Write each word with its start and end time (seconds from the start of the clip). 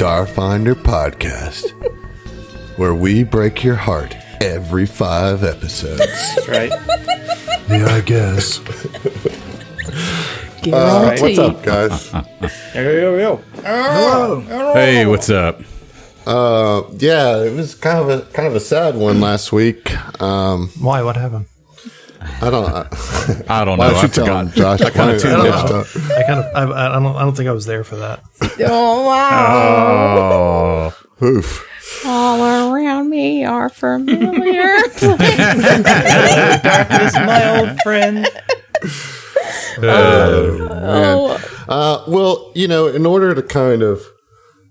Starfinder 0.00 0.74
podcast, 0.74 1.70
where 2.76 2.94
we 2.94 3.24
break 3.24 3.64
your 3.64 3.76
heart 3.76 4.14
every 4.42 4.84
five 4.84 5.42
episodes. 5.42 6.02
right? 6.46 6.70
Yeah, 7.66 7.86
I 7.86 8.02
guess. 8.02 8.60
Uh, 10.70 11.16
what's 11.18 11.38
up, 11.38 11.62
guys? 11.62 12.12
Yo, 12.74 12.82
yo, 12.82 13.16
yo. 13.16 13.36
Hey, 14.74 15.06
what's 15.06 15.30
up? 15.30 15.62
Uh, 16.26 16.82
yeah, 16.98 17.38
it 17.44 17.54
was 17.56 17.74
kind 17.74 17.98
of 17.98 18.10
a 18.10 18.20
kind 18.32 18.46
of 18.48 18.54
a 18.54 18.60
sad 18.60 18.96
one 18.96 19.22
last 19.22 19.50
week. 19.50 19.96
Um, 20.20 20.68
Why? 20.78 21.00
What 21.02 21.16
happened? 21.16 21.46
I 22.42 22.50
don't. 22.50 22.66
I, 22.68 22.86
I 23.60 23.64
don't 23.64 23.78
know. 23.78 23.84
I 23.96 24.02
you 24.02 24.08
tell 24.08 24.38
him. 24.40 24.50
Josh? 24.52 24.80
I 24.82 24.90
kind 24.90 25.10
of 25.12 25.20
tuned 25.22 25.34
out. 25.46 25.70
I 25.70 26.22
kind 26.26 26.40
of. 26.40 26.44
I, 26.54 26.62
I 26.96 26.98
don't. 27.00 27.16
I 27.16 27.22
don't 27.22 27.34
think 27.36 27.48
I 27.48 27.52
was 27.52 27.66
there 27.66 27.84
for 27.84 27.96
that. 27.96 28.22
Oh 28.68 29.04
wow! 29.06 30.92
Oh, 31.20 31.26
Oof. 31.26 31.66
All 32.06 32.72
around 32.74 33.10
me 33.10 33.44
are 33.44 33.68
familiar. 33.68 34.76
Darkness, 36.62 37.14
my 37.14 37.58
old 37.58 37.78
friend. 37.82 38.26
oh, 39.82 41.38
Uh, 41.68 42.04
well, 42.08 42.50
you 42.54 42.66
know, 42.68 42.86
in 42.86 43.04
order 43.06 43.34
to 43.34 43.42
kind 43.42 43.82
of 43.82 44.02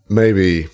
maybe 0.09 0.67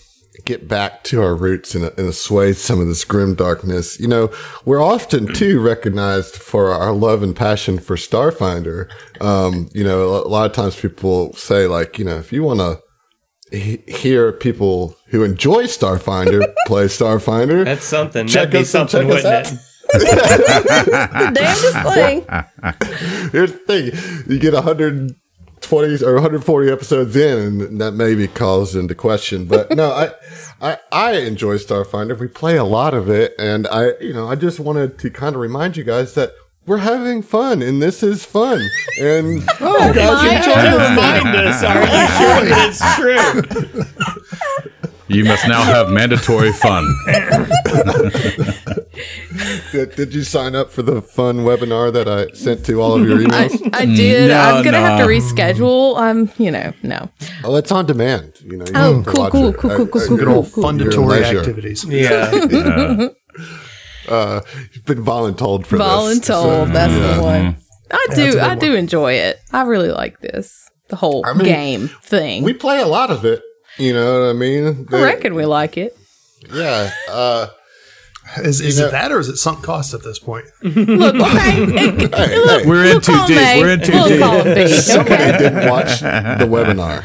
get 0.46 0.68
back 0.68 1.04
to 1.06 1.22
our 1.22 1.36
roots 1.36 1.76
and, 1.76 1.86
and 1.86 2.08
assuage 2.08 2.58
some 2.58 2.80
of 2.82 2.88
this 2.88 3.04
grim 3.06 3.36
darkness, 3.36 4.00
you 4.00 4.08
know, 4.08 4.32
we're 4.66 4.84
often 4.84 5.28
too 5.34 5.60
recognized 5.60 6.36
for 6.36 6.72
our 6.72 6.92
love 6.94 7.24
and 7.24 7.36
passion 7.36 7.80
for 7.80 7.96
Starfinder. 7.96 8.90
Um, 9.22 9.70
you 9.74 9.84
know, 9.84 10.10
a 10.16 10.28
lot 10.28 10.50
of 10.50 10.56
times 10.56 10.76
people 10.80 11.34
say, 11.34 11.68
like, 11.68 12.00
you 12.00 12.06
know, 12.06 12.18
if 12.18 12.32
you 12.34 12.44
want 12.44 12.60
to 12.60 12.80
he- 13.52 13.84
hear 13.88 14.32
people 14.32 14.96
who 15.08 15.24
enjoy 15.24 15.64
Starfinder 15.66 16.54
play 16.68 16.86
Starfinder, 16.86 17.66
That's 17.66 17.86
something. 17.86 18.28
Check 18.28 18.52
That'd 18.52 18.62
us 18.62 18.74
and 18.76 18.90
something, 18.90 19.08
check 19.08 19.18
us 19.18 19.24
wouldn't 19.24 19.48
out. 19.48 19.54
it? 19.94 21.34
damnedest 21.34 21.94
thing. 21.94 23.30
Here's 23.32 23.52
the 23.52 23.58
thing: 23.68 23.92
you 24.32 24.40
get 24.40 24.54
120 25.72 26.04
or 26.10 26.14
140 26.16 26.72
episodes 26.72 27.16
in, 27.16 27.62
and 27.62 27.82
that 27.82 27.94
maybe 27.94 28.28
calls 28.28 28.76
into 28.76 28.94
question. 28.96 29.46
But 29.46 29.72
no, 29.76 29.92
I, 29.92 30.12
I, 30.62 30.78
I 30.92 31.12
enjoy 31.14 31.56
Starfinder. 31.58 32.18
We 32.20 32.28
play 32.28 32.58
a 32.58 32.64
lot 32.64 32.94
of 32.94 33.10
it, 33.10 33.34
and 33.40 33.68
I, 33.68 33.94
you 34.00 34.14
know, 34.14 34.28
I 34.28 34.36
just 34.36 34.60
wanted 34.60 34.98
to 35.00 35.10
kind 35.10 35.36
of 35.36 35.42
remind 35.42 35.78
you 35.78 35.84
guys 35.84 36.14
that 36.16 36.34
we're 36.66 36.78
having 36.78 37.24
fun, 37.24 37.62
and 37.62 37.82
this 37.82 38.04
is 38.04 38.24
fun. 38.26 38.62
And 39.00 39.44
Oh, 39.62 39.88
you 39.88 39.94
guys 39.94 40.24
my 40.24 40.36
enjoy 40.38 40.54
goodness. 40.54 40.90
Remind 40.92 41.36
us, 41.36 41.64
are 41.64 41.82
you 41.82 42.08
sure 42.18 42.44
it's 42.68 42.80
true? 42.96 44.41
You 45.14 45.26
must 45.26 45.48
now 45.48 45.62
have 45.64 45.90
mandatory 45.90 46.52
fun. 46.54 46.86
Did, 49.72 49.96
did 49.96 50.14
you 50.14 50.24
sign 50.24 50.54
up 50.56 50.70
for 50.70 50.82
the 50.82 51.02
fun 51.02 51.40
webinar 51.40 51.92
that 51.94 52.08
I 52.08 52.28
sent 52.34 52.66
to 52.66 52.82
all 52.82 53.00
of 53.00 53.08
your 53.08 53.18
I, 53.22 53.24
emails? 53.48 53.70
I 53.74 53.86
did. 53.86 54.28
No, 54.30 54.38
I'm 54.40 54.64
gonna 54.64 54.78
have 54.80 55.00
to 55.00 55.06
reschedule. 55.06 55.98
I'm, 55.98 56.30
you 56.38 56.52
know, 56.52 56.74
no. 56.84 57.10
oh, 57.44 57.56
it's 57.56 57.72
on 57.72 57.86
demand. 57.86 58.34
You 58.44 58.58
know. 58.58 58.66
You 58.66 58.72
Oh, 58.76 58.94
can 58.94 59.04
cool, 59.06 59.22
watch 59.24 59.32
cool, 59.32 59.48
it 59.50 59.58
cool, 59.58 59.72
at- 59.72 59.78
cool, 59.78 59.88
cool, 59.88 60.02
at 60.02 60.08
cool, 60.08 60.18
your- 60.18 60.26
Good 60.26 60.36
old 60.36 60.52
cool. 60.52 60.64
fundatory 60.64 61.24
activities. 61.24 61.86
Yeah. 61.86 63.10
Uh, 64.10 64.42
you've 64.74 64.86
been 64.86 65.04
voluntold 65.04 65.66
for 65.66 65.78
this. 65.78 65.88
Voluntold. 65.88 66.74
That's 66.74 66.94
the 66.94 67.22
one. 67.24 67.54
Mm-hmm. 67.54 67.60
I 67.94 68.08
do. 68.16 68.32
good 68.34 68.40
I 68.42 68.48
one. 68.50 68.60
do 68.60 68.74
enjoy 68.76 69.14
it. 69.14 69.40
I 69.54 69.62
really 69.64 69.90
like 69.92 70.20
this. 70.20 70.70
The 70.90 70.96
whole 70.98 71.26
I 71.26 71.34
mean, 71.34 71.46
game 71.46 71.88
thing. 72.04 72.44
We 72.44 72.54
play 72.54 72.82
a 72.82 72.88
lot 72.88 73.10
of 73.12 73.24
it. 73.26 73.42
You 73.78 73.94
know 73.94 74.22
what 74.22 74.30
I 74.30 74.34
mean? 74.34 74.88
I 74.92 75.02
reckon 75.04 75.34
we 75.36 75.46
like 75.46 75.78
it. 75.78 75.98
Yeah. 76.54 76.92
Uh, 77.10 77.48
Is, 78.38 78.62
is 78.62 78.76
You 78.78 78.84
know- 78.84 78.88
it 78.88 78.92
that 78.92 79.12
or 79.12 79.20
is 79.20 79.28
it 79.28 79.36
sunk 79.38 79.62
cost 79.64 79.94
at 79.94 80.04
this 80.04 80.18
point? 80.20 80.46
Look, 80.64 81.16
okay. 81.16 81.64
It- 81.64 82.14
hey, 82.16 82.38
look, 82.38 82.62
hey, 82.62 82.66
We're 82.68 82.86
in 82.86 82.94
look 82.96 83.04
too 83.04 83.18
deep. 83.28 83.36
me. 83.38 83.60
We're 83.62 83.70
in 83.72 83.82
too 83.82 83.92
Look 83.92 84.08
deep. 84.08 84.22
on 84.24 84.68
somebody 84.70 85.38
didn't 85.38 85.70
watch 85.70 86.00
the 86.00 86.48
webinar. 86.48 87.04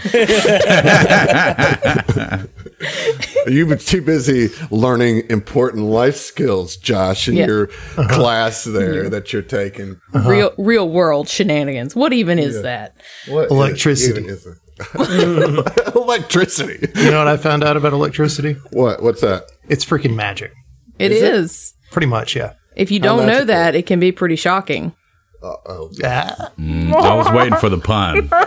you 3.49 3.67
were 3.67 3.77
too 3.77 4.03
busy 4.03 4.51
learning 4.71 5.25
important 5.31 5.85
life 5.85 6.17
skills, 6.17 6.77
Josh, 6.77 7.29
in 7.29 7.35
Yeah. 7.37 7.47
your 7.47 7.67
class 8.09 8.65
there 8.65 9.09
that 9.11 9.33
you're 9.33 9.43
taking. 9.43 10.01
Real, 10.13 10.53
real 10.59 10.89
world 10.89 11.29
shenanigans. 11.29 11.97
What 11.97 12.13
even 12.13 12.39
is 12.39 12.63
that? 12.63 12.95
What 13.29 13.51
Electricity. 13.51 14.19
even 14.21 14.31
is 14.31 14.47
it? 14.47 14.59
Electricity. 15.95 16.89
You 16.97 17.11
know 17.11 17.19
what 17.19 17.29
I 17.29 17.37
found 17.37 17.65
out 17.65 17.77
about 17.77 17.93
electricity? 17.93 18.55
What? 18.73 19.03
What's 19.03 19.21
that? 19.23 19.45
It's 19.69 19.85
freaking 19.85 20.15
magic. 20.15 20.53
It 20.99 21.13
Is 21.13 21.23
it? 21.23 21.35
is. 21.35 21.75
Pretty 21.91 22.07
much, 22.07 22.37
yeah. 22.37 22.55
If 22.75 22.91
you 22.91 23.01
don't 23.01 23.27
know 23.27 23.45
that, 23.45 23.75
it 23.75 23.87
can 23.87 24.01
be 24.01 24.13
pretty 24.13 24.37
shocking. 24.37 24.95
Uh 25.43 25.55
oh. 25.67 25.91
Ah, 26.05 26.51
I 26.59 27.15
was 27.15 27.31
waiting 27.33 27.57
for 27.57 27.69
the 27.69 27.79
pun. 27.79 28.29
All 28.33 28.47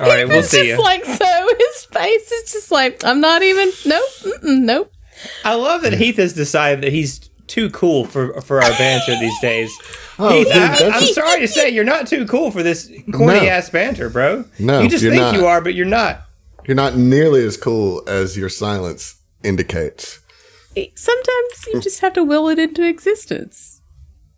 right, 0.00 0.26
we'll 0.26 0.38
It's 0.40 0.48
see 0.48 0.68
just 0.68 0.78
you. 0.78 0.82
like 0.82 1.04
so. 1.04 1.48
His 1.58 1.84
face 1.86 2.32
is 2.32 2.52
just 2.52 2.70
like 2.72 3.04
I'm 3.04 3.20
not 3.20 3.42
even. 3.42 3.70
Nope. 3.86 4.08
Nope. 4.42 4.92
I 5.44 5.54
love 5.54 5.82
that 5.82 5.92
Heath 5.92 6.16
has 6.16 6.32
decided 6.32 6.82
that 6.84 6.92
he's 6.92 7.28
too 7.52 7.68
cool 7.70 8.04
for 8.04 8.40
for 8.40 8.62
our 8.62 8.70
banter 8.70 9.14
these 9.20 9.38
days. 9.40 9.70
Oh, 10.18 10.28
Heath, 10.28 10.46
dude, 10.52 10.56
I, 10.56 10.90
I'm 10.90 11.06
sorry 11.06 11.40
to 11.40 11.48
say 11.48 11.70
you're 11.70 11.84
not 11.84 12.06
too 12.06 12.26
cool 12.26 12.50
for 12.50 12.62
this 12.62 12.86
corny 13.12 13.40
No. 13.40 13.46
ass 13.46 13.70
banter, 13.70 14.10
bro. 14.10 14.44
No, 14.58 14.80
you 14.82 14.88
just 14.88 15.02
you're 15.02 15.10
think 15.10 15.22
not. 15.22 15.34
you 15.34 15.46
are, 15.46 15.60
but 15.62 15.74
you're 15.74 15.86
not. 15.86 16.20
You're 16.66 16.76
not 16.76 16.96
nearly 16.96 17.42
as 17.44 17.56
cool 17.56 18.02
as 18.06 18.36
your 18.36 18.50
silence 18.50 19.16
indicates. 19.42 20.20
Sometimes 20.94 21.66
you 21.72 21.80
just 21.80 22.00
have 22.00 22.12
to 22.12 22.22
will 22.22 22.46
it 22.48 22.58
into 22.58 22.86
existence. 22.86 23.80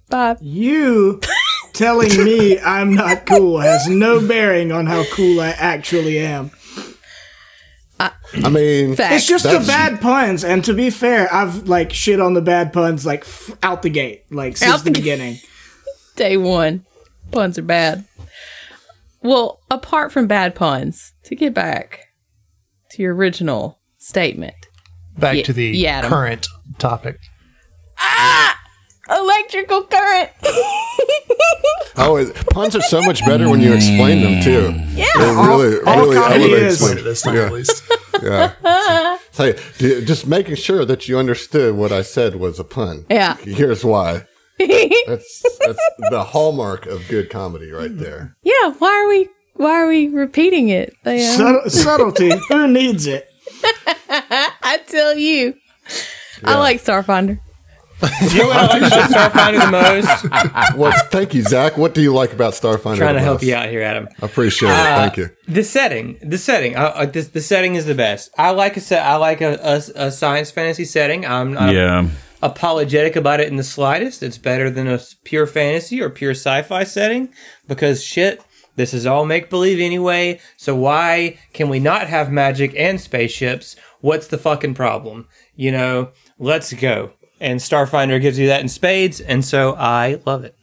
Bob, 0.09 0.39
You 0.41 1.21
telling 1.75 2.25
me 2.25 2.59
I'm 2.65 2.95
not 2.95 3.27
cool 3.27 3.59
has 3.59 3.87
no 3.89 4.27
bearing 4.27 4.71
on 4.73 4.87
how 4.87 5.05
cool 5.13 5.41
I 5.41 5.49
actually 5.51 6.19
am. 6.21 6.51
I 8.01 8.49
mean, 8.51 8.97
facts. 8.97 9.15
It's 9.17 9.27
just 9.27 9.45
the 9.45 9.65
bad 9.67 10.01
puns, 10.01 10.43
and 10.45 10.65
to 10.65 10.75
be 10.75 10.91
fair, 10.91 11.33
I've 11.33 11.69
like 11.69 11.93
shit 11.93 12.21
on 12.21 12.35
the 12.35 12.43
bad 12.43 12.73
puns 12.73 13.07
like 13.07 13.21
f- 13.21 13.57
out 13.63 13.83
the 13.83 13.91
gate, 13.91 14.25
like 14.31 14.57
since 14.57 14.73
Out 14.73 14.79
the 14.85 14.91
the 14.91 14.99
beginning. 14.99 15.39
day 16.17 16.37
one. 16.37 16.85
Puns 17.31 17.59
are 17.59 17.63
bad. 17.63 18.05
Well, 19.23 19.61
apart 19.71 20.13
from 20.13 20.27
bad 20.27 20.55
puns, 20.55 21.13
to 21.25 21.35
get 21.37 21.55
back 21.55 22.01
to 22.91 23.03
your 23.03 23.15
original 23.15 23.79
statement, 23.97 24.55
back 25.17 25.37
Yeah, 25.37 25.43
to 25.45 25.53
the 25.53 25.65
yeah, 25.67 26.07
current 26.09 26.47
topic. 26.79 27.19
Ah! 27.99 28.54
Electrical 29.11 29.85
current. 29.85 30.31
Oh, 31.97 32.17
it, 32.17 32.35
puns 32.51 32.75
are 32.75 32.81
so 32.83 33.01
much 33.03 33.25
better 33.25 33.49
when 33.49 33.61
you 33.61 33.73
explain 33.73 34.21
them 34.21 34.43
too. 34.43 34.73
Yeah, 34.99 35.05
it 35.15 35.47
really, 35.49 35.81
all 35.87 36.01
really 36.01 36.17
comedy 36.17 36.45
elevates. 36.45 36.75
Explain 36.75 36.93
it 36.93 36.95
them. 36.97 37.05
this 37.05 37.23
time, 37.23 37.35
Yeah. 37.37 37.47
at 37.47 37.53
least. 37.53 37.83
Yeah. 38.23 39.17
Say, 39.31 39.59
d- 39.79 40.05
just 40.05 40.27
making 40.27 40.57
sure 40.57 40.85
that 40.85 41.09
you 41.09 41.19
understood 41.19 41.77
what 41.77 41.93
I 41.93 42.03
said 42.03 42.37
was 42.37 42.59
a 42.59 42.65
pun. 42.65 43.07
Yeah. 43.11 43.37
Here's 43.37 43.85
why. 43.85 44.25
That's 44.59 45.43
that's 45.61 45.79
the 46.11 46.25
hallmark 46.25 46.87
of 46.87 47.07
good 47.09 47.31
comedy, 47.31 47.71
right 47.71 47.97
there. 47.97 48.37
yeah. 48.43 48.73
Why 48.79 48.89
are 48.93 49.09
we? 49.09 49.29
Why 49.55 49.71
are 49.73 49.87
we 49.89 50.09
repeating 50.09 50.71
it? 50.71 50.95
They, 51.05 51.25
uh, 51.25 51.33
Subtle- 51.37 51.71
subtlety. 51.71 52.33
Who 52.49 52.67
needs 52.67 53.07
it? 53.07 53.29
I 54.11 54.81
tell 54.89 55.17
you, 55.17 55.55
I 56.43 56.59
like 56.59 56.83
Starfinder. 56.83 57.39
You 58.03 58.39
know 58.39 58.47
what 58.49 58.57
I 58.57 58.79
like 58.79 58.83
about 58.83 59.11
Starfinder 59.11 59.61
the 59.65 59.71
most? 60.71 60.77
Well, 60.77 60.93
thank 61.11 61.33
you, 61.35 61.43
Zach. 61.43 61.77
What 61.79 61.95
do 61.95 62.03
you 62.03 62.13
like 62.13 62.33
about 62.33 62.53
Starfinder? 62.55 62.97
Trying 62.97 63.15
the 63.15 63.21
to 63.21 63.25
help 63.25 63.37
most? 63.37 63.45
you 63.45 63.55
out 63.55 63.69
here, 63.69 63.83
Adam. 63.83 64.09
I 64.21 64.27
appreciate 64.27 64.69
it. 64.71 64.75
Uh, 64.75 64.97
Thank 64.97 65.17
you. 65.17 65.31
The 65.49 65.63
setting, 65.65 66.19
the 66.23 66.37
setting, 66.39 66.77
uh, 66.77 66.93
uh, 66.95 67.07
this, 67.07 67.29
the 67.29 67.41
setting 67.41 67.77
is 67.77 67.87
the 67.87 67.95
best. 67.95 68.31
I 68.37 68.51
like 68.51 68.77
a 68.77 68.81
set. 68.81 69.05
I 69.07 69.17
like 69.17 69.41
a, 69.41 69.55
a, 69.63 70.07
a 70.07 70.11
science 70.11 70.51
fantasy 70.51 70.85
setting. 70.85 71.25
I'm 71.25 71.53
not 71.55 71.73
Yeah. 71.73 72.09
apologetic 72.43 73.17
about 73.17 73.41
it 73.41 73.49
in 73.49 73.57
the 73.57 73.63
slightest. 73.65 74.23
It's 74.23 74.39
better 74.39 74.71
than 74.71 74.87
a 74.89 75.01
pure 75.25 75.47
fantasy 75.47 76.01
or 76.03 76.11
pure 76.11 76.33
sci-fi 76.33 76.85
setting 76.85 77.33
because 77.69 78.03
shit, 78.05 78.43
this 78.77 78.93
is 78.93 79.07
all 79.07 79.25
make 79.25 79.49
believe 79.51 79.81
anyway. 79.81 80.41
So 80.57 80.75
why 80.75 81.39
can 81.53 81.69
we 81.69 81.79
not 81.79 82.09
have 82.09 82.31
magic 82.31 82.75
and 82.77 83.01
spaceships? 83.01 83.77
What's 84.01 84.27
the 84.27 84.39
fucking 84.39 84.75
problem? 84.75 85.29
You 85.57 85.73
know, 85.73 86.11
let's 86.39 86.73
go. 86.73 87.13
And 87.45 87.61
Starfinder 87.61 88.21
gives 88.23 88.39
you 88.39 88.47
that 88.47 88.63
in 88.63 88.69
spades, 88.69 89.21
and 89.21 89.45
so 89.45 89.75
I 89.75 90.19
love 90.25 90.45
it. 90.45 90.57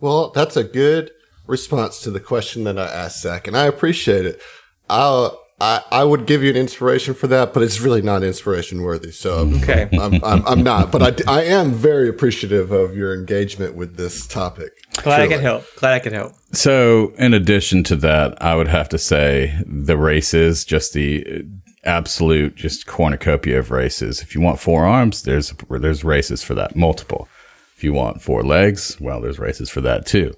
Well, 0.00 0.30
that's 0.34 0.56
a 0.56 0.64
good 0.64 1.12
response 1.46 2.00
to 2.00 2.10
the 2.10 2.18
question 2.18 2.64
that 2.64 2.76
I 2.76 2.86
asked 2.86 3.22
Zach, 3.22 3.46
and 3.46 3.56
I 3.56 3.66
appreciate 3.66 4.26
it. 4.26 4.42
I 4.88 5.30
I, 5.60 5.82
I 5.92 6.04
would 6.04 6.24
give 6.26 6.42
you 6.42 6.48
an 6.50 6.56
inspiration 6.56 7.12
for 7.12 7.26
that, 7.26 7.52
but 7.52 7.62
it's 7.62 7.80
really 7.80 8.00
not 8.00 8.22
inspiration 8.22 8.80
worthy. 8.82 9.10
So 9.12 9.40
Okay. 9.58 9.88
I'm, 9.92 10.14
I'm, 10.24 10.46
I'm 10.46 10.62
not. 10.62 10.90
But 10.90 11.02
I, 11.02 11.10
d- 11.10 11.24
I 11.28 11.42
am 11.42 11.72
very 11.72 12.08
appreciative 12.08 12.72
of 12.72 12.96
your 12.96 13.14
engagement 13.14 13.74
with 13.74 13.96
this 13.98 14.26
topic. 14.26 14.72
Glad 15.02 15.20
I 15.20 15.24
Truly. 15.26 15.34
could 15.34 15.42
help. 15.42 15.64
Glad 15.76 15.92
I 15.92 15.98
could 15.98 16.12
help. 16.14 16.32
So, 16.52 17.12
in 17.18 17.34
addition 17.34 17.84
to 17.84 17.96
that, 17.96 18.42
I 18.42 18.56
would 18.56 18.68
have 18.68 18.88
to 18.88 18.98
say 18.98 19.54
the 19.66 19.98
races, 19.98 20.64
just 20.64 20.94
the 20.94 21.44
absolute, 21.84 22.56
just 22.56 22.86
cornucopia 22.86 23.58
of 23.58 23.70
races. 23.70 24.20
If 24.20 24.34
you 24.34 24.40
want 24.40 24.60
four 24.60 24.84
arms, 24.84 25.22
there's 25.22 25.54
there's 25.68 26.04
races 26.04 26.42
for 26.42 26.54
that, 26.54 26.76
multiple. 26.76 27.28
If 27.76 27.84
you 27.84 27.92
want 27.92 28.22
four 28.22 28.42
legs, 28.42 28.98
well, 29.00 29.20
there's 29.20 29.38
races 29.38 29.70
for 29.70 29.80
that 29.80 30.06
too. 30.06 30.34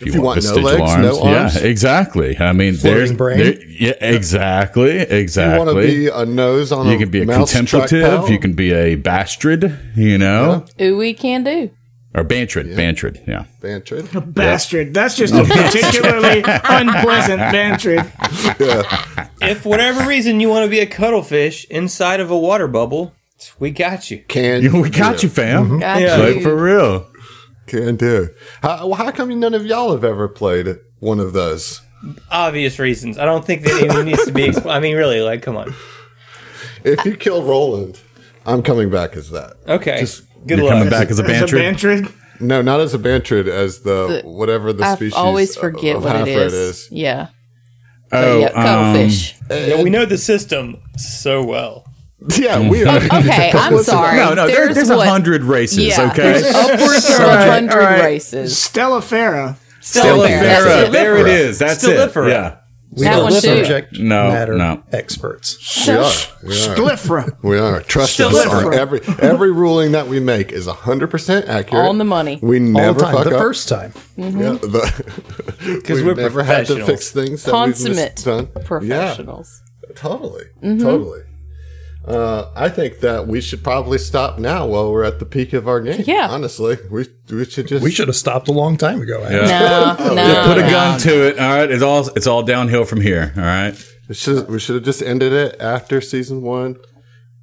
If, 0.00 0.14
you 0.14 0.22
want 0.22 0.42
no 0.42 0.54
legs, 0.54 0.96
no 0.96 1.22
arms? 1.22 1.56
yeah, 1.56 1.62
exactly. 1.62 2.38
I 2.38 2.52
mean, 2.52 2.74
there's 2.76 3.12
brain? 3.12 3.38
there- 3.38 3.62
yeah, 3.66 3.92
exactly, 4.00 4.98
exactly. 4.98 5.58
You 5.60 5.74
want 5.74 5.86
to 5.86 5.86
be 5.86 6.08
a 6.08 6.24
nose 6.24 6.72
on 6.72 6.86
a 6.86 6.90
You 6.90 6.96
a 6.96 6.98
can 6.98 7.10
be 7.10 7.20
a 7.20 7.26
contemplative. 7.26 8.30
You 8.30 8.38
can 8.38 8.54
be 8.54 8.72
a 8.72 8.94
bastard. 8.94 9.78
You 9.94 10.16
know, 10.16 10.64
Ooh, 10.80 10.96
we 10.96 11.12
can 11.12 11.44
do. 11.44 11.70
Or 12.14 12.24
bantrid, 12.24 12.74
bantrid. 12.74 13.26
Yeah. 13.26 13.44
Bantrid. 13.60 14.14
A 14.14 14.20
bastard. 14.20 14.92
That's 14.94 15.16
just 15.16 15.32
a 15.32 15.44
particularly 15.48 16.42
unpleasant 16.44 17.38
bantry. 17.52 17.98
If 19.42 19.62
for 19.62 19.68
whatever 19.68 20.06
reason 20.08 20.40
you 20.40 20.48
want 20.48 20.64
to 20.64 20.70
be 20.70 20.80
a 20.80 20.86
cuttlefish 20.86 21.64
inside 21.66 22.20
of 22.20 22.30
a 22.30 22.38
water 22.38 22.66
bubble, 22.68 23.14
we 23.58 23.70
got 23.70 24.10
you. 24.10 24.24
Can 24.28 24.80
we 24.80 24.90
got 24.90 25.22
you, 25.22 25.28
fam. 25.28 25.64
Mm-hmm. 25.66 25.78
Got 25.78 26.00
Yeah. 26.02 26.16
Like 26.16 26.42
for 26.42 26.54
real. 26.54 27.10
Can 27.66 27.96
do. 27.96 28.30
How, 28.62 28.88
well, 28.88 28.96
how 28.96 29.12
come 29.12 29.38
none 29.38 29.54
of 29.54 29.64
y'all 29.64 29.92
have 29.92 30.02
ever 30.02 30.28
played 30.28 30.66
one 30.98 31.20
of 31.20 31.32
those? 31.32 31.80
Obvious 32.30 32.78
reasons. 32.80 33.18
I 33.18 33.24
don't 33.24 33.44
think 33.44 33.62
that 33.62 33.84
even 33.84 34.06
needs 34.06 34.24
to 34.24 34.32
be. 34.32 34.48
Expl- 34.48 34.72
I 34.74 34.80
mean, 34.80 34.96
really, 34.96 35.20
like, 35.20 35.42
come 35.42 35.56
on. 35.56 35.72
If 36.82 37.04
you 37.04 37.14
kill 37.16 37.44
Roland, 37.44 38.00
I'm 38.44 38.62
coming 38.62 38.90
back 38.90 39.16
as 39.16 39.30
that. 39.30 39.54
Okay. 39.68 40.00
Just- 40.00 40.24
Good 40.46 40.58
You're 40.58 40.66
luck. 40.68 40.74
coming 40.78 40.90
back 40.90 41.10
as 41.10 41.18
a 41.18 41.22
There's 41.22 41.38
a 41.52 41.56
bantry. 41.56 42.00
bantry. 42.02 42.14
No, 42.42 42.62
not 42.62 42.80
as 42.80 42.94
a 42.94 42.98
Bantrid, 42.98 43.48
as 43.48 43.80
the, 43.80 44.22
The- 44.22 44.28
whatever 44.28 44.72
the 44.72 44.82
species 44.84 44.92
I 44.92 44.94
species. 44.96 45.12
always 45.14 45.56
of- 45.56 45.60
forget 45.60 45.96
of 45.96 46.04
what 46.04 46.16
it 46.16 46.26
Halfred 46.28 46.46
is. 46.52 46.88
Yeah. 46.90 47.26
Oh, 48.12 48.38
yeah, 48.40 48.46
um, 48.46 48.52
cuttlefish. 48.54 49.34
Yeah, 49.50 49.82
we 49.82 49.90
know 49.90 50.04
the 50.06 50.16
system 50.18 50.76
so 50.96 51.44
well. 51.44 51.84
Yeah, 52.38 52.68
we 52.68 52.84
are. 52.86 52.96
okay, 52.98 53.50
I'm 53.54 53.82
sorry. 53.82 54.16
No, 54.16 54.34
no, 54.34 54.46
there, 54.46 54.72
there's 54.74 54.90
a 54.90 54.96
what- 54.96 55.08
hundred 55.08 55.42
races. 55.42 55.78
Yeah, 55.78 56.10
okay. 56.10 56.32
there's 56.40 56.54
upwards 56.54 57.08
of 57.10 57.20
a 57.26 57.50
hundred 57.50 57.72
all 57.72 57.78
right. 57.90 58.04
races. 58.04 58.56
Stella 58.58 59.00
Farah. 59.00 59.56
Stellifera. 59.80 60.40
That's 60.40 60.88
it. 60.88 60.92
There 60.92 61.16
it 61.16 61.28
is. 61.28 61.58
That's 61.58 61.82
Stellifera. 61.84 62.26
it. 62.26 62.30
Yeah. 62.30 62.56
We 62.92 63.04
That 63.04 63.20
are 63.20 63.22
one 63.22 63.32
too. 63.32 63.38
subject 63.40 63.98
No, 64.00 64.28
matter 64.30 64.56
no. 64.56 64.82
experts. 64.90 65.86
we 65.86 65.92
are. 65.94 65.96
We 66.42 66.62
are. 66.66 66.74
Glyphra. 66.74 67.36
We 67.42 67.56
are. 67.56 67.82
Trust 67.82 68.14
Still 68.14 68.34
us. 68.36 68.46
On 68.46 68.74
every 68.74 69.00
every 69.20 69.52
ruling 69.52 69.92
that 69.92 70.08
we 70.08 70.18
make 70.18 70.50
is 70.50 70.66
hundred 70.66 71.08
percent 71.08 71.46
accurate. 71.46 71.86
On 71.86 71.98
the 71.98 72.04
money. 72.04 72.40
We 72.42 72.56
All 72.58 72.64
never 72.72 72.98
the 72.98 73.04
time. 73.04 73.14
fuck 73.14 73.24
the 73.24 73.36
up. 73.36 73.40
first 73.42 73.68
time. 73.68 73.92
Mm-hmm. 74.18 74.40
Mm-hmm. 74.40 74.40
Yeah, 74.40 74.52
the, 75.70 75.82
'Cause 75.84 75.96
we've 75.98 76.06
we're 76.06 76.14
never 76.14 76.42
had 76.42 76.66
to 76.66 76.84
fix 76.84 77.12
things 77.12 77.44
that 77.44 77.52
Consummate 77.52 77.96
we've 78.26 78.48
misdone. 78.48 78.64
professionals. 78.64 79.62
Yeah, 79.88 79.94
totally, 79.94 80.44
mm-hmm. 80.62 80.78
totally. 80.82 81.20
Uh, 82.04 82.50
I 82.56 82.70
think 82.70 83.00
that 83.00 83.26
we 83.26 83.40
should 83.40 83.62
probably 83.62 83.98
stop 83.98 84.38
now 84.38 84.66
while 84.66 84.90
we're 84.90 85.04
at 85.04 85.18
the 85.18 85.26
peak 85.26 85.52
of 85.52 85.68
our 85.68 85.80
game. 85.80 86.02
Yeah. 86.06 86.28
honestly, 86.30 86.78
we 86.90 87.06
we 87.30 87.44
should 87.44 87.68
just 87.68 87.84
We 87.84 87.90
should 87.90 88.08
have 88.08 88.16
stopped 88.16 88.48
a 88.48 88.52
long 88.52 88.76
time 88.78 89.02
ago. 89.02 89.20
Yeah. 89.22 89.96
No, 89.98 90.06
no. 90.14 90.14
Yeah, 90.14 90.46
put 90.46 90.58
a 90.58 90.62
no. 90.62 90.70
gun 90.70 90.98
to 91.00 91.28
it. 91.28 91.38
All 91.38 91.56
right. 91.56 91.70
It's 91.70 91.82
all 91.82 92.08
it's 92.16 92.26
all 92.26 92.42
downhill 92.42 92.84
from 92.84 93.00
here. 93.02 93.32
All 93.36 93.42
right. 93.42 93.74
we 94.08 94.14
should 94.14 94.48
we 94.48 94.58
should 94.58 94.76
have 94.76 94.84
just 94.84 95.02
ended 95.02 95.32
it 95.32 95.60
after 95.60 96.00
season 96.00 96.40
one. 96.42 96.76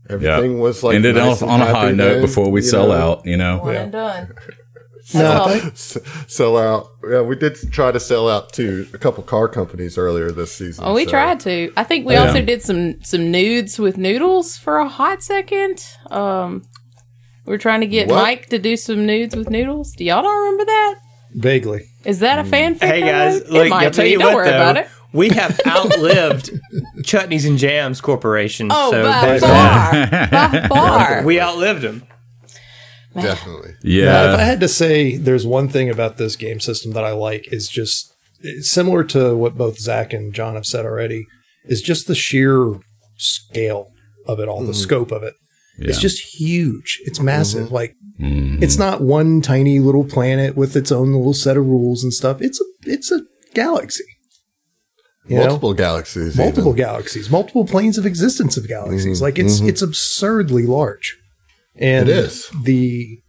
Yeah. 0.09 0.15
Everything 0.38 0.60
was 0.60 0.83
like 0.83 0.95
ended 0.95 1.15
nice 1.15 1.42
off 1.42 1.50
on 1.50 1.62
a 1.62 1.65
high 1.65 1.92
note 1.92 2.13
then, 2.13 2.21
before 2.21 2.50
we 2.50 2.62
sell 2.62 2.88
know? 2.88 2.94
out. 2.94 3.25
You 3.25 3.38
know. 3.38 3.60
One 3.60 3.75
and 3.75 3.92
done. 3.92 4.33
No, 5.13 5.21
That's 5.21 5.39
all. 5.39 5.48
I 5.50 5.59
think- 5.59 5.74
S- 5.74 5.98
sell 6.27 6.57
out. 6.57 6.88
Yeah, 7.09 7.21
we 7.21 7.36
did 7.38 7.56
try 7.71 7.92
to 7.92 8.00
sell 8.00 8.27
out 8.30 8.51
to 8.54 8.88
a 8.94 8.98
couple 8.98 9.24
car 9.24 9.48
companies 9.48 9.98
earlier 9.98 10.31
this 10.31 10.51
season. 10.54 10.83
Oh, 10.86 10.94
we 10.94 11.06
so- 11.06 11.12
tried 11.12 11.39
to. 11.42 11.71
I 11.77 11.83
think 11.83 12.06
we 12.06 12.13
Yeah. 12.13 12.25
also 12.27 12.42
did 12.42 12.62
some 12.62 12.95
some 13.04 13.31
nudes 13.31 13.80
with 13.80 13.98
noodles 13.98 14.57
for 14.57 14.80
a 14.80 14.88
hot 14.89 15.24
second. 15.24 15.83
Um, 16.12 16.63
we 17.45 17.54
are 17.56 17.57
trying 17.57 17.80
to 17.81 17.88
get 17.88 18.09
What? 18.09 18.21
Mike 18.21 18.48
to 18.50 18.59
do 18.59 18.75
some 18.75 19.06
nudes 19.06 19.36
with 19.36 19.50
noodles. 19.50 19.94
Do 19.94 20.04
y'all 20.04 20.21
don't 20.24 20.38
remember 20.44 20.65
that? 20.65 20.95
vaguely. 21.36 21.86
Is 22.03 22.19
that 22.19 22.39
a 22.39 22.44
fanfic? 22.44 22.83
Hey 22.83 23.01
guys, 23.01 23.42
wrote? 23.42 23.50
look, 23.50 23.65
it 23.68 23.69
might 23.69 23.86
I'll 23.86 23.92
tell 23.92 24.06
be. 24.06 24.12
you 24.12 24.18
Don't 24.18 24.27
what 24.27 24.36
worry 24.36 24.50
though, 24.50 24.56
about 24.56 24.77
it. 24.77 24.88
we 25.13 25.30
have 25.30 25.60
outlived 25.68 26.50
Chutneys 27.03 27.45
and 27.48 27.57
Jams 27.57 28.01
Corporation. 28.01 28.69
Oh, 28.71 28.92
so 28.92 29.03
by 29.03 29.39
far, 29.39 29.92
by 30.31 30.68
far. 30.69 31.24
we 31.24 31.39
outlived 31.39 31.81
them. 31.81 32.03
Definitely. 33.23 33.75
Now, 33.83 34.33
if 34.33 34.39
I 34.39 34.43
had 34.43 34.59
to 34.59 34.67
say 34.67 35.17
there's 35.17 35.45
one 35.45 35.69
thing 35.69 35.89
about 35.89 36.17
this 36.17 36.35
game 36.35 36.59
system 36.59 36.91
that 36.93 37.03
I 37.03 37.11
like 37.11 37.51
is 37.51 37.67
just 37.67 38.13
similar 38.61 39.03
to 39.05 39.35
what 39.35 39.57
both 39.57 39.79
Zach 39.79 40.13
and 40.13 40.33
John 40.33 40.55
have 40.55 40.65
said 40.65 40.85
already, 40.85 41.25
is 41.65 41.81
just 41.81 42.07
the 42.07 42.15
sheer 42.15 42.79
scale 43.17 43.91
of 44.27 44.39
it 44.39 44.47
all, 44.47 44.62
the 44.62 44.71
mm-hmm. 44.71 44.74
scope 44.74 45.12
of 45.12 45.24
it. 45.24 45.33
It's 45.79 46.00
just 46.00 46.39
huge. 46.39 47.00
It's 47.05 47.19
massive. 47.19 47.65
Mm-hmm. 47.65 47.75
Like 47.75 47.93
Mhm. 48.19 48.63
it's 48.63 48.77
not 48.77 49.01
one 49.01 49.41
tiny 49.41 49.79
little 49.79 50.03
planet 50.03 50.57
with 50.57 50.75
its 50.75 50.91
own 50.91 51.13
little 51.13 51.36
set 51.36 51.55
of 51.55 51.67
rules 51.67 52.03
and 52.03 52.12
stuff. 52.12 52.41
It's 52.41 52.59
a 52.59 52.89
it's 52.89 53.12
a 53.12 53.21
galaxy. 53.53 54.03
You 55.27 55.38
know? 55.38 55.47
multiple 55.47 55.74
galaxies. 55.74 56.36
multiple 56.36 56.71
even. 56.71 56.77
galaxies, 56.77 57.29
multiple 57.29 57.65
planes 57.65 57.97
of 57.97 58.05
existence 58.05 58.57
of 58.57 58.67
galaxies. 58.67 59.17
Mm-hmm. 59.17 59.24
Like 59.24 59.38
it's 59.38 59.59
it's 59.59 59.81
absurdly 59.83 60.65
large, 60.65 61.15
and 61.79 62.10
It 62.10 62.15
is. 62.17 62.50
the 62.63 63.19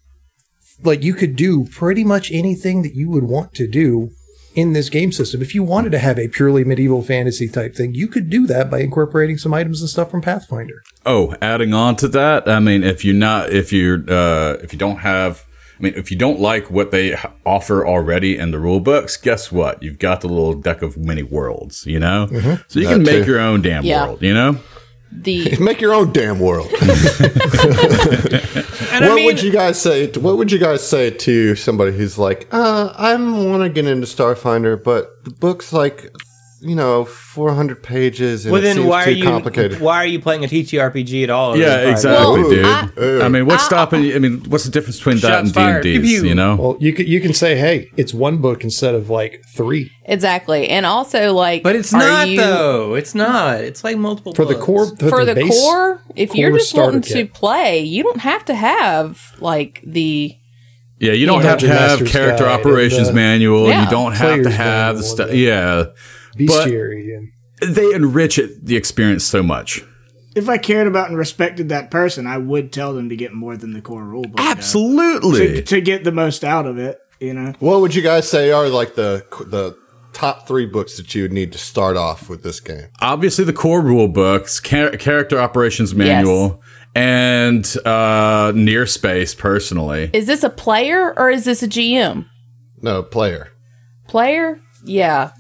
like 0.84 1.02
you 1.02 1.14
could 1.14 1.34
do 1.36 1.64
pretty 1.66 2.04
much 2.04 2.30
anything 2.30 2.82
that 2.82 2.94
you 2.94 3.10
would 3.10 3.24
want 3.24 3.52
to 3.54 3.66
do 3.66 4.10
in 4.54 4.72
this 4.74 4.88
game 4.88 5.10
system. 5.12 5.42
If 5.42 5.54
you 5.54 5.62
wanted 5.62 5.90
to 5.92 5.98
have 5.98 6.18
a 6.18 6.28
purely 6.28 6.64
medieval 6.64 7.02
fantasy 7.02 7.48
type 7.48 7.74
thing, 7.74 7.94
you 7.94 8.06
could 8.08 8.30
do 8.30 8.46
that 8.46 8.70
by 8.70 8.80
incorporating 8.80 9.38
some 9.38 9.52
items 9.54 9.80
and 9.80 9.90
stuff 9.90 10.10
from 10.10 10.20
Pathfinder. 10.20 10.82
Oh, 11.04 11.34
adding 11.42 11.74
on 11.74 11.96
to 11.96 12.08
that, 12.08 12.48
I 12.48 12.60
mean, 12.60 12.82
if 12.84 13.04
you're 13.04 13.14
not, 13.14 13.50
if 13.50 13.72
you're, 13.72 14.04
uh, 14.08 14.54
if 14.62 14.72
you 14.72 14.78
don't 14.78 14.98
have, 14.98 15.44
I 15.78 15.82
mean, 15.82 15.92
if 15.96 16.10
you 16.10 16.16
don't 16.16 16.40
like 16.40 16.70
what 16.70 16.90
they 16.92 17.16
offer 17.46 17.86
already 17.86 18.36
in 18.36 18.50
the 18.52 18.58
rule 18.58 18.80
books, 18.80 19.16
guess 19.16 19.50
what? 19.52 19.82
You've 19.82 19.98
got 19.98 20.20
the 20.22 20.28
little 20.28 20.54
deck 20.54 20.82
of 20.82 20.96
mini 20.96 21.22
worlds, 21.22 21.86
you 21.86 21.98
know? 22.00 22.26
So 22.68 22.80
you 22.80 22.86
can 22.88 23.02
make 23.02 23.24
too. 23.24 23.30
your 23.32 23.40
own 23.40 23.62
damn 23.62 23.84
Yeah. 23.84 24.06
world, 24.06 24.22
you 24.22 24.34
know? 24.34 24.58
The 25.10 25.56
Make 25.60 25.80
your 25.80 25.94
own 25.94 26.12
damn 26.12 26.38
world. 26.38 26.70
And 28.90 29.04
what 29.04 29.12
I 29.12 29.14
mean, 29.16 29.26
would 29.26 29.42
you 29.42 29.52
guys 29.52 29.80
say? 29.80 30.06
To, 30.08 30.20
what 30.20 30.38
would 30.38 30.50
you 30.50 30.58
guys 30.58 30.86
say 30.86 31.10
to 31.10 31.54
somebody 31.54 31.92
who's 31.96 32.18
like, 32.18 32.48
uh, 32.52 32.92
I 32.96 33.14
want 33.14 33.62
to 33.62 33.68
get 33.68 33.86
into 33.86 34.06
Starfinder, 34.06 34.82
but 34.82 35.24
the 35.24 35.30
book's 35.30 35.72
like, 35.72 36.10
you 36.60 36.74
know, 36.74 37.04
four 37.04 37.54
hundred 37.54 37.82
pages, 37.82 38.44
and 38.44 38.52
well, 38.52 38.60
it 38.60 38.64
then 38.64 38.76
seems 38.76 38.88
why 38.88 39.04
are 39.04 39.10
you 39.10 39.22
complicated. 39.24 39.80
why 39.80 39.96
are 39.96 40.06
you 40.06 40.18
playing 40.20 40.44
a 40.44 40.48
TTRPG 40.48 41.22
at 41.22 41.30
all? 41.30 41.56
Yeah, 41.56 41.88
exactly, 41.90 42.42
Well, 42.42 42.50
dude. 42.50 42.64
I- 42.64 42.88
I, 42.96 43.26
uh, 43.26 43.28
mean, 43.28 43.46
what's 43.46 43.62
I- 43.62 43.66
stopping 43.66 44.02
you? 44.02 44.16
I 44.16 44.18
mean, 44.18 44.42
what's 44.48 44.64
the 44.64 44.70
difference 44.70 44.96
between 44.98 45.18
that 45.18 45.44
and. 45.44 45.52
D&D's, 45.54 45.82
Pew, 46.00 46.20
pew. 46.20 46.28
you 46.28 46.34
know? 46.34 46.56
Well, 46.56 46.76
you 46.80 46.92
could 46.92 47.08
you 47.08 47.20
can 47.20 47.32
say, 47.32 47.56
hey, 47.56 47.90
it's 47.96 48.12
one 48.12 48.38
book 48.38 48.64
instead 48.64 48.94
of 48.94 49.08
like 49.08 49.42
three 49.54 49.90
exactly, 50.04 50.68
and 50.68 50.84
also 50.84 51.32
like, 51.32 51.62
But 51.62 51.76
it's 51.76 51.92
not 51.92 52.28
you- 52.28 52.38
though. 52.38 52.94
It's 52.94 53.14
not. 53.14 53.60
It's 53.60 53.84
like 53.84 53.96
multiple 53.96 54.34
for 54.34 54.44
the 54.44 54.54
books. 54.54 54.66
core 54.66 54.96
for 55.10 55.24
the 55.24 55.34
base- 55.36 55.50
core. 55.50 56.02
If 56.16 56.34
you're 56.34 56.52
just 56.52 56.70
starter 56.70 56.92
wanting 56.98 57.02
to 57.02 57.26
play, 57.26 57.80
you 57.84 58.02
don't 58.02 58.20
have 58.20 58.44
to 58.46 58.54
have 58.54 59.34
like 59.38 59.80
the 59.86 60.34
Yeah, 60.98 61.12
you 61.12 61.26
don't 61.26 61.42
have 61.42 61.60
to 61.60 61.68
have 61.68 62.04
character 62.06 62.42
Guide 62.44 62.52
and 62.54 62.60
operations 62.60 63.12
manual. 63.12 63.68
Yeah. 63.68 63.84
You 63.84 63.90
don't 63.90 64.14
have 64.16 64.42
to 64.42 64.50
have 64.50 64.96
the 64.96 65.02
stuff. 65.04 65.28
the- 65.28 65.36
Yeah. 65.36 65.84
But 66.46 66.68
bestiary 66.68 67.16
and 67.16 67.74
they 67.74 67.92
enrich 67.92 68.38
it, 68.38 68.64
the 68.64 68.76
experience 68.76 69.24
so 69.24 69.42
much. 69.42 69.82
If 70.36 70.48
I 70.48 70.58
cared 70.58 70.86
about 70.86 71.08
and 71.08 71.18
respected 71.18 71.70
that 71.70 71.90
person, 71.90 72.26
I 72.26 72.38
would 72.38 72.72
tell 72.72 72.94
them 72.94 73.08
to 73.08 73.16
get 73.16 73.32
more 73.32 73.56
than 73.56 73.72
the 73.72 73.80
core 73.80 74.02
rulebook. 74.04 74.36
though. 74.36 74.42
Absolutely. 74.44 75.54
To, 75.56 75.62
to 75.62 75.80
get 75.80 76.04
the 76.04 76.12
most 76.12 76.44
out 76.44 76.66
of 76.66 76.78
it, 76.78 76.98
you 77.18 77.34
know. 77.34 77.54
What 77.58 77.80
would 77.80 77.94
you 77.94 78.02
guys 78.02 78.28
say 78.28 78.52
are 78.52 78.68
like 78.68 78.94
the 78.94 79.26
the 79.46 79.76
top 80.12 80.46
three 80.46 80.66
books 80.66 80.96
that 80.96 81.14
you 81.14 81.22
would 81.22 81.32
need 81.32 81.52
to 81.52 81.58
start 81.58 81.96
off 81.96 82.28
with 82.28 82.42
this 82.42 82.60
game? 82.60 82.88
obviously 83.00 83.44
the 83.44 83.52
core 83.52 83.80
rule 83.80 84.08
books, 84.08 84.60
char- 84.60 84.90
character 84.92 85.38
operations 85.40 85.94
manual, 85.94 86.62
and 86.94 87.76
uh, 87.84 88.52
near 88.54 88.86
space. 88.86 89.34
Personally, 89.34 90.10
is 90.12 90.26
this 90.26 90.44
a 90.44 90.50
player 90.50 91.18
or 91.18 91.30
is 91.30 91.44
this 91.44 91.62
a 91.64 91.68
GM? 91.68 92.26
No, 92.80 93.02
player. 93.02 93.50
Player? 94.06 94.60
Yeah. 94.84 95.32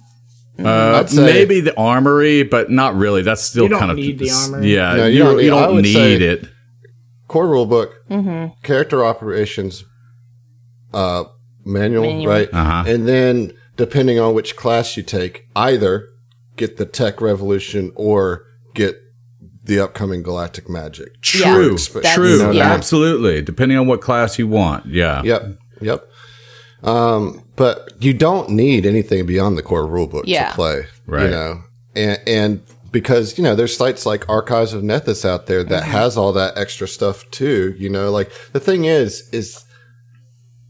Uh, 0.64 1.06
say- 1.06 1.24
maybe 1.24 1.60
the 1.60 1.76
armory, 1.78 2.42
but 2.42 2.70
not 2.70 2.94
really. 2.96 3.22
That's 3.22 3.42
still 3.42 3.64
You 3.64 3.68
don't 3.70 3.78
kind 3.78 3.90
of 3.92 3.96
need 3.96 4.18
the 4.18 4.30
armory. 4.30 4.74
Yeah, 4.74 4.94
No, 4.96 5.06
you 5.06 5.12
you, 5.12 5.18
don't 5.18 5.26
don't, 5.28 5.36
need- 5.38 5.44
you 5.44 5.50
don't 5.50 5.82
need 5.82 6.22
it. 6.22 6.48
Core 7.28 7.46
rule 7.48 7.66
book, 7.66 7.94
Mm-hmm. 8.10 8.54
character 8.62 9.04
operations 9.04 9.84
uh, 10.94 11.24
manual, 11.64 12.02
Manual. 12.04 12.26
right? 12.32 12.48
Uh-huh. 12.52 12.84
And 12.86 13.06
then 13.06 13.52
depending 13.76 14.18
on 14.18 14.34
which 14.34 14.56
class 14.56 14.96
you 14.96 15.02
take, 15.02 15.46
either 15.54 16.08
get 16.56 16.76
the 16.78 16.86
tech 16.86 17.20
revolution 17.20 17.92
or 17.94 18.44
get 18.74 18.96
the 19.62 19.78
upcoming 19.78 20.22
galactic 20.22 20.68
magic. 20.68 21.08
Yeah, 21.34 21.52
True, 21.54 21.76
that's- 21.76 22.14
true, 22.14 22.52
yeah. 22.52 22.72
absolutely. 22.72 23.42
Depending 23.42 23.76
on 23.76 23.86
what 23.86 24.00
class 24.00 24.38
you 24.38 24.48
want, 24.48 24.86
yeah, 24.86 25.22
Yep, 25.22 25.58
yep. 25.82 26.08
Um, 26.82 27.42
but 27.56 27.90
you 28.00 28.14
don't 28.14 28.50
need 28.50 28.86
anything 28.86 29.26
beyond 29.26 29.58
the 29.58 29.62
core 29.62 29.82
rulebook 29.86 30.22
Yeah. 30.26 30.50
to 30.50 30.54
play, 30.54 30.86
Right. 31.06 31.24
You 31.24 31.30
know, 31.30 31.62
and 31.96 32.20
and 32.26 32.60
because 32.92 33.36
you 33.36 33.44
know 33.44 33.54
there's 33.54 33.76
sites 33.76 34.06
like 34.06 34.28
Archives 34.28 34.72
of 34.72 34.82
Nethys 34.82 35.24
out 35.24 35.46
there 35.46 35.64
that 35.64 35.82
has 35.84 36.16
all 36.16 36.32
that 36.34 36.56
extra 36.56 36.86
stuff 36.88 37.28
too. 37.30 37.74
You 37.78 37.88
know, 37.90 38.10
like 38.10 38.30
the 38.52 38.60
thing 38.60 38.84
is, 38.84 39.28
is 39.32 39.64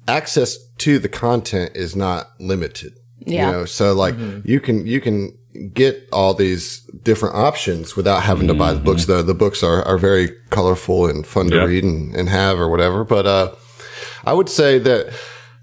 access 0.07 0.57
to 0.79 0.99
the 0.99 1.09
content 1.09 1.73
is 1.75 1.95
not 1.95 2.29
limited. 2.41 2.93
Yeah. 3.21 3.47
You 3.47 3.53
know, 3.53 3.65
so 3.65 3.93
like 3.95 4.15
you 4.45 4.61
can 4.61 4.87
you 4.87 5.00
can 5.00 5.37
get 5.75 6.09
all 6.12 6.35
these 6.35 6.81
different 7.03 7.35
options 7.35 7.97
without 7.97 8.23
having 8.23 8.47
to 8.49 8.55
buy 8.55 8.73
the 8.73 8.81
books. 8.81 9.05
Though 9.07 9.23
the 9.23 9.35
books 9.35 9.62
are 9.62 9.83
are 9.85 9.99
very 9.99 10.31
colorful 10.50 11.07
and 11.07 11.27
fun 11.27 11.50
to 11.50 11.57
Yeah. 11.57 11.65
read 11.65 11.85
and, 11.85 12.15
and 12.15 12.29
have 12.29 12.59
or 12.59 12.69
whatever. 12.69 13.05
But 13.05 13.27
uh, 13.27 13.55
I 14.25 14.33
would 14.33 14.49
say 14.49 14.79
that 14.79 15.12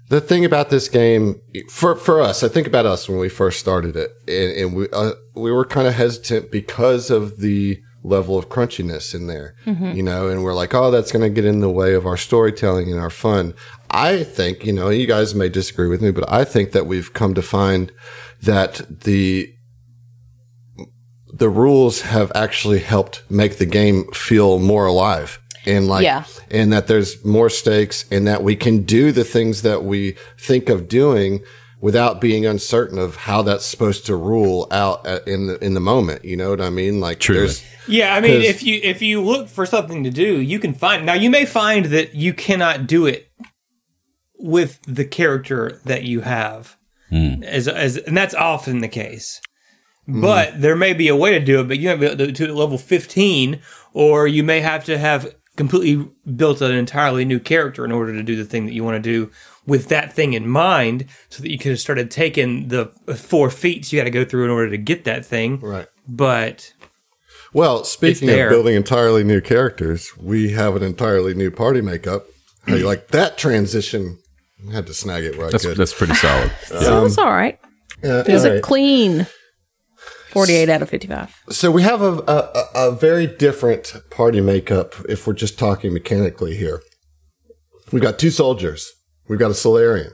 the 0.08 0.20
thing 0.20 0.44
about 0.44 0.70
this 0.70 0.88
game 0.88 1.40
for 1.70 1.96
for 1.96 2.20
us, 2.20 2.42
I 2.42 2.48
think 2.48 2.66
about 2.66 2.86
us 2.86 3.08
when 3.08 3.18
we 3.18 3.28
first 3.28 3.58
started 3.58 3.96
it, 3.96 4.10
and, 4.28 4.52
and 4.52 4.76
we 4.76 4.88
uh, 4.92 5.12
we 5.34 5.50
were 5.50 5.64
kind 5.64 5.86
of 5.86 5.94
hesitant 5.94 6.50
because 6.50 7.10
of 7.10 7.40
the 7.40 7.80
level 8.02 8.38
of 8.38 8.48
crunchiness 8.48 9.14
in 9.16 9.26
there, 9.26 9.56
you 9.96 10.02
know, 10.02 10.28
and 10.28 10.44
we're 10.44 10.54
like, 10.54 10.72
oh, 10.74 10.92
that's 10.92 11.10
going 11.10 11.22
to 11.22 11.28
get 11.28 11.44
in 11.44 11.58
the 11.58 11.70
way 11.70 11.92
of 11.92 12.06
our 12.06 12.16
storytelling 12.16 12.88
and 12.88 13.00
our 13.00 13.10
fun. 13.10 13.52
I 13.90 14.22
think, 14.22 14.64
you 14.64 14.72
know, 14.72 14.90
you 14.90 15.08
guys 15.08 15.34
may 15.34 15.48
disagree 15.48 15.88
with 15.88 16.00
me, 16.00 16.12
but 16.12 16.30
I 16.30 16.44
think 16.44 16.70
that 16.70 16.86
we've 16.86 17.12
come 17.12 17.34
to 17.34 17.42
find 17.42 17.90
that 18.42 19.00
the 19.02 19.52
the 21.32 21.48
rules 21.50 22.02
have 22.02 22.30
actually 22.34 22.78
helped 22.78 23.28
make 23.28 23.58
the 23.58 23.66
game 23.66 24.04
feel 24.12 24.58
more 24.58 24.86
alive 24.86 25.40
and 25.66 25.88
like 25.88 26.04
Yeah. 26.04 26.24
and 26.50 26.72
that 26.72 26.86
there's 26.86 27.24
more 27.24 27.50
stakes 27.50 28.04
and 28.10 28.26
that 28.26 28.42
we 28.42 28.56
can 28.56 28.82
do 28.82 29.12
the 29.12 29.24
things 29.24 29.62
that 29.62 29.84
we 29.84 30.16
think 30.38 30.68
of 30.68 30.88
doing 30.88 31.42
without 31.80 32.20
being 32.20 32.46
uncertain 32.46 32.98
of 32.98 33.16
how 33.16 33.42
that's 33.42 33.66
supposed 33.66 34.06
to 34.06 34.16
rule 34.16 34.66
out 34.70 35.06
at, 35.06 35.26
in 35.28 35.46
the 35.46 35.62
in 35.64 35.74
the 35.74 35.80
moment 35.80 36.24
you 36.24 36.36
know 36.36 36.50
what 36.50 36.60
i 36.60 36.70
mean 36.70 37.00
like 37.00 37.18
Truly. 37.20 37.40
there's 37.40 37.62
Yeah, 37.88 38.14
I 38.14 38.20
mean, 38.20 38.42
if 38.42 38.62
you 38.62 38.80
if 38.82 39.00
you 39.00 39.20
look 39.20 39.48
for 39.48 39.64
something 39.66 40.02
to 40.04 40.10
do, 40.10 40.40
you 40.40 40.58
can 40.58 40.74
find. 40.74 41.06
Now, 41.06 41.14
you 41.14 41.30
may 41.30 41.46
find 41.46 41.86
that 41.86 42.14
you 42.14 42.34
cannot 42.34 42.86
do 42.86 43.06
it 43.06 43.30
with 44.38 44.80
the 44.86 45.04
character 45.04 45.80
that 45.84 46.02
you 46.02 46.22
have, 46.22 46.76
hmm. 47.10 47.42
as 47.44 47.68
as, 47.68 47.96
and 47.96 48.16
that's 48.16 48.34
often 48.34 48.80
the 48.80 48.88
case. 48.88 49.40
Hmm. 50.06 50.20
But 50.20 50.60
there 50.60 50.76
may 50.76 50.94
be 50.94 51.08
a 51.08 51.16
way 51.16 51.30
to 51.38 51.44
do 51.44 51.60
it, 51.60 51.68
but 51.68 51.78
you 51.78 51.88
might 51.88 52.00
be 52.00 52.06
able 52.06 52.16
to 52.16 52.32
do 52.32 52.44
it 52.44 52.50
at 52.50 52.56
level 52.56 52.78
fifteen, 52.78 53.60
or 53.92 54.26
you 54.26 54.42
may 54.42 54.60
have 54.60 54.84
to 54.86 54.98
have 54.98 55.32
completely 55.56 56.08
built 56.36 56.60
an 56.60 56.72
entirely 56.72 57.24
new 57.24 57.40
character 57.40 57.84
in 57.84 57.92
order 57.92 58.12
to 58.12 58.22
do 58.22 58.36
the 58.36 58.44
thing 58.44 58.66
that 58.66 58.72
you 58.74 58.84
want 58.84 59.02
to 59.02 59.10
do 59.10 59.30
with 59.66 59.88
that 59.88 60.12
thing 60.12 60.32
in 60.34 60.46
mind, 60.48 61.06
so 61.28 61.42
that 61.42 61.50
you 61.50 61.58
could 61.58 61.70
have 61.72 61.80
started 61.80 62.10
taking 62.10 62.68
the 62.68 62.86
four 63.16 63.50
feats 63.50 63.92
you 63.92 63.98
got 63.98 64.04
to 64.04 64.10
go 64.10 64.24
through 64.24 64.44
in 64.44 64.50
order 64.50 64.70
to 64.70 64.78
get 64.78 65.04
that 65.04 65.24
thing. 65.26 65.58
right. 65.60 65.88
But 66.08 66.72
well 67.52 67.84
speaking 67.84 68.28
of 68.28 68.50
building 68.50 68.74
entirely 68.76 69.24
new 69.24 69.40
characters 69.40 70.16
we 70.18 70.50
have 70.52 70.76
an 70.76 70.82
entirely 70.82 71.34
new 71.34 71.50
party 71.50 71.80
makeup. 71.80 72.26
How 72.66 72.74
you 72.74 72.86
like 72.86 73.08
that 73.08 73.38
transition? 73.38 74.18
I 74.68 74.72
had 74.72 74.86
to 74.86 74.94
snag 74.94 75.24
it 75.24 75.36
right 75.36 75.50
that's 75.50 75.64
that's 75.76 75.94
pretty 75.94 76.14
solid. 76.14 76.52
So 76.66 77.04
it's 77.06 77.18
all 77.18 77.32
right. 77.32 77.58
Uh, 78.04 78.24
It 78.26 78.32
was 78.32 78.44
all 78.44 78.52
a 78.52 78.60
clean 78.60 79.26
48 80.36 80.68
out 80.68 80.82
of 80.82 80.90
55. 80.90 81.42
So 81.50 81.70
we 81.70 81.82
have 81.82 82.02
a, 82.02 82.12
a, 82.26 82.66
a 82.74 82.88
a 82.88 82.92
very 82.92 83.26
different 83.26 83.94
party 84.10 84.40
makeup 84.40 84.94
if 85.08 85.26
we're 85.26 85.32
just 85.32 85.58
talking 85.58 85.92
mechanically 85.92 86.56
here. 86.56 86.82
We've 87.90 88.02
got 88.02 88.18
two 88.18 88.30
soldiers. 88.30 88.92
We've 89.28 89.38
got 89.38 89.50
a 89.50 89.54
Solarian. 89.54 90.12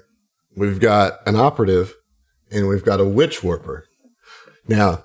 We've 0.57 0.81
got 0.81 1.15
an 1.27 1.37
operative 1.37 1.95
and 2.51 2.69
we've 2.69 2.85
got 2.85 3.01
a 3.01 3.05
witch 3.05 3.43
warper. 3.43 3.87
Now, 4.69 5.05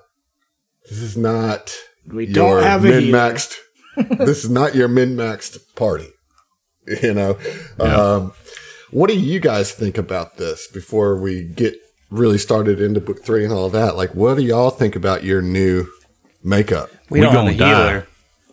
this 0.88 0.98
is 0.98 1.16
not 1.16 1.76
We 2.06 2.26
don't 2.26 2.62
have 2.62 2.82
min-maxed. 2.82 3.56
this 3.96 4.44
is 4.44 4.50
not 4.50 4.74
your 4.74 4.88
min-maxed 4.88 5.74
party. 5.74 6.08
You 7.02 7.12
know, 7.12 7.38
um, 7.78 8.32
what 8.90 9.10
do 9.10 9.18
you 9.18 9.40
guys 9.40 9.72
think 9.72 9.98
about 9.98 10.38
this 10.38 10.66
before 10.66 11.20
we 11.20 11.42
get 11.42 11.74
really 12.10 12.38
started 12.38 12.80
into 12.80 13.00
book 13.00 13.22
three 13.24 13.44
and 13.44 13.52
all 13.52 13.68
that? 13.70 13.96
Like, 13.96 14.14
what 14.14 14.36
do 14.36 14.42
y'all 14.42 14.70
think 14.70 14.96
about 14.96 15.24
your 15.24 15.42
new 15.42 15.86
makeup? 16.42 16.90
We, 17.10 17.20
We 17.20 17.26
don't 17.26 17.34
have 17.46 17.54
a 17.54 17.56
die. 17.56 17.68
healer. 17.68 18.06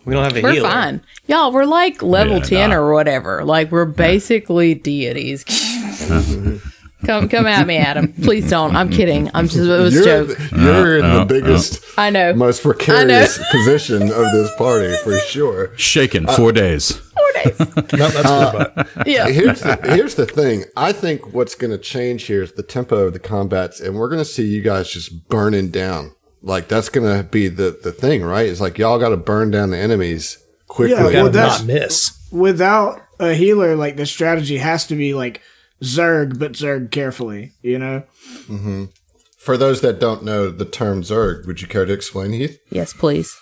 We 0.04 0.14
don't 0.14 0.24
have 0.24 0.36
a 0.36 0.40
healer. 0.40 0.52
We're 0.54 0.60
fine. 0.70 1.00
Y'all, 1.26 1.52
we're 1.52 1.64
like 1.64 2.02
level 2.02 2.38
Yeah, 2.38 2.44
10 2.44 2.70
nah. 2.70 2.76
or 2.76 2.92
whatever. 2.94 3.44
Like, 3.44 3.72
we're 3.72 3.84
basically 3.86 4.74
deities. 4.74 5.44
come 7.06 7.28
come 7.28 7.46
at 7.46 7.66
me, 7.66 7.76
Adam. 7.76 8.12
Please 8.12 8.48
don't. 8.50 8.74
I'm 8.76 8.90
kidding. 8.90 9.30
I'm 9.34 9.46
just, 9.48 9.58
it 9.58 9.68
was 9.68 9.94
a 9.94 9.96
You're, 9.96 10.04
joke. 10.26 10.38
the- 10.38 10.56
you're 10.60 10.98
in 10.98 11.04
Uh, 11.04 11.14
the 11.14 11.20
uh, 11.20 11.24
biggest, 11.24 11.84
I 11.98 12.10
know. 12.10 12.32
most 12.34 12.62
precarious 12.62 13.38
position 13.52 14.02
of 14.02 14.08
this 14.32 14.50
party 14.56 14.94
for 15.02 15.18
sure. 15.18 15.76
Shaken 15.76 16.26
four 16.28 16.52
days. 16.52 17.00
Four. 17.50 17.66
No, 17.98 18.08
that's 18.08 18.22
good, 18.22 18.26
uh, 18.26 18.68
but 18.96 19.06
Yeah. 19.06 19.28
Here's 19.28 19.60
the, 19.60 19.76
here's 19.84 20.14
the 20.16 20.26
thing. 20.26 20.64
I 20.76 20.92
think 20.92 21.32
what's 21.32 21.54
going 21.54 21.70
to 21.70 21.78
change 21.78 22.24
here 22.24 22.42
is 22.42 22.52
the 22.52 22.62
tempo 22.62 23.06
of 23.06 23.12
the 23.12 23.18
combats, 23.18 23.80
and 23.80 23.96
we're 23.96 24.08
going 24.08 24.20
to 24.20 24.24
see 24.24 24.46
you 24.46 24.62
guys 24.62 24.90
just 24.90 25.28
burning 25.28 25.70
down. 25.70 26.14
Like 26.42 26.68
that's 26.68 26.88
going 26.88 27.16
to 27.16 27.24
be 27.28 27.48
the 27.48 27.78
the 27.82 27.92
thing, 27.92 28.22
right? 28.22 28.46
It's 28.48 28.60
like 28.60 28.78
y'all 28.78 28.98
got 28.98 29.08
to 29.08 29.16
burn 29.16 29.50
down 29.50 29.70
the 29.70 29.78
enemies 29.78 30.38
quickly. 30.68 30.96
Yeah, 30.96 31.22
well, 31.22 31.30
that's- 31.30 31.60
not 31.60 31.66
miss. 31.66 32.12
Without 32.32 33.00
a 33.18 33.32
healer, 33.34 33.76
like 33.76 33.96
the 33.96 34.06
strategy 34.06 34.58
has 34.58 34.86
to 34.88 34.94
be 34.96 35.14
like 35.14 35.40
Zerg, 35.82 36.38
but 36.38 36.52
Zerg 36.52 36.90
carefully. 36.90 37.52
You 37.62 37.78
know, 37.78 38.02
mm-hmm. 38.48 38.84
For 39.38 39.56
those 39.56 39.80
that 39.80 40.00
don't 40.00 40.24
know 40.24 40.50
the 40.50 40.64
term 40.64 41.02
Zerg, 41.02 41.46
would 41.46 41.62
you 41.62 41.68
care 41.68 41.84
to 41.84 41.92
explain, 41.92 42.32
Heath? 42.32 42.58
Yes, 42.70 42.92
please. 42.92 43.36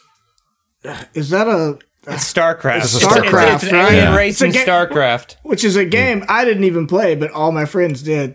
is 1.15 1.31
that 1.31 1.49
a 1.49 1.79
It's 2.07 2.33
StarCraft. 2.33 2.77
It's 2.85 2.99
StarCraft, 3.05 3.55
It's, 3.55 3.63
it's 3.65 3.73
an 3.73 3.79
right? 3.79 3.93
alien 3.93 4.05
Yeah. 4.05 4.17
race 4.17 4.41
It's 4.41 4.43
a 4.43 4.47
in 4.47 4.53
ga- 4.53 4.65
StarCraft. 4.67 5.37
which 5.43 5.65
is 5.65 5.77
a 5.77 5.85
game 5.85 6.25
I 6.29 6.45
didn't 6.45 6.65
even 6.65 6.87
play, 6.87 7.15
but 7.15 7.31
all 7.31 7.53
my 7.53 7.65
friends 7.65 8.03
did. 8.03 8.35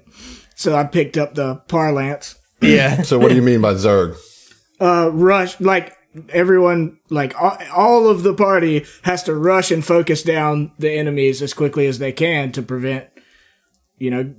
So 0.56 0.76
I 0.76 0.84
picked 0.84 1.18
up 1.18 1.36
the 1.36 1.56
parlance. 1.68 2.36
Yeah. 2.62 3.04
So 3.04 3.18
what 3.20 3.30
do 3.30 3.36
you 3.36 3.42
mean 3.42 3.62
by 3.62 3.74
Zerg? 3.76 4.18
Uh, 4.80 5.10
rush 5.14 5.60
like 5.62 5.96
everyone, 6.30 6.98
like 7.10 7.40
all, 7.42 7.58
all 7.74 8.10
of 8.10 8.24
the 8.24 8.34
party 8.34 8.86
has 9.04 9.24
to 9.24 9.36
rush 9.36 9.72
and 9.72 9.86
focus 9.86 10.24
down 10.24 10.72
the 10.80 10.90
enemies 10.92 11.42
as 11.42 11.54
quickly 11.54 11.86
as 11.88 12.00
they 12.00 12.12
can 12.12 12.52
to 12.54 12.62
prevent, 12.62 13.06
you 13.98 14.10
know, 14.12 14.34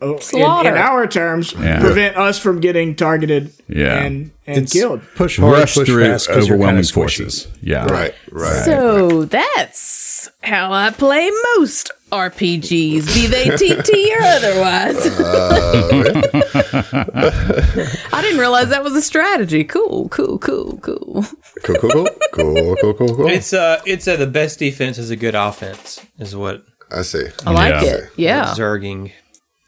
in, 0.00 0.18
in 0.40 0.76
our 0.76 1.06
terms, 1.06 1.54
Yeah. 1.58 1.80
prevent 1.80 2.16
us 2.16 2.38
from 2.38 2.60
getting 2.60 2.94
targeted 2.94 3.52
Yeah. 3.68 4.02
and 4.04 4.30
and 4.46 4.58
It's 4.58 4.72
killed. 4.72 5.00
push 5.16 5.38
hard, 5.38 5.52
Rush 5.54 5.74
push 5.74 5.88
through 5.88 6.04
fast, 6.04 6.28
'cause 6.28 6.44
overwhelming 6.44 6.84
forces. 6.84 7.48
Yeah. 7.62 7.86
Right, 7.86 8.14
right. 8.30 8.64
So 8.64 9.24
that's 9.24 10.30
how 10.42 10.72
I 10.72 10.90
play 10.90 11.30
most 11.56 11.90
RPGs, 12.12 13.12
be 13.14 13.26
they 13.26 13.46
TT 13.56 14.12
or 14.12 14.22
otherwise. 14.22 15.06
I 18.12 18.20
didn't 18.22 18.38
realize 18.38 18.68
that 18.68 18.84
was 18.84 18.94
a 18.94 19.02
strategy. 19.02 19.64
Cool, 19.64 20.08
cool, 20.10 20.38
cool, 20.38 20.78
cool. 20.82 21.24
Cool, 21.62 21.76
cool, 21.76 21.90
cool, 21.90 22.08
cool, 22.32 22.76
cool, 22.80 22.94
cool, 22.94 23.16
cool. 23.16 23.28
It's 23.28 23.52
uh, 23.52 23.80
it's 23.86 24.06
uh, 24.06 24.16
the 24.16 24.26
best 24.26 24.58
defense 24.58 24.98
is 24.98 25.10
a 25.10 25.16
good 25.16 25.34
offense, 25.34 26.00
is 26.18 26.36
what 26.36 26.62
I 26.90 27.02
see. 27.02 27.26
I 27.44 27.50
like 27.52 27.82
Yeah. 27.82 27.90
it. 27.94 28.10
Yeah. 28.16 28.44
Zerging 28.56 29.12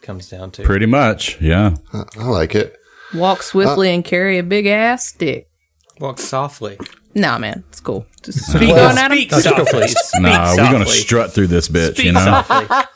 comes 0.08 0.30
down 0.30 0.50
to. 0.50 0.62
Pretty 0.62 0.86
much. 0.86 1.38
Yeah. 1.38 1.76
I 1.92 2.24
like 2.24 2.54
it. 2.54 2.78
Walk 3.14 3.42
swiftly 3.42 3.94
and 3.94 4.02
carry 4.02 4.38
a 4.38 4.42
big 4.42 4.64
ass 4.64 5.04
stick. 5.04 5.50
Walk 6.00 6.18
softly. 6.18 6.78
Nah, 7.14 7.36
man, 7.36 7.62
it's 7.68 7.80
cool. 7.80 8.06
Just 8.22 8.46
speak 8.46 8.70
Well, 8.70 8.90
on 8.90 8.96
Adam. 8.96 9.18
Speak 9.18 9.32
softly. 9.32 9.88
Speak 9.88 10.22
Nah, 10.22 10.56
we're 10.56 10.72
gonna 10.72 10.86
strut 10.86 11.32
through 11.32 11.48
this 11.48 11.68
bitch. 11.68 11.92
Speak 11.92 12.06
you 12.06 12.12
know. 12.12 12.24
softly. 12.24 12.86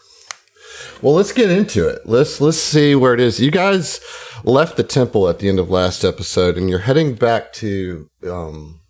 Well, 1.02 1.14
let's 1.14 1.32
get 1.32 1.50
into 1.50 1.86
it. 1.86 2.02
Let's 2.06 2.40
let's 2.40 2.56
see 2.56 2.94
where 2.94 3.12
it 3.12 3.20
is. 3.20 3.40
You 3.40 3.50
guys 3.50 4.00
left 4.42 4.78
the 4.78 4.82
temple 4.82 5.28
at 5.28 5.38
the 5.38 5.50
end 5.50 5.58
of 5.58 5.68
last 5.68 6.04
episode, 6.04 6.56
and 6.56 6.70
you're 6.70 6.78
heading 6.78 7.14
back 7.14 7.52
to 7.54 8.08
um, 8.26 8.80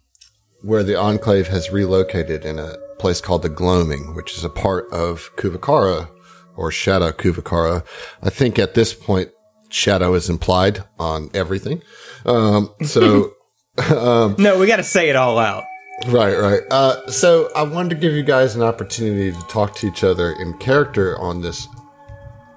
where 0.60 0.84
the 0.84 0.94
Enclave 0.94 1.48
has 1.48 1.72
relocated 1.72 2.44
in 2.44 2.60
a 2.60 2.76
place 2.98 3.20
called 3.20 3.42
the 3.42 3.48
Gloaming, 3.48 4.14
which 4.14 4.36
is 4.36 4.44
a 4.44 4.50
part 4.50 4.92
of 4.92 5.34
Kuvakara 5.36 6.08
or 6.56 6.70
Shadow 6.70 7.12
Kuvakara. 7.12 7.84
I 8.22 8.30
think 8.30 8.58
at 8.58 8.74
this 8.74 8.94
point, 8.94 9.30
Shadow 9.68 10.14
is 10.14 10.28
implied 10.28 10.84
on 10.98 11.30
everything. 11.34 11.82
Um, 12.24 12.70
so. 12.84 13.32
No, 13.78 14.58
we 14.58 14.66
got 14.66 14.76
to 14.76 14.84
say 14.84 15.08
it 15.08 15.16
all 15.16 15.38
out. 15.38 15.64
Right, 16.08 16.36
right. 16.36 16.60
Uh, 16.70 17.06
so 17.10 17.50
I 17.56 17.62
wanted 17.62 17.88
to 17.90 17.94
give 17.94 18.12
you 18.12 18.22
guys 18.22 18.54
an 18.54 18.62
opportunity 18.62 19.32
to 19.32 19.46
talk 19.46 19.74
to 19.76 19.86
each 19.86 20.04
other 20.04 20.32
in 20.32 20.58
character 20.58 21.18
on 21.18 21.40
this, 21.40 21.68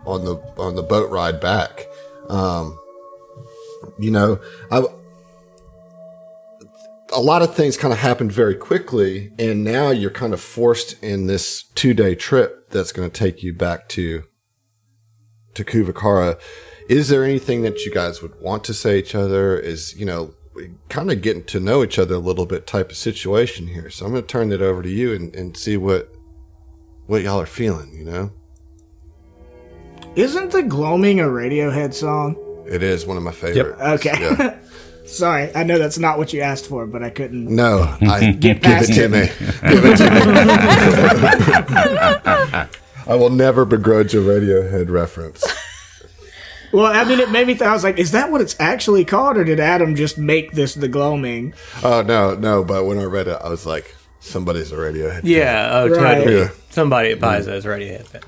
on 0.06 0.26
the 0.26 0.36
on 0.58 0.76
the 0.76 0.84
boat 0.84 1.10
ride 1.10 1.40
back. 1.40 1.86
Um, 2.28 2.78
you 4.00 4.12
know, 4.12 4.40
I 4.72 4.84
a 7.16 7.22
lot 7.22 7.42
of 7.42 7.56
things 7.56 7.78
kind 7.78 7.94
of 7.94 8.00
happened 8.00 8.32
very 8.32 8.56
quickly, 8.56 9.32
and 9.40 9.64
now 9.64 9.90
you're 9.90 10.12
kind 10.12 10.34
of 10.34 10.42
forced 10.42 11.02
in 11.02 11.28
this 11.28 11.64
two 11.76 11.94
day 11.94 12.14
trip 12.16 12.70
that's 12.70 12.92
going 12.92 13.10
to 13.10 13.18
take 13.18 13.42
you 13.42 13.54
back 13.54 13.88
to 13.90 14.24
to 15.54 15.64
Kuvakara. 15.64 16.40
Is 16.90 17.08
there 17.10 17.24
anything 17.24 17.62
that 17.64 17.86
you 17.86 17.92
guys 17.92 18.22
would 18.22 18.40
want 18.42 18.64
to 18.66 18.74
say 18.74 19.02
to 19.02 19.08
each 19.08 19.16
other? 19.16 19.58
Is 19.58 19.96
you 19.98 20.06
know 20.06 20.34
kind 20.90 21.12
of 21.12 21.22
getting 21.22 21.44
to 21.46 21.60
know 21.60 21.84
each 21.84 22.00
other 22.00 22.16
a 22.16 22.20
little 22.20 22.46
bit 22.46 22.66
type 22.66 22.90
of 22.90 22.98
situation 22.98 23.68
here. 23.68 23.90
So 23.90 24.06
I'm 24.06 24.12
going 24.12 24.24
to 24.24 24.28
turn 24.28 24.52
it 24.54 24.62
over 24.62 24.82
to 24.82 24.90
you 24.90 25.14
and, 25.14 25.36
and 25.36 25.58
see 25.58 25.78
what 25.78 26.12
what 27.08 27.24
y'all 27.24 27.42
are 27.42 27.46
feeling. 27.46 27.94
You 27.94 28.06
know, 28.06 28.32
Isn't 30.16 30.52
the 30.52 30.64
gloaming 30.64 31.20
a 31.20 31.26
Radiohead 31.26 31.94
song? 31.94 32.42
it 32.68 32.82
is 32.82 33.06
one 33.06 33.16
of 33.18 33.24
my 33.24 33.32
favorites. 33.32 33.80
Okay. 33.82 34.20
Yeah. 34.20 34.58
Sorry, 35.06 35.52
I 35.56 35.64
know 35.64 35.78
that's 35.78 36.00
not 36.00 36.18
what 36.18 36.34
you 36.34 36.42
asked 36.42 36.68
for, 36.68 36.86
but 36.88 37.04
I 37.04 37.10
couldn't. 37.10 37.48
No, 37.48 37.96
I 38.02 38.32
give 38.40 38.62
past 38.62 38.90
it 38.90 38.94
to 38.96 39.10
me. 39.10 39.28
Give 39.72 39.86
it 39.86 39.98
to 39.98 40.10
me. 40.10 40.22
I 43.08 43.16
will 43.16 43.30
never 43.30 43.66
begrudge 43.66 44.16
a 44.16 44.18
Radiohead 44.18 44.90
reference. 44.90 45.46
Well, 46.74 46.88
I 46.88 47.04
mean, 47.06 47.20
it 47.20 47.30
made 47.32 47.48
me. 47.48 47.54
Th- 47.54 47.62
I 47.70 47.74
was 47.74 47.84
like, 47.84 48.00
is 48.00 48.12
that 48.12 48.32
what 48.32 48.42
it's 48.42 48.56
actually 48.60 49.06
called, 49.06 49.38
or 49.38 49.44
did 49.44 49.60
Adam 49.60 49.96
just 49.96 50.18
make 50.18 50.54
this 50.54 50.74
the 50.74 50.88
gloaming? 50.88 51.54
Oh 51.84 52.02
no, 52.02 52.36
no! 52.36 52.64
But 52.64 52.86
when 52.86 52.98
I 52.98 53.04
read 53.04 53.28
it, 53.28 53.38
I 53.42 53.50
was 53.50 53.66
like, 53.66 53.94
somebody's 54.20 54.72
a 54.72 54.76
Radiohead. 54.76 55.22
fan. 55.22 55.24
Yeah, 55.24 55.70
oh, 55.72 55.88
Right. 55.90 56.16
totally. 56.18 56.38
Yeah. 56.40 56.50
Somebody 56.72 57.12
at 57.12 57.20
Paizo 57.20 57.54
is 57.54 57.66
Radiohead 57.66 58.08
fan. 58.08 58.22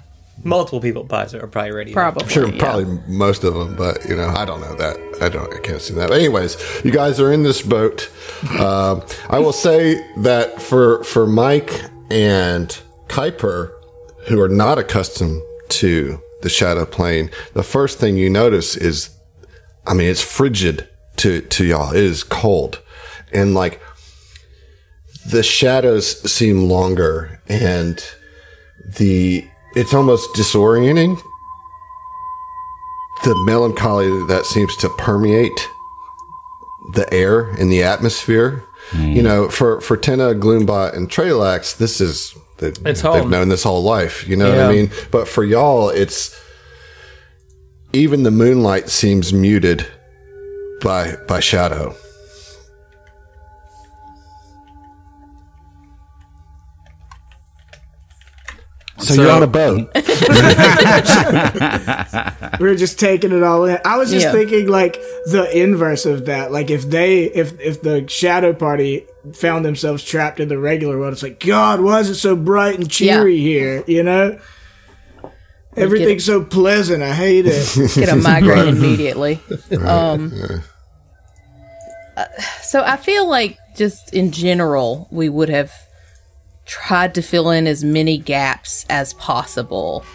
Multiple 0.44 0.80
people 0.80 1.04
at 1.04 1.10
Paizo 1.10 1.42
are 1.42 1.48
probably 1.48 1.72
ready. 1.72 1.94
Probably. 1.94 2.24
I'm 2.24 2.30
sure 2.30 2.48
yeah. 2.48 2.60
probably 2.60 2.86
most 3.08 3.44
of 3.44 3.54
them, 3.56 3.76
but 3.76 4.06
you 4.08 4.16
know, 4.16 4.28
I 4.28 4.46
don't 4.46 4.62
know 4.62 4.76
that. 4.76 4.98
I 5.22 5.30
don't. 5.30 5.52
I 5.54 5.60
can't 5.60 5.82
see 5.82 5.94
that. 5.96 6.10
But 6.10 6.20
anyways, 6.20 6.58
you 6.84 6.92
guys 6.92 7.20
are 7.20 7.32
in 7.32 7.44
this 7.44 7.62
boat. 7.62 8.10
Um, 8.60 9.04
I 9.30 9.40
will 9.40 9.54
say 9.54 10.06
that 10.18 10.62
for 10.62 11.04
for 11.04 11.26
Mike 11.26 11.82
and 12.12 12.70
Kuiper, 13.08 13.72
who 14.28 14.40
are 14.40 14.50
not 14.50 14.78
accustomed 14.78 15.42
to 15.70 16.22
the 16.44 16.50
shadow 16.50 16.86
plane, 16.86 17.32
the 17.54 17.64
first 17.64 17.98
thing 17.98 18.16
you 18.16 18.30
notice 18.30 18.78
is, 18.78 19.10
I 19.88 19.96
mean, 19.96 20.08
it's 20.08 20.22
frigid 20.22 20.88
to 21.18 21.42
to 21.42 21.66
y'all. 21.66 21.92
It 21.92 22.04
is 22.04 22.24
cold, 22.24 22.82
and 23.34 23.56
like 23.56 23.82
the 25.26 25.42
shadows 25.42 26.32
seem 26.32 26.70
longer, 26.70 27.42
and 27.50 28.04
the 28.86 29.48
it's 29.76 29.94
almost 29.94 30.34
disorienting 30.34 31.22
the 33.24 33.36
melancholy 33.46 34.26
that 34.28 34.46
seems 34.46 34.76
to 34.78 34.90
permeate 34.90 35.70
the 36.94 37.12
air 37.14 37.50
and 37.52 37.72
the 37.72 37.84
atmosphere. 37.84 38.64
Hmm. 38.92 39.12
You 39.12 39.22
know, 39.22 39.50
for 39.50 39.82
for 39.82 39.98
Tenna, 39.98 40.34
Gloombot, 40.34 40.96
and 40.96 41.10
Trailax, 41.10 41.78
this 41.78 42.00
is 42.00 42.36
they, 42.58 42.70
It's 42.86 43.02
they've 43.02 43.28
known 43.30 43.50
this 43.50 43.64
whole 43.64 43.84
life. 43.84 44.28
You 44.28 44.36
know 44.36 44.50
what 44.50 44.60
I 44.60 44.72
mean? 44.72 44.92
But 45.12 45.28
for 45.28 45.44
y'all, 45.44 45.90
it's 45.90 46.40
even 47.94 48.24
the 48.24 48.32
moonlight 48.32 48.90
seems 48.90 49.34
muted 49.34 49.86
by 50.82 51.16
by 51.28 51.40
shadow. 51.40 51.96
So, 59.08 59.16
So- 59.16 59.22
you're 59.22 59.32
on 59.32 59.44
a 59.44 59.48
boat. 59.48 59.90
We 62.60 62.68
were 62.68 62.76
just 62.76 63.00
taking 63.00 63.32
it 63.32 63.44
all 63.44 63.66
in. 63.66 63.80
I 63.86 63.98
was 63.98 64.12
just 64.12 64.26
Yeah. 64.26 64.32
thinking 64.32 64.68
like 64.68 65.00
the 65.28 65.48
inverse 65.54 66.06
of 66.06 66.26
that. 66.26 66.52
Like 66.52 66.70
if 66.70 66.90
they, 66.90 67.24
if 67.24 67.60
if 67.60 67.82
the 67.82 68.06
shadow 68.08 68.54
party 68.54 69.06
found 69.34 69.64
themselves 69.66 70.04
trapped 70.04 70.40
in 70.40 70.48
the 70.48 70.58
regular 70.58 70.98
world, 70.98 71.14
it's 71.14 71.24
like 71.24 71.40
God, 71.40 71.82
why 71.82 72.00
is 72.00 72.10
it 72.10 72.16
so 72.16 72.36
bright 72.36 72.76
and 72.78 72.90
cheery 72.90 73.38
here? 73.40 73.84
You 73.88 74.04
know, 74.04 74.40
everything's 75.76 76.26
so 76.26 76.44
pleasant. 76.44 77.04
I 77.04 77.14
hate 77.14 77.46
it. 77.48 77.92
get 77.96 78.10
a 78.10 78.16
migraine 78.16 78.68
immediately. 78.78 79.40
Um, 79.84 80.34
uh, 82.16 82.26
so 82.64 82.84
I 82.84 82.98
feel 82.98 83.28
like 83.30 83.58
just 83.76 84.14
in 84.14 84.32
general, 84.32 85.08
we 85.12 85.30
would 85.30 85.50
have 85.50 85.72
tried 86.68 87.16
to 87.16 87.22
fill 87.22 87.50
in 87.50 87.66
as 87.66 87.84
many 87.84 88.18
gaps 88.18 88.86
as 88.90 89.14
possible 89.14 90.06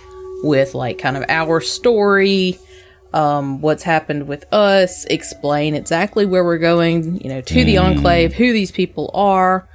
with 0.42 0.74
like 0.74 0.98
kind 0.98 1.16
of 1.16 1.24
our 1.28 1.60
story, 1.60 2.58
um, 3.12 3.60
what's 3.60 3.82
happened 3.82 4.28
with 4.28 4.44
us, 4.52 5.04
explain 5.06 5.74
exactly 5.74 6.26
where 6.26 6.44
we're 6.44 6.58
going, 6.58 7.20
you 7.22 7.28
know, 7.28 7.40
to 7.40 7.64
the 7.64 7.78
enclave, 7.78 8.34
who 8.34 8.52
these 8.52 8.70
people 8.70 9.10
are, 9.14 9.68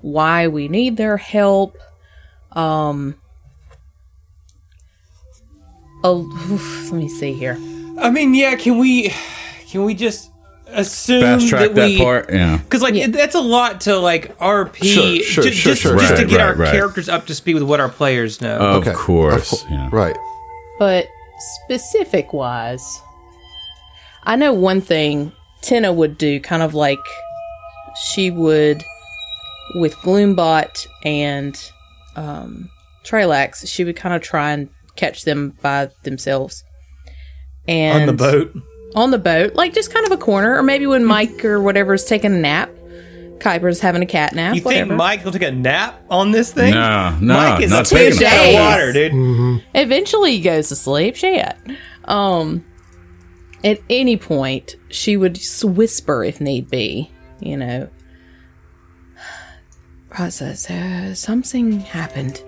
why 0.00 0.48
we 0.48 0.68
need 0.68 0.96
their 0.96 1.16
help. 1.16 1.76
Um, 2.52 3.14
oh, 6.02 6.88
let 6.90 6.98
me 6.98 7.08
see 7.08 7.32
here. 7.32 7.56
I 7.98 8.10
mean, 8.10 8.34
yeah. 8.34 8.56
Can 8.56 8.78
we? 8.78 9.14
Can 9.68 9.84
we 9.84 9.94
just 9.94 10.30
assume 10.74 11.20
Fast 11.22 11.48
track 11.48 11.60
that 11.68 11.74
that 11.74 11.86
we? 11.86 11.98
part. 11.98 12.32
Yeah. 12.32 12.58
Because 12.58 12.82
like 12.82 12.94
it- 12.94 13.12
that's 13.12 13.34
a 13.34 13.40
lot 13.40 13.82
to 13.82 13.96
like 13.98 14.36
RP, 14.38 14.84
Sure, 14.84 15.22
sure, 15.22 15.44
ju- 15.44 15.50
sure, 15.52 15.72
just, 15.72 15.82
sure, 15.82 15.98
just 15.98 16.16
to 16.16 16.24
get 16.26 16.36
right, 16.38 16.46
our 16.46 16.54
right. 16.54 16.70
characters 16.72 17.08
up 17.08 17.26
to 17.26 17.34
speed 17.34 17.54
with 17.54 17.62
what 17.64 17.80
our 17.80 17.88
players 17.88 18.40
know. 18.40 18.56
Of 18.56 18.82
Okay. 18.86 18.92
course. 18.94 19.52
Of 19.52 19.60
cour- 19.60 19.68
yeah. 19.70 19.88
Right. 19.92 20.16
But 20.78 21.06
specific 21.66 22.32
wise, 22.32 23.00
I 24.24 24.36
know 24.36 24.52
one 24.52 24.80
thing 24.80 25.32
Tina 25.62 25.92
would 25.92 26.18
do, 26.18 26.40
kind 26.40 26.62
of 26.62 26.74
like 26.74 26.98
she 28.12 28.30
would 28.30 28.82
with 29.76 29.94
Gloombot 29.96 30.86
and 31.04 31.56
um, 32.16 32.68
Trelax, 33.04 33.66
she 33.68 33.84
would 33.84 33.96
kind 33.96 34.14
of 34.14 34.22
try 34.22 34.52
and 34.52 34.68
catch 34.96 35.24
them 35.24 35.54
by 35.62 35.90
themselves. 36.04 36.62
And 37.66 38.02
on 38.02 38.06
the 38.06 38.12
boat. 38.12 38.52
On 38.94 39.10
the 39.10 39.18
boat, 39.18 39.54
like 39.54 39.74
just 39.74 39.92
kind 39.92 40.06
of 40.06 40.12
a 40.12 40.16
corner, 40.16 40.56
or 40.56 40.62
maybe 40.62 40.86
when 40.86 41.04
Mike 41.04 41.44
or 41.44 41.60
whatever 41.60 41.94
is 41.94 42.04
taking 42.04 42.32
a 42.32 42.38
nap, 42.38 42.70
Kuiper's 43.38 43.80
having 43.80 44.02
a 44.02 44.06
cat 44.06 44.34
nap. 44.34 44.54
You 44.54 44.62
whatever. 44.62 44.86
think 44.90 44.96
Mike 44.98 45.24
will 45.24 45.32
take 45.32 45.42
a 45.42 45.50
nap 45.50 46.00
on 46.08 46.30
this 46.30 46.52
thing? 46.52 46.72
No, 46.72 47.16
no, 47.20 47.34
Mike 47.34 47.62
is 47.62 47.70
not 47.70 47.90
a 47.90 47.94
fish 47.94 48.18
taking 48.18 48.26
a 48.26 48.30
out 48.30 48.46
of 48.46 48.52
nap. 48.52 48.70
water, 48.78 48.92
dude. 48.92 49.62
Eventually 49.74 50.32
he 50.36 50.40
goes 50.42 50.68
to 50.68 50.76
sleep. 50.76 51.16
Shit. 51.16 51.54
Um, 52.04 52.64
at 53.64 53.80
any 53.90 54.16
point, 54.16 54.76
she 54.90 55.16
would 55.16 55.34
just 55.34 55.64
whisper 55.64 56.22
if 56.22 56.40
need 56.40 56.70
be, 56.70 57.10
you 57.40 57.56
know. 57.56 57.88
Process, 60.08 60.70
uh, 60.70 61.14
something 61.14 61.80
happened 61.80 62.42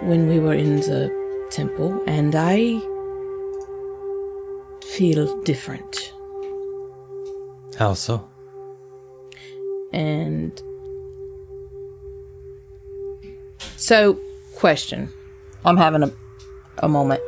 when 0.00 0.26
we 0.26 0.38
were 0.38 0.54
in 0.54 0.76
the 0.76 1.46
temple, 1.50 2.02
and 2.06 2.34
I 2.34 2.80
feel 4.82 5.40
different. 5.42 6.12
How 7.78 7.94
so? 7.94 8.28
And 9.92 10.60
so, 13.76 14.18
question. 14.54 15.08
I'm 15.64 15.76
having 15.76 16.02
a, 16.02 16.12
a 16.78 16.88
moment. 16.88 17.20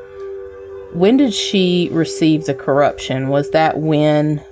When 0.93 1.17
did 1.17 1.35
she 1.35 1.89
receive 1.93 2.45
the 2.45 2.55
corruption? 2.55 3.29
Was 3.29 3.51
that 3.51 3.79
when 3.79 4.43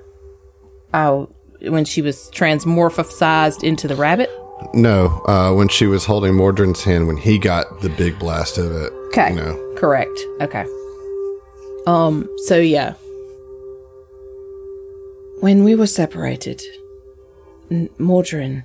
I, 0.92 1.26
when 1.60 1.84
she 1.84 2.02
was 2.02 2.30
transmorphosized 2.34 3.62
into 3.62 3.86
the 3.86 3.94
rabbit? 3.94 4.30
No, 4.74 5.22
uh, 5.26 5.52
when 5.52 5.68
she 5.68 5.86
was 5.86 6.04
holding 6.04 6.34
Mordrin's 6.34 6.84
hand 6.84 7.06
when 7.06 7.16
he 7.16 7.38
got 7.38 7.80
the 7.80 7.88
big 7.90 8.18
blast 8.18 8.58
of 8.58 8.72
it. 8.72 8.92
Okay. 9.08 9.30
You 9.30 9.36
know. 9.36 9.74
Correct. 9.76 10.18
Okay. 10.40 10.64
Um, 11.86 12.28
so 12.44 12.58
yeah. 12.58 12.94
When 15.40 15.64
we 15.64 15.74
were 15.74 15.88
separated, 15.88 16.62
N- 17.70 17.88
Mordrin 17.98 18.64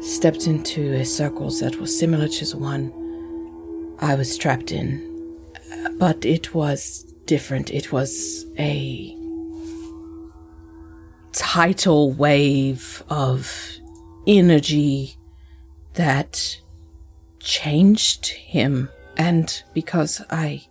stepped 0.00 0.46
into 0.46 0.94
a 0.94 1.04
circle 1.04 1.50
that 1.50 1.76
was 1.80 1.98
similar 1.98 2.28
to 2.28 2.44
the 2.44 2.58
one 2.58 2.92
I 3.98 4.14
was 4.14 4.36
trapped 4.36 4.70
in. 4.70 5.10
But 5.98 6.24
it 6.24 6.54
was 6.54 7.02
different. 7.26 7.70
It 7.70 7.90
was 7.90 8.46
a 8.58 9.16
tidal 11.32 12.12
wave 12.12 13.02
of 13.08 13.50
energy 14.26 15.16
that 15.94 16.60
changed 17.40 18.26
him. 18.26 18.88
And 19.16 19.62
because 19.72 20.22
I 20.30 20.66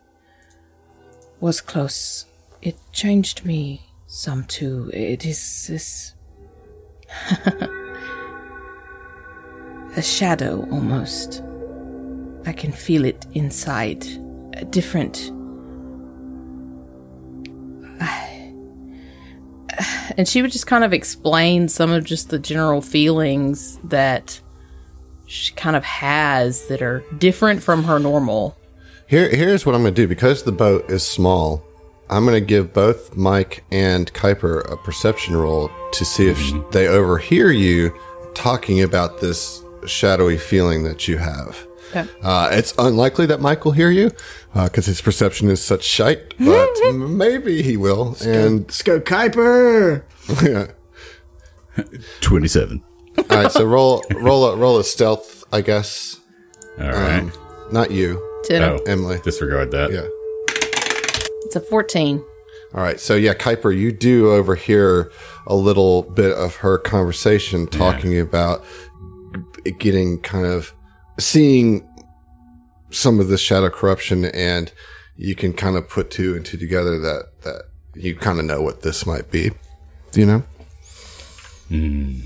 was 1.44 1.60
close, 1.60 2.26
it 2.62 2.78
changed 2.94 3.44
me 3.44 3.82
some 4.08 4.46
too. 4.46 4.90
It 4.94 5.26
is 5.26 5.68
this. 5.68 6.14
a 9.98 10.02
shadow 10.02 10.66
almost. 10.72 11.44
I 12.46 12.54
can 12.54 12.72
feel 12.72 13.04
it 13.04 13.26
inside. 13.34 14.06
A 14.54 14.64
different. 14.64 15.28
and 20.18 20.26
she 20.26 20.42
would 20.42 20.54
just 20.54 20.68
kind 20.68 20.86
of 20.86 20.94
explain 20.94 21.68
some 21.68 21.92
of 21.92 22.06
just 22.06 22.30
the 22.30 22.40
general 22.40 22.82
feelings 22.82 23.80
that 23.84 24.40
she 25.26 25.54
kind 25.56 25.76
of 25.76 25.84
has 25.84 26.68
that 26.68 26.82
are 26.82 27.04
different 27.18 27.62
from 27.62 27.84
her 27.84 28.00
normal. 28.00 28.56
Here, 29.08 29.30
here's 29.30 29.66
what 29.66 29.76
I'm 29.76 29.82
going 29.82 29.94
to 29.94 30.02
do. 30.02 30.08
Because 30.08 30.44
the 30.44 30.52
boat 30.52 30.90
is 30.90 31.06
small, 31.06 31.64
I'm 32.10 32.26
going 32.26 32.40
to 32.40 32.46
give 32.46 32.74
both 32.74 33.16
Mike 33.16 33.64
and 33.72 34.12
Kuiper 34.14 34.70
a 34.72 34.78
perception 34.78 35.36
roll 35.36 35.70
to 35.92 36.06
see 36.06 36.28
if 36.28 36.40
sh- 36.40 36.54
they 36.72 36.88
overhear 36.88 37.52
you 37.52 37.94
talking 38.34 38.82
about 38.82 39.20
this 39.22 39.62
shadowy 39.86 40.38
feeling 40.38 40.84
that 40.84 41.08
you 41.08 41.18
have. 41.18 41.68
Okay. 41.96 42.10
Uh, 42.24 42.50
it's 42.52 42.74
unlikely 42.80 43.28
that 43.28 43.40
Mike 43.40 43.66
will 43.66 43.72
hear 43.74 43.92
you 43.92 44.10
because 44.54 44.88
his 44.88 45.00
perception 45.02 45.50
is 45.50 45.62
such 45.62 45.84
shite, 45.84 46.34
but 46.40 46.94
maybe 46.94 47.62
he 47.62 47.78
will. 47.78 48.16
And 48.26 48.62
Let's 48.62 48.82
go, 48.82 49.00
Kuiper. 49.00 50.04
yeah. 51.78 51.84
27. 52.22 52.84
all 53.18 53.26
right, 53.30 53.52
so 53.52 53.66
roll, 53.66 54.04
roll, 54.16 54.46
a, 54.46 54.56
roll 54.56 54.78
a 54.78 54.84
stealth, 54.84 55.44
I 55.52 55.62
guess. 55.62 56.20
All 56.80 56.88
right. 56.88 57.20
Um, 57.20 57.32
not 57.72 57.92
you, 57.92 58.20
Ten. 58.44 58.62
oh, 58.62 58.80
Emily. 58.86 59.20
disregard 59.24 59.72
that. 59.72 59.92
Yeah. 59.92 60.08
It's 61.46 61.56
a 61.56 61.60
14. 61.60 62.24
All 62.74 62.82
right. 62.82 63.00
So 63.00 63.16
yeah, 63.16 63.34
Kuiper, 63.34 63.76
you 63.76 63.92
do 63.92 64.32
overhear 64.32 65.12
a 65.46 65.56
little 65.56 66.04
bit 66.04 66.36
of 66.36 66.56
her 66.58 66.78
conversation 66.78 67.68
talking 67.68 68.20
about 68.20 68.64
getting 69.78 70.20
kind 70.22 70.46
of 70.46 70.74
seeing 71.20 71.88
some 72.90 73.20
of 73.20 73.28
the 73.28 73.38
shadow 73.38 73.70
corruption 73.70 74.26
and 74.26 74.72
you 75.16 75.36
can 75.36 75.54
kind 75.54 75.76
of 75.76 75.88
put 75.88 76.10
two 76.10 76.36
and 76.36 76.46
two 76.46 76.58
together 76.58 77.00
that 77.00 77.42
that 77.44 77.64
you 77.96 78.16
kind 78.16 78.40
of 78.40 78.46
know 78.46 78.62
what 78.62 78.82
this 78.82 79.06
might 79.06 79.30
be. 79.32 79.52
You 80.14 80.26
know? 80.26 80.44
Hmm. 81.70 82.20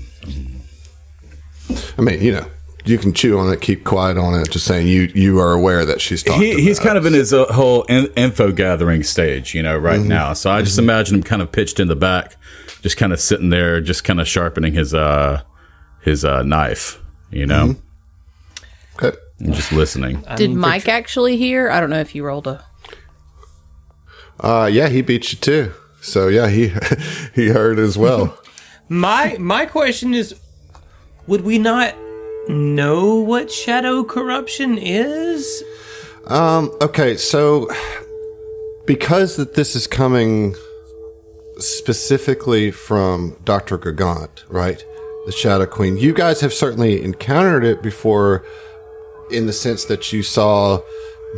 I 1.98 2.02
mean, 2.02 2.22
you 2.22 2.32
know, 2.32 2.46
you 2.88 2.98
can 2.98 3.12
chew 3.12 3.38
on 3.38 3.52
it, 3.52 3.60
keep 3.60 3.84
quiet 3.84 4.16
on 4.16 4.40
it. 4.40 4.50
Just 4.50 4.66
saying, 4.66 4.86
you 4.86 5.02
you 5.14 5.38
are 5.40 5.52
aware 5.52 5.84
that 5.84 6.00
she's 6.00 6.22
talking. 6.22 6.42
He, 6.42 6.62
he's 6.62 6.78
about 6.78 6.86
kind 6.88 6.98
of 6.98 7.06
in 7.06 7.12
his 7.12 7.32
uh, 7.32 7.46
whole 7.52 7.82
in, 7.84 8.06
info 8.16 8.52
gathering 8.52 9.02
stage, 9.02 9.54
you 9.54 9.62
know, 9.62 9.76
right 9.76 10.00
now. 10.00 10.32
So 10.32 10.50
I 10.50 10.62
just 10.62 10.78
imagine 10.78 11.16
him 11.16 11.22
kind 11.22 11.42
of 11.42 11.52
pitched 11.52 11.78
in 11.80 11.88
the 11.88 11.96
back, 11.96 12.36
just 12.82 12.96
kind 12.96 13.12
of 13.12 13.20
sitting 13.20 13.50
there, 13.50 13.80
just 13.80 14.04
kind 14.04 14.20
of 14.20 14.26
sharpening 14.28 14.72
his 14.74 14.94
uh 14.94 15.42
his 16.02 16.24
uh 16.24 16.42
knife, 16.42 17.00
you 17.30 17.46
know, 17.46 17.76
Okay. 19.00 19.16
and 19.40 19.54
just 19.54 19.72
listening. 19.72 20.24
Did 20.36 20.54
Mike 20.54 20.88
actually 20.88 21.36
hear? 21.36 21.70
I 21.70 21.80
don't 21.80 21.90
know 21.90 22.00
if 22.00 22.14
you 22.14 22.24
rolled 22.24 22.46
a. 22.46 22.64
Uh, 24.40 24.70
yeah, 24.72 24.88
he 24.88 25.02
beat 25.02 25.32
you 25.32 25.38
too. 25.38 25.72
So 26.00 26.28
yeah, 26.28 26.48
he 26.48 26.72
he 27.34 27.48
heard 27.48 27.78
as 27.78 27.98
well. 27.98 28.38
My 28.90 29.36
my 29.38 29.66
question 29.66 30.14
is, 30.14 30.34
would 31.26 31.42
we 31.42 31.58
not 31.58 31.94
know 32.48 33.16
what 33.16 33.50
shadow 33.50 34.04
corruption 34.04 34.78
is? 34.78 35.62
um, 36.28 36.70
okay, 36.82 37.16
so 37.16 37.70
because 38.86 39.36
that 39.36 39.54
this 39.54 39.76
is 39.76 39.86
coming 39.86 40.54
specifically 41.58 42.70
from 42.70 43.36
Doctor 43.44 43.78
Gagant, 43.78 44.44
right? 44.48 44.82
The 45.26 45.32
Shadow 45.32 45.66
Queen. 45.66 45.96
You 45.96 46.14
guys 46.14 46.40
have 46.40 46.52
certainly 46.52 47.02
encountered 47.02 47.64
it 47.64 47.82
before, 47.82 48.44
in 49.30 49.46
the 49.46 49.52
sense 49.52 49.84
that 49.86 50.12
you 50.12 50.22
saw 50.22 50.80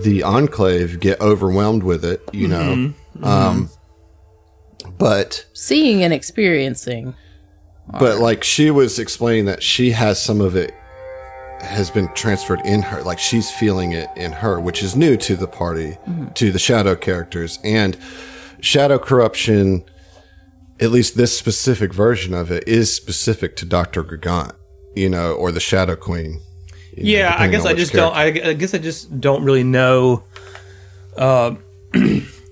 the 0.02 0.22
Enclave 0.22 1.00
get 1.00 1.20
overwhelmed 1.20 1.82
with 1.82 2.04
it. 2.04 2.22
You 2.32 2.48
know, 2.48 2.92
um, 3.22 3.70
but. 4.98 5.46
Seeing 5.52 6.02
and 6.02 6.12
experiencing. 6.12 7.14
But 7.98 8.18
like 8.18 8.44
she 8.44 8.70
was 8.70 9.00
explaining 9.00 9.46
that 9.46 9.62
she 9.62 9.90
has 9.90 10.22
some 10.22 10.40
of 10.40 10.54
it 10.54 10.72
has 11.62 11.90
been 11.90 12.12
transferred 12.14 12.60
in 12.64 12.82
her. 12.82 13.02
Like 13.02 13.18
she's 13.18 13.50
feeling 13.50 13.92
it 13.92 14.08
in 14.16 14.32
her, 14.32 14.60
which 14.60 14.82
is 14.82 14.96
new 14.96 15.16
to 15.18 15.36
the 15.36 15.46
party, 15.46 15.98
mm-hmm. 16.08 16.28
to 16.34 16.52
the 16.52 16.58
shadow 16.58 16.94
characters 16.96 17.58
and 17.64 17.96
shadow 18.60 18.98
corruption. 18.98 19.84
At 20.80 20.90
least 20.90 21.14
this 21.16 21.36
specific 21.38 21.92
version 21.92 22.32
of 22.32 22.50
it 22.50 22.66
is 22.66 22.94
specific 22.94 23.54
to 23.56 23.66
Doctor 23.66 24.02
gargant 24.02 24.52
you 24.96 25.08
know, 25.08 25.34
or 25.34 25.52
the 25.52 25.60
Shadow 25.60 25.94
Queen. 25.94 26.40
you 26.96 27.04
know, 27.04 27.10
Yeah, 27.20 27.36
I 27.38 27.46
guess 27.48 27.64
I 27.64 27.74
just 27.74 27.92
character. 27.92 28.32
don't. 28.34 28.46
I, 28.46 28.50
I 28.50 28.52
guess 28.54 28.74
I 28.74 28.78
just 28.78 29.20
don't 29.20 29.44
really 29.44 29.62
know. 29.62 30.24
Uh, 31.16 31.54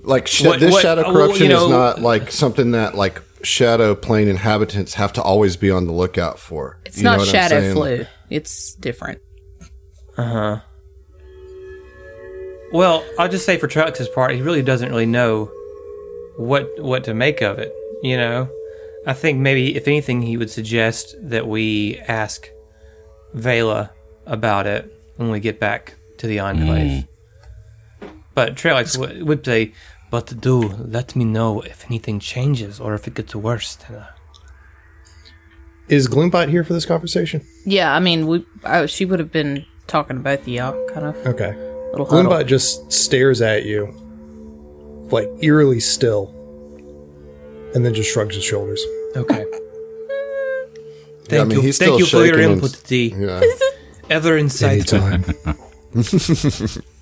like 0.03 0.27
sh- 0.27 0.44
What- 0.44 0.61
this 0.61 0.73
what- 0.73 0.83
shadow 0.83 1.03
uh, 1.03 1.05
well, 1.12 1.27
corruption 1.27 1.47
you 1.47 1.53
know- 1.53 1.64
is 1.64 1.71
not 1.71 2.01
like 2.01 2.31
something 2.31 2.73
that 2.73 2.94
like 2.94 3.23
shadow 3.42 3.94
plane 3.94 4.29
inhabitants 4.29 4.94
have 4.94 5.12
to 5.14 5.22
always 5.22 5.57
be 5.57 5.70
on 5.70 5.87
the 5.87 5.92
lookout 5.92 6.38
for. 6.38 6.79
It's 6.85 6.98
You 6.98 7.05
know 7.05 7.11
not 7.11 7.18
what 7.18 7.29
I'm 7.29 7.35
shadow 7.35 7.72
flu. 7.72 8.07
It's 8.31 8.74
different. 8.74 9.20
Uh 10.16 10.24
huh. 10.24 10.61
Well, 12.72 13.05
I'll 13.18 13.29
just 13.29 13.46
say 13.46 13.57
for 13.57 13.66
Trelix's 13.68 14.09
part, 14.09 14.35
he 14.35 14.42
really 14.42 14.62
doesn't 14.62 14.90
really 14.90 15.07
know 15.07 15.51
what 16.37 16.68
what 16.79 17.05
to 17.05 17.14
make 17.14 17.40
of 17.40 17.59
it. 17.59 17.72
You 18.03 18.16
know, 18.16 18.48
I 19.07 19.12
think 19.14 19.38
maybe 19.38 19.77
if 19.77 19.88
anything, 19.88 20.22
he 20.22 20.37
would 20.37 20.51
suggest 20.51 21.16
that 21.20 21.46
we 21.48 21.98
ask 22.09 22.48
Vela 23.33 23.90
about 24.27 24.66
it 24.66 24.92
when 25.16 25.31
we 25.31 25.40
get 25.40 25.59
back 25.59 25.94
to 26.18 26.27
the 26.27 26.40
Enclave. 26.40 27.07
But 28.35 28.55
Trelix 28.55 28.96
would, 28.96 29.22
would 29.24 29.44
say, 29.44 29.72
"But 30.11 30.40
do 30.40 30.61
let 30.79 31.14
me 31.16 31.25
know 31.25 31.61
if 31.61 31.85
anything 31.87 32.18
changes 32.21 32.81
or 32.81 32.94
if 32.94 33.07
it 33.07 33.14
gets 33.14 33.35
worse." 33.35 33.79
Is 35.88 36.07
Gloombot 36.07 36.49
here 36.51 36.64
for 36.64 36.75
this 36.75 36.85
conversation? 36.85 37.40
Yeah, 37.64 37.94
I 37.94 38.01
mean, 38.01 38.27
we. 38.27 38.44
I, 38.64 38.87
she 38.87 39.05
would 39.07 39.18
have 39.21 39.33
been 39.33 39.64
talking 39.87 40.16
to 40.16 40.23
both 40.23 40.40
of 40.42 40.49
y'all, 40.49 40.88
kind 40.90 41.07
of 41.07 41.16
Okay. 41.27 41.55
little 41.92 42.05
huddle. 42.07 42.31
Gloombot 42.31 42.47
just 42.47 42.92
stares 42.92 43.40
at 43.40 43.64
you, 43.64 43.87
like 45.11 45.29
eerily 45.40 45.81
still, 45.81 46.29
and 47.75 47.85
then 47.87 47.94
just 47.94 48.11
shrugs 48.12 48.35
his 48.35 48.44
shoulders. 48.44 48.83
Okay. 49.16 49.44
Thank 49.44 49.55
Yeah, 51.31 51.40
I 51.40 51.44
mean, 51.44 51.57
you. 51.59 51.62
he's 51.62 51.79
Thank 51.79 51.88
still 51.90 51.99
you 52.01 52.07
for 52.07 52.25
your 52.27 52.38
input, 52.40 52.81
T. 52.85 53.14
Yeah. 53.16 53.40
Ever 54.11 54.38
insightful. 54.44 55.03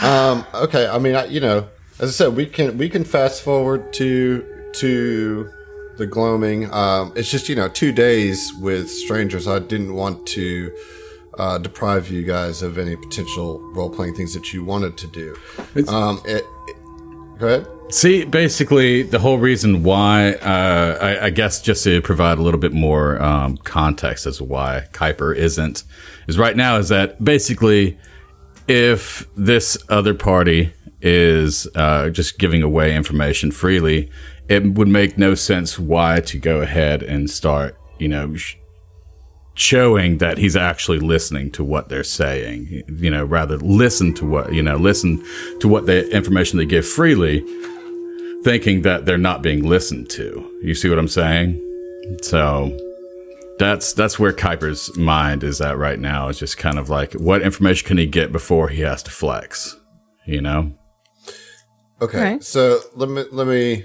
Anytime. 0.00 0.38
Um, 0.38 0.46
okay, 0.54 0.86
I 0.88 0.98
mean, 0.98 1.14
I, 1.14 1.26
you 1.26 1.40
know, 1.40 1.68
as 1.98 2.08
I 2.10 2.12
said, 2.12 2.36
we 2.36 2.46
can 2.46 2.78
we 2.78 2.88
can 2.88 3.04
fast 3.04 3.42
forward 3.42 3.92
to 3.94 4.44
to 4.74 5.50
the 5.96 6.06
gloaming. 6.06 6.72
Um, 6.72 7.12
it's 7.16 7.30
just 7.30 7.48
you 7.48 7.56
know 7.56 7.68
two 7.68 7.92
days 7.92 8.52
with 8.60 8.88
strangers. 8.90 9.46
I 9.46 9.58
didn't 9.58 9.94
want 9.94 10.26
to 10.28 10.74
uh, 11.38 11.58
deprive 11.58 12.10
you 12.10 12.22
guys 12.24 12.62
of 12.62 12.78
any 12.78 12.96
potential 12.96 13.60
role 13.72 13.90
playing 13.90 14.14
things 14.14 14.34
that 14.34 14.52
you 14.52 14.64
wanted 14.64 14.96
to 14.98 15.06
do. 15.08 15.36
Um, 15.88 16.20
it, 16.24 16.44
it- 16.68 16.76
go 17.38 17.46
ahead. 17.46 17.66
See, 17.92 18.24
basically, 18.24 19.02
the 19.02 19.18
whole 19.18 19.38
reason 19.38 19.82
why, 19.82 20.34
uh, 20.34 20.98
I, 21.00 21.26
I 21.26 21.30
guess, 21.30 21.60
just 21.60 21.82
to 21.82 22.00
provide 22.02 22.38
a 22.38 22.42
little 22.42 22.60
bit 22.60 22.72
more 22.72 23.20
um, 23.20 23.56
context 23.56 24.26
as 24.26 24.36
to 24.36 24.44
why 24.44 24.86
Kuiper 24.92 25.34
isn't, 25.34 25.82
is 26.28 26.38
right 26.38 26.54
now 26.56 26.76
is 26.76 26.88
that 26.90 27.24
basically, 27.24 27.98
if 28.70 29.26
this 29.34 29.76
other 29.88 30.14
party 30.14 30.72
is 31.02 31.66
uh, 31.74 32.08
just 32.08 32.38
giving 32.38 32.62
away 32.62 32.94
information 32.94 33.50
freely, 33.50 34.08
it 34.48 34.74
would 34.74 34.86
make 34.86 35.18
no 35.18 35.34
sense 35.34 35.76
why 35.76 36.20
to 36.20 36.38
go 36.38 36.60
ahead 36.60 37.02
and 37.02 37.28
start, 37.28 37.76
you 37.98 38.06
know, 38.06 38.36
sh- 38.36 38.54
showing 39.54 40.18
that 40.18 40.38
he's 40.38 40.54
actually 40.54 41.00
listening 41.00 41.50
to 41.50 41.64
what 41.64 41.88
they're 41.88 42.04
saying. 42.04 42.84
You 42.88 43.10
know, 43.10 43.24
rather 43.24 43.56
listen 43.56 44.14
to 44.14 44.24
what 44.24 44.52
you 44.52 44.62
know, 44.62 44.76
listen 44.76 45.20
to 45.58 45.66
what 45.66 45.86
the 45.86 46.08
information 46.10 46.56
they 46.56 46.64
give 46.64 46.86
freely 46.86 47.40
thinking 48.44 48.82
that 48.82 49.04
they're 49.04 49.18
not 49.18 49.42
being 49.42 49.64
listened 49.64 50.08
to. 50.10 50.60
You 50.62 50.76
see 50.76 50.88
what 50.88 50.98
I'm 50.98 51.08
saying? 51.08 51.60
So 52.22 52.70
that's 53.60 53.92
that's 53.92 54.18
where 54.18 54.32
Kuiper's 54.32 54.96
mind 54.96 55.44
is 55.44 55.60
at 55.60 55.76
right 55.76 55.98
now. 55.98 56.28
It's 56.28 56.38
just 56.38 56.56
kind 56.56 56.78
of 56.78 56.88
like 56.88 57.12
what 57.12 57.42
information 57.42 57.86
can 57.86 57.98
he 57.98 58.06
get 58.06 58.32
before 58.32 58.68
he 58.68 58.80
has 58.80 59.02
to 59.04 59.10
flex? 59.10 59.76
You 60.26 60.40
know? 60.40 60.72
Okay, 62.02 62.18
Okay. 62.32 62.38
so 62.40 62.80
let 62.94 63.08
me 63.10 63.24
let 63.30 63.46
me 63.46 63.84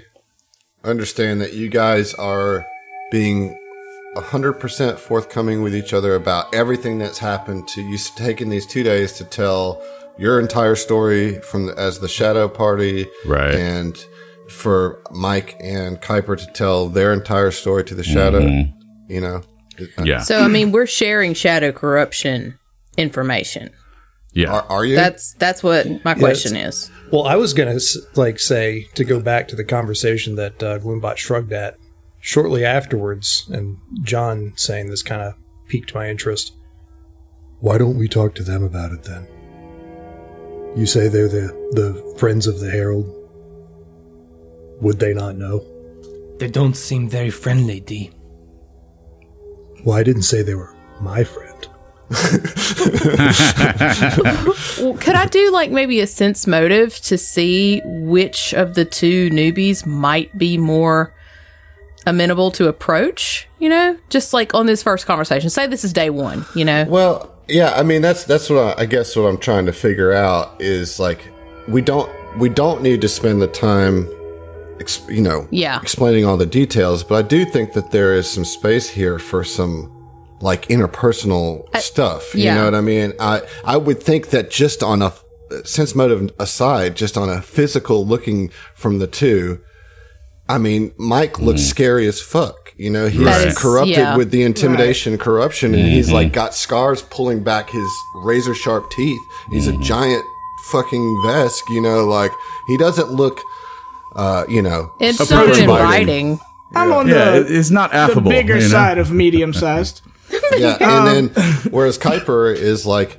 understand 0.82 1.40
that 1.42 1.52
you 1.52 1.68
guys 1.68 2.14
are 2.14 2.64
being 3.10 3.58
hundred 4.16 4.54
percent 4.54 4.98
forthcoming 4.98 5.62
with 5.62 5.76
each 5.76 5.92
other 5.92 6.14
about 6.14 6.54
everything 6.54 6.98
that's 6.98 7.18
happened 7.18 7.68
to 7.68 7.82
you. 7.82 7.98
Taking 8.16 8.48
these 8.48 8.66
two 8.66 8.82
days 8.82 9.12
to 9.12 9.24
tell 9.24 9.82
your 10.18 10.40
entire 10.40 10.74
story 10.76 11.38
from 11.42 11.66
the, 11.66 11.74
as 11.78 11.98
the 11.98 12.08
Shadow 12.08 12.48
Party, 12.48 13.06
Right. 13.26 13.54
And 13.54 14.02
for 14.48 15.02
Mike 15.10 15.56
and 15.60 16.00
Kuiper 16.00 16.38
to 16.38 16.46
tell 16.52 16.88
their 16.88 17.12
entire 17.12 17.50
story 17.50 17.84
to 17.84 17.94
the 17.94 18.04
Shadow. 18.04 18.40
Mm-hmm. 18.40 19.12
You 19.12 19.20
know, 19.20 19.42
Yeah. 20.02 20.20
So, 20.20 20.40
I 20.40 20.48
mean, 20.48 20.72
we're 20.72 20.86
sharing 20.86 21.34
shadow 21.34 21.72
corruption 21.72 22.58
information. 22.96 23.70
Yeah. 24.32 24.52
Are, 24.52 24.62
are 24.64 24.84
you? 24.84 24.96
That's 24.96 25.32
that's 25.34 25.62
what 25.62 26.04
my 26.04 26.14
question 26.14 26.56
is. 26.56 26.90
Well, 27.10 27.24
I 27.24 27.36
was 27.36 27.54
gonna 27.54 27.78
like 28.16 28.38
say 28.38 28.86
to 28.94 29.04
go 29.04 29.18
back 29.18 29.48
to 29.48 29.56
the 29.56 29.64
conversation 29.64 30.36
that 30.36 30.62
uh, 30.62 30.78
Gloombot 30.78 31.16
shrugged 31.16 31.52
at 31.52 31.78
shortly 32.20 32.64
afterwards, 32.64 33.48
and 33.50 33.78
John 34.02 34.52
saying 34.56 34.90
this 34.90 35.02
kind 35.02 35.22
of 35.22 35.34
piqued 35.68 35.94
my 35.94 36.10
interest. 36.10 36.52
Why 37.60 37.78
don't 37.78 37.96
we 37.96 38.08
talk 38.08 38.34
to 38.34 38.42
them 38.42 38.62
about 38.62 38.92
it 38.92 39.04
then? 39.04 39.26
You 40.76 40.84
say 40.84 41.08
they're 41.08 41.28
the 41.28 41.48
the 41.72 42.14
friends 42.18 42.46
of 42.46 42.60
the 42.60 42.70
Herald. 42.70 43.10
Would 44.82 44.98
they 44.98 45.14
not 45.14 45.36
know? 45.36 45.64
They 46.38 46.48
don't 46.48 46.76
seem 46.76 47.08
very 47.08 47.30
friendly, 47.30 47.80
D. 47.80 48.10
Well, 49.84 49.96
I 49.96 50.02
didn't 50.02 50.22
say 50.22 50.42
they 50.42 50.54
were 50.54 50.74
my 51.00 51.24
friend. 51.24 51.52
Well, 54.78 54.96
could 54.98 55.14
I 55.14 55.26
do 55.26 55.50
like 55.52 55.70
maybe 55.70 56.00
a 56.00 56.06
sense 56.06 56.46
motive 56.46 57.00
to 57.02 57.18
see 57.18 57.80
which 57.84 58.52
of 58.54 58.74
the 58.74 58.84
two 58.84 59.30
newbies 59.30 59.86
might 59.86 60.36
be 60.36 60.58
more 60.58 61.12
amenable 62.06 62.50
to 62.52 62.68
approach? 62.68 63.48
You 63.58 63.68
know, 63.70 63.98
just 64.10 64.32
like 64.32 64.54
on 64.54 64.66
this 64.66 64.82
first 64.82 65.06
conversation. 65.06 65.50
Say 65.50 65.66
this 65.66 65.84
is 65.84 65.92
day 65.92 66.10
one. 66.10 66.44
You 66.54 66.64
know, 66.64 66.84
Well, 66.88 67.34
yeah, 67.48 67.72
I 67.74 67.82
mean 67.82 68.02
that's 68.02 68.24
that's 68.24 68.50
what 68.50 68.78
I, 68.78 68.82
I 68.82 68.86
guess 68.86 69.16
what 69.16 69.24
I'm 69.24 69.38
trying 69.38 69.66
to 69.66 69.72
figure 69.72 70.12
out 70.12 70.60
is 70.60 71.00
like 71.00 71.20
we 71.68 71.80
don't 71.80 72.10
we 72.38 72.48
don't 72.48 72.82
need 72.82 73.00
to 73.00 73.08
spend 73.08 73.40
the 73.40 73.48
time, 73.48 74.08
ex, 74.80 75.00
you 75.08 75.20
know, 75.20 75.46
Yeah. 75.50 75.80
explaining 75.80 76.24
all 76.24 76.36
the 76.36 76.46
details. 76.46 77.02
But 77.02 77.16
I 77.16 77.22
do 77.22 77.44
think 77.44 77.72
that 77.74 77.90
there 77.90 78.14
is 78.14 78.28
some 78.28 78.44
space 78.44 78.88
here 78.88 79.18
for 79.18 79.44
some 79.44 79.90
like 80.40 80.68
interpersonal 80.68 81.64
stuff. 81.80 82.34
You 82.34 82.44
yeah. 82.44 82.54
know 82.54 82.64
what 82.66 82.74
I 82.74 82.80
mean? 82.80 83.12
I 83.18 83.42
I 83.64 83.76
would 83.76 84.02
think 84.02 84.30
that 84.30 84.50
just 84.50 84.82
on 84.82 85.02
a 85.02 85.12
sense 85.64 85.94
motive 85.94 86.30
aside, 86.38 86.96
just 86.96 87.16
on 87.16 87.28
a 87.28 87.40
physical 87.40 88.06
looking 88.06 88.50
from 88.74 88.98
the 88.98 89.06
two. 89.06 89.60
I 90.48 90.58
mean, 90.58 90.92
Mike 90.96 91.40
looks 91.40 91.62
mm. 91.62 91.70
scary 91.70 92.06
as 92.06 92.20
fuck. 92.20 92.72
You 92.76 92.90
know, 92.90 93.08
he's 93.08 93.24
That 93.24 93.48
is- 93.48 93.58
corrupted 93.58 93.96
yeah. 93.96 94.16
with 94.16 94.30
the 94.30 94.42
intimidation 94.42 95.14
and 95.14 95.20
corruption, 95.20 95.74
and 95.74 95.88
he's 95.88 96.10
like 96.10 96.28
mm-hmm. 96.28 96.34
got 96.34 96.54
scars 96.54 97.02
pulling 97.02 97.42
back 97.42 97.70
his 97.70 97.90
razor 98.16 98.54
sharp 98.54 98.90
teeth. 98.90 99.20
He's 99.50 99.66
a 99.66 99.72
mm-hmm. 99.72 99.82
giant 99.82 100.24
fucking 100.70 101.22
Vesk, 101.24 101.62
you 101.70 101.80
know, 101.80 102.04
like 102.04 102.32
he 102.66 102.76
doesn't 102.76 103.10
look, 103.10 103.40
uh, 104.16 104.44
you 104.48 104.62
know, 104.62 104.92
it's 105.00 105.18
super 105.18 105.34
not 105.46 105.58
inviting. 105.58 105.66
writing. 105.84 106.40
I'm 106.74 106.92
on 106.92 107.06
Yeah, 107.08 107.14
the, 107.32 107.36
it- 107.42 107.50
it's 107.50 107.70
not 107.70 107.90
the 107.92 107.96
affable. 107.98 108.30
bigger 108.30 108.54
you 108.56 108.62
know? 108.62 108.68
side 108.68 108.98
of 108.98 109.10
medium 109.12 109.52
sized. 109.52 110.02
Yeah, 110.58 110.76
and 110.80 111.30
then 111.34 111.44
whereas 111.70 111.98
Kuiper 111.98 112.54
is 112.54 112.84
like 112.86 113.18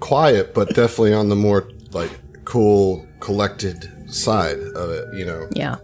quiet, 0.00 0.52
but 0.54 0.68
definitely 0.74 1.12
on 1.14 1.28
the 1.28 1.36
more 1.36 1.68
like 1.92 2.10
cool, 2.44 3.06
collected 3.20 3.88
side 4.12 4.58
of 4.58 4.90
it, 4.90 5.04
you 5.16 5.24
know. 5.24 5.46
Yeah. 5.52 5.76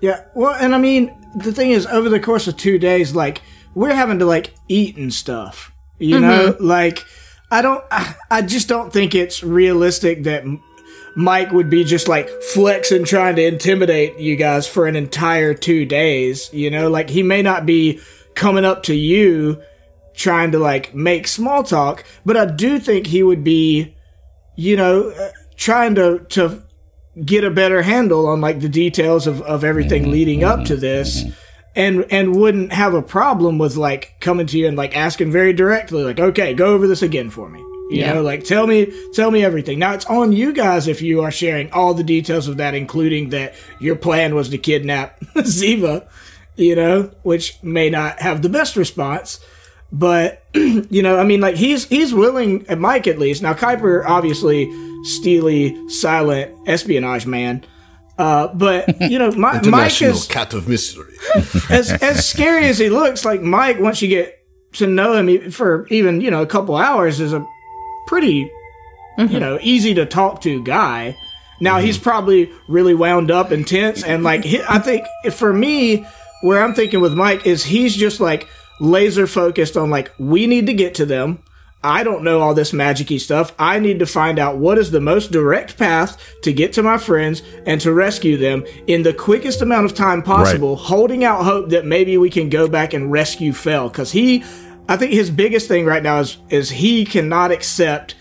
Yeah, 0.00 0.24
well, 0.34 0.54
and 0.54 0.74
I 0.74 0.78
mean, 0.78 1.10
the 1.36 1.52
thing 1.52 1.70
is, 1.70 1.86
over 1.86 2.08
the 2.08 2.20
course 2.20 2.48
of 2.48 2.56
two 2.56 2.78
days, 2.78 3.14
like 3.14 3.40
we're 3.74 3.94
having 3.94 4.18
to 4.18 4.26
like 4.26 4.52
eat 4.68 4.96
and 4.96 5.12
stuff. 5.14 5.72
You 5.98 6.18
know, 6.20 6.56
like 6.58 7.04
I 7.50 7.62
don't, 7.62 7.82
I, 7.90 8.14
I 8.30 8.42
just 8.42 8.68
don't 8.68 8.92
think 8.92 9.14
it's 9.14 9.42
realistic 9.44 10.24
that 10.24 10.42
M- 10.42 10.62
Mike 11.16 11.52
would 11.52 11.68
be 11.68 11.84
just 11.84 12.08
like 12.08 12.28
flexing, 12.54 13.04
trying 13.04 13.36
to 13.36 13.46
intimidate 13.46 14.18
you 14.18 14.36
guys 14.36 14.66
for 14.66 14.86
an 14.86 14.96
entire 14.96 15.54
two 15.54 15.84
days. 15.84 16.52
You 16.52 16.70
know, 16.70 16.88
like 16.88 17.10
he 17.10 17.22
may 17.22 17.42
not 17.42 17.66
be 17.66 18.00
coming 18.34 18.64
up 18.64 18.84
to 18.84 18.94
you 18.94 19.62
trying 20.14 20.52
to 20.52 20.58
like 20.58 20.94
make 20.94 21.26
small 21.26 21.62
talk, 21.62 22.04
but 22.24 22.36
I 22.36 22.46
do 22.46 22.78
think 22.78 23.06
he 23.06 23.22
would 23.22 23.44
be, 23.44 23.94
you 24.56 24.76
know, 24.76 25.10
uh, 25.10 25.30
trying 25.56 25.94
to 25.96 26.20
to 26.30 26.62
get 27.24 27.44
a 27.44 27.50
better 27.50 27.82
handle 27.82 28.26
on 28.26 28.40
like 28.40 28.60
the 28.60 28.68
details 28.68 29.26
of, 29.26 29.42
of 29.42 29.64
everything 29.64 30.02
mm-hmm. 30.02 30.12
leading 30.12 30.44
up 30.44 30.64
to 30.64 30.72
mm-hmm. 30.72 30.80
this 30.80 31.22
mm-hmm. 31.22 31.32
and 31.76 32.06
and 32.10 32.34
wouldn't 32.34 32.72
have 32.72 32.94
a 32.94 33.02
problem 33.02 33.58
with 33.58 33.76
like 33.76 34.16
coming 34.20 34.46
to 34.46 34.58
you 34.58 34.66
and 34.66 34.76
like 34.76 34.96
asking 34.96 35.30
very 35.30 35.52
directly 35.52 36.02
like 36.02 36.18
okay 36.18 36.54
go 36.54 36.72
over 36.74 36.86
this 36.86 37.02
again 37.02 37.28
for 37.28 37.50
me 37.50 37.62
you 37.92 38.00
Yeah. 38.00 38.14
know 38.14 38.22
like 38.22 38.44
tell 38.44 38.66
me 38.66 38.92
tell 39.12 39.30
me 39.30 39.44
everything 39.44 39.78
now 39.78 39.92
it's 39.94 40.06
on 40.06 40.32
you 40.32 40.52
guys 40.52 40.88
if 40.88 41.02
you 41.02 41.22
are 41.22 41.30
sharing 41.30 41.70
all 41.72 41.94
the 41.94 42.02
details 42.04 42.48
of 42.48 42.56
that 42.56 42.74
including 42.74 43.30
that 43.30 43.54
your 43.80 43.96
plan 43.96 44.34
was 44.34 44.48
to 44.50 44.58
kidnap 44.58 45.20
ziva 45.36 46.06
you 46.56 46.74
know 46.76 47.10
which 47.22 47.62
may 47.62 47.90
not 47.90 48.20
have 48.20 48.42
the 48.42 48.48
best 48.48 48.76
response 48.76 49.38
but 49.94 50.42
you 50.54 51.02
know, 51.02 51.18
I 51.18 51.24
mean, 51.24 51.42
like 51.42 51.54
he's 51.56 51.86
he's 51.86 52.14
willing, 52.14 52.66
at 52.66 52.78
Mike 52.78 53.06
at 53.06 53.18
least. 53.18 53.42
Now, 53.42 53.52
Kuiper 53.52 54.02
obviously 54.06 54.70
steely, 55.04 55.76
silent 55.90 56.56
espionage 56.66 57.26
man. 57.26 57.62
Uh, 58.18 58.48
but 58.54 58.98
you 59.10 59.18
know, 59.18 59.30
Mi- 59.32 59.38
Mike 59.38 59.64
International 59.66 60.12
is 60.12 60.26
cat 60.26 60.54
of 60.54 60.66
mystery. 60.66 61.14
as 61.70 61.90
as 61.92 62.26
scary 62.26 62.68
as 62.68 62.78
he 62.78 62.88
looks. 62.88 63.26
Like 63.26 63.42
Mike, 63.42 63.80
once 63.80 64.00
you 64.00 64.08
get 64.08 64.38
to 64.74 64.86
know 64.86 65.12
him 65.14 65.50
for 65.50 65.86
even 65.88 66.22
you 66.22 66.30
know 66.30 66.40
a 66.40 66.46
couple 66.46 66.74
hours, 66.76 67.20
is 67.20 67.34
a 67.34 67.46
pretty 68.06 68.50
you 69.18 69.24
mm-hmm. 69.24 69.38
know 69.38 69.58
easy 69.60 69.94
to 69.94 70.06
talk 70.06 70.40
to 70.42 70.62
guy. 70.62 71.16
Now 71.60 71.78
he's 71.78 71.96
mm-hmm. 71.96 72.04
probably 72.04 72.52
really 72.68 72.94
wound 72.94 73.30
up 73.30 73.50
and 73.50 73.66
tense, 73.66 74.02
and 74.02 74.24
like 74.24 74.44
he, 74.44 74.60
I 74.68 74.78
think 74.78 75.06
for 75.32 75.52
me, 75.52 76.06
where 76.42 76.62
I'm 76.62 76.74
thinking 76.74 77.00
with 77.00 77.14
Mike 77.14 77.46
is 77.46 77.64
he's 77.64 77.94
just 77.94 78.20
like 78.20 78.48
laser 78.80 79.26
focused 79.26 79.76
on 79.76 79.90
like 79.90 80.12
we 80.18 80.46
need 80.46 80.66
to 80.66 80.74
get 80.74 80.96
to 80.96 81.06
them. 81.06 81.42
I 81.84 82.04
don't 82.04 82.22
know 82.22 82.40
all 82.40 82.54
this 82.54 82.70
magicy 82.70 83.20
stuff. 83.20 83.52
I 83.58 83.80
need 83.80 83.98
to 83.98 84.06
find 84.06 84.38
out 84.38 84.56
what 84.56 84.78
is 84.78 84.92
the 84.92 85.00
most 85.00 85.32
direct 85.32 85.76
path 85.76 86.16
to 86.42 86.52
get 86.52 86.74
to 86.74 86.82
my 86.82 86.96
friends 86.96 87.42
and 87.66 87.80
to 87.80 87.92
rescue 87.92 88.36
them 88.36 88.64
in 88.86 89.02
the 89.02 89.12
quickest 89.12 89.62
amount 89.62 89.86
of 89.86 89.94
time 89.94 90.22
possible, 90.22 90.76
holding 90.76 91.24
out 91.24 91.44
hope 91.44 91.70
that 91.70 91.84
maybe 91.84 92.16
we 92.18 92.30
can 92.30 92.48
go 92.50 92.68
back 92.68 92.94
and 92.94 93.10
rescue 93.10 93.52
Fell. 93.52 93.90
Cause 93.90 94.12
he, 94.12 94.44
I 94.88 94.96
think 94.96 95.12
his 95.12 95.30
biggest 95.30 95.68
thing 95.68 95.86
right 95.86 96.02
now 96.02 96.20
is, 96.20 96.38
is 96.50 96.70
he 96.70 97.04
cannot 97.04 97.50
accept 97.50 98.14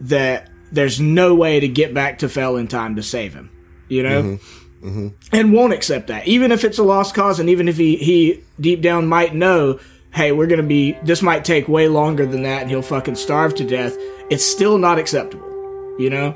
that 0.00 0.50
there's 0.70 1.00
no 1.00 1.34
way 1.34 1.60
to 1.60 1.68
get 1.68 1.94
back 1.94 2.18
to 2.18 2.28
Fell 2.28 2.56
in 2.56 2.66
time 2.66 2.96
to 2.96 3.02
save 3.02 3.34
him, 3.34 3.50
you 3.88 4.02
know? 4.02 4.22
Mm-hmm. 4.22 4.88
Mm-hmm. 4.88 5.08
And 5.32 5.52
won't 5.52 5.72
accept 5.72 6.08
that. 6.08 6.26
Even 6.26 6.50
if 6.50 6.64
it's 6.64 6.78
a 6.78 6.82
lost 6.82 7.14
cause 7.14 7.38
and 7.38 7.48
even 7.48 7.68
if 7.68 7.76
he, 7.76 7.96
he 7.96 8.42
deep 8.60 8.82
down 8.82 9.06
might 9.06 9.34
know, 9.34 9.78
hey, 10.12 10.32
we're 10.32 10.48
gonna 10.48 10.62
be, 10.64 10.92
this 11.04 11.22
might 11.22 11.44
take 11.44 11.68
way 11.68 11.88
longer 11.88 12.26
than 12.26 12.42
that 12.42 12.62
and 12.62 12.70
he'll 12.70 12.82
fucking 12.82 13.14
starve 13.14 13.54
to 13.54 13.64
death, 13.64 13.96
it's 14.28 14.44
still 14.44 14.78
not 14.78 14.98
acceptable, 14.98 15.48
you 15.98 16.10
know? 16.10 16.34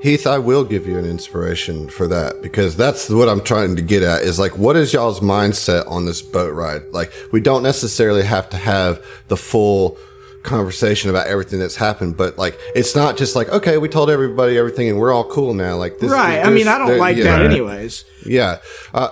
Heath, 0.00 0.26
I 0.26 0.38
will 0.38 0.64
give 0.64 0.86
you 0.86 0.98
an 0.98 1.04
inspiration 1.04 1.90
for 1.90 2.08
that 2.08 2.40
because 2.40 2.74
that's 2.74 3.10
what 3.10 3.28
I'm 3.28 3.44
trying 3.44 3.76
to 3.76 3.82
get 3.82 4.02
at 4.02 4.22
is 4.22 4.38
like, 4.38 4.56
what 4.56 4.74
is 4.74 4.94
y'all's 4.94 5.20
mindset 5.20 5.86
on 5.90 6.06
this 6.06 6.22
boat 6.22 6.54
ride? 6.54 6.84
Like, 6.90 7.12
we 7.32 7.40
don't 7.40 7.62
necessarily 7.62 8.22
have 8.22 8.48
to 8.50 8.56
have 8.56 9.04
the 9.28 9.36
full 9.36 9.98
conversation 10.42 11.10
about 11.10 11.26
everything 11.26 11.58
that's 11.58 11.76
happened, 11.76 12.16
but 12.16 12.38
like, 12.38 12.58
it's 12.74 12.96
not 12.96 13.18
just 13.18 13.36
like, 13.36 13.50
okay, 13.50 13.76
we 13.76 13.90
told 13.90 14.08
everybody 14.08 14.56
everything 14.56 14.88
and 14.88 14.98
we're 14.98 15.12
all 15.12 15.24
cool 15.24 15.52
now. 15.52 15.76
Like, 15.76 15.98
this 15.98 16.10
right. 16.10 16.42
I 16.42 16.48
mean, 16.48 16.66
I 16.66 16.78
don't 16.78 16.96
like 16.96 17.18
yeah, 17.18 17.24
that 17.24 17.42
anyways. 17.42 18.06
Yeah. 18.24 18.60
Uh, 18.94 19.10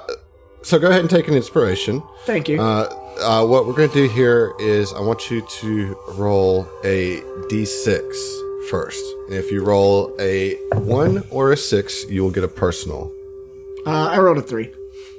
so 0.63 0.79
go 0.79 0.89
ahead 0.89 1.03
and 1.03 1.11
take 1.11 1.29
an 1.29 1.35
inspiration. 1.35 2.03
Thank 2.25 2.49
you. 2.49 2.63
Uh, 2.63 2.89
uh, 3.21 3.47
what 3.47 3.67
we're 3.67 3.75
going 3.75 3.91
to 3.91 3.95
do 3.95 4.09
here 4.09 4.55
is 4.59 4.95
I 4.95 5.01
want 5.01 5.31
you 5.31 5.43
to 5.43 5.99
roll 6.15 6.67
a 6.83 7.21
d6 7.51 8.48
first. 8.71 9.03
If 9.31 9.51
you 9.51 9.63
roll 9.65 10.15
a 10.21 10.55
1 10.75 11.25
or 11.31 11.53
a 11.53 11.57
6, 11.57 12.05
you 12.09 12.23
will 12.23 12.31
get 12.31 12.45
a 12.45 12.49
personal. 12.49 13.13
Uh, 13.87 14.09
I 14.11 14.19
rolled 14.19 14.39
a 14.39 14.43
three. 14.43 14.73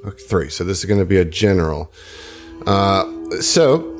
Okay, 0.05 0.17
3. 0.17 0.49
So 0.49 0.63
this 0.63 0.79
is 0.79 0.85
going 0.85 0.99
to 0.99 1.05
be 1.05 1.17
a 1.17 1.25
general. 1.25 1.91
Uh, 2.65 3.05
so 3.41 3.95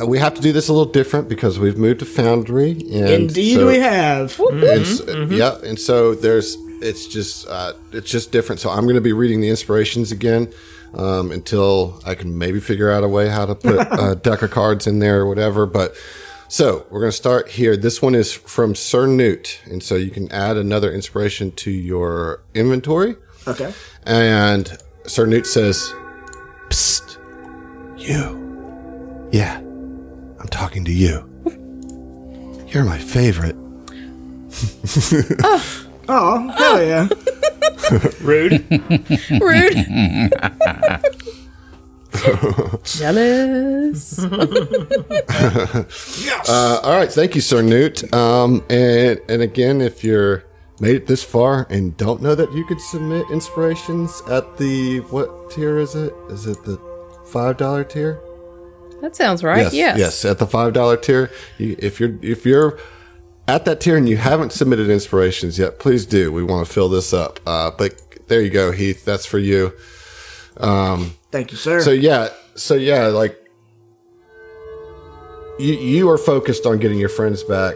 uh, 0.00 0.06
we 0.06 0.18
have 0.18 0.34
to 0.34 0.40
do 0.40 0.52
this 0.52 0.68
a 0.68 0.72
little 0.72 0.90
different 0.92 1.28
because 1.28 1.58
we've 1.58 1.76
moved 1.76 2.00
to 2.00 2.06
Foundry. 2.06 2.72
And 2.72 3.08
Indeed, 3.08 3.56
so- 3.56 3.66
we 3.66 3.78
have. 3.78 4.36
it's, 4.38 5.00
Yeah, 5.32 5.58
and 5.62 5.78
so 5.78 6.14
there's 6.14 6.56
it's 6.80 7.06
just 7.06 7.48
uh, 7.48 7.72
it's 7.92 8.10
just 8.10 8.30
different. 8.30 8.60
So 8.60 8.70
I'm 8.70 8.84
going 8.84 8.94
to 8.94 9.00
be 9.00 9.12
reading 9.12 9.40
the 9.40 9.48
inspirations 9.48 10.12
again 10.12 10.52
um, 10.94 11.32
until 11.32 12.00
I 12.06 12.14
can 12.14 12.38
maybe 12.38 12.60
figure 12.60 12.90
out 12.90 13.02
a 13.04 13.08
way 13.08 13.28
how 13.28 13.46
to 13.46 13.54
put 13.54 13.74
a 13.90 14.14
deck 14.22 14.42
of 14.42 14.50
cards 14.50 14.86
in 14.86 15.00
there 15.00 15.20
or 15.20 15.26
whatever. 15.28 15.66
But 15.66 15.94
so 16.48 16.86
we're 16.90 17.00
going 17.00 17.12
to 17.12 17.16
start 17.16 17.48
here. 17.50 17.76
This 17.76 18.00
one 18.00 18.14
is 18.14 18.32
from 18.32 18.74
Sir 18.74 19.06
Newt, 19.06 19.60
and 19.66 19.82
so 19.82 19.94
you 19.94 20.10
can 20.10 20.30
add 20.32 20.56
another 20.56 20.92
inspiration 20.92 21.52
to 21.52 21.70
your 21.70 22.42
inventory. 22.54 23.16
Okay. 23.46 23.72
And 24.04 24.76
Sir 25.06 25.26
Newt 25.26 25.46
says, 25.46 25.92
Psst, 26.68 27.18
you. 27.98 29.28
Yeah, 29.32 29.58
I'm 29.58 30.48
talking 30.48 30.84
to 30.86 30.92
you. 30.92 31.24
You're 32.68 32.84
my 32.84 32.98
favorite. 32.98 33.56
Oh, 35.44 35.86
oh, 36.08 36.48
hell 36.56 36.82
yeah. 36.82 37.08
Rude. 38.22 38.64
Rude. 39.40 40.32
Jealous. 42.84 44.18
Uh, 46.50 46.80
all 46.82 46.96
right, 46.96 47.12
thank 47.12 47.34
you, 47.34 47.40
Sir 47.40 47.60
Newt. 47.62 48.12
Um, 48.14 48.64
and 48.70 49.20
and 49.28 49.42
again, 49.42 49.80
if 49.80 50.02
you're 50.02 50.44
made 50.80 50.94
it 50.96 51.06
this 51.06 51.22
far 51.22 51.66
and 51.70 51.96
don't 51.96 52.22
know 52.22 52.34
that 52.34 52.50
you 52.52 52.64
could 52.64 52.80
submit 52.80 53.26
inspirations 53.30 54.22
at 54.30 54.56
the 54.56 54.98
what 55.10 55.50
tier 55.50 55.78
is 55.78 55.94
it? 55.94 56.12
Is 56.30 56.46
it 56.46 56.62
the 56.64 56.78
five 57.26 57.56
dollar 57.58 57.84
tier? 57.84 58.18
That 59.02 59.14
sounds 59.14 59.44
right. 59.44 59.58
yes, 59.64 59.74
Yes. 59.74 59.98
yes, 59.98 60.24
at 60.24 60.38
the 60.38 60.46
five 60.46 60.72
dollar 60.72 60.96
tier. 60.96 61.30
You, 61.58 61.76
if 61.78 62.00
you're 62.00 62.16
if 62.22 62.46
you're 62.46 62.78
at 63.46 63.64
that 63.66 63.80
tier 63.80 63.96
and 63.96 64.08
you 64.08 64.16
haven't 64.16 64.52
submitted 64.52 64.88
inspirations 64.88 65.58
yet, 65.58 65.78
please 65.78 66.06
do. 66.06 66.32
We 66.32 66.42
want 66.42 66.66
to 66.66 66.72
fill 66.72 66.88
this 66.88 67.12
up. 67.12 67.40
Uh, 67.46 67.70
but 67.76 68.00
there 68.28 68.40
you 68.40 68.50
go, 68.50 68.72
Heath. 68.72 69.04
That's 69.04 69.26
for 69.26 69.38
you. 69.38 69.72
Thank 71.30 71.52
you, 71.52 71.58
sir. 71.58 71.80
So 71.80 71.90
yeah, 71.90 72.28
so 72.54 72.74
yeah, 72.74 73.06
like 73.08 73.36
you 75.58 75.74
you 75.74 76.10
are 76.10 76.18
focused 76.18 76.66
on 76.66 76.78
getting 76.78 76.98
your 76.98 77.08
friends 77.08 77.42
back 77.42 77.74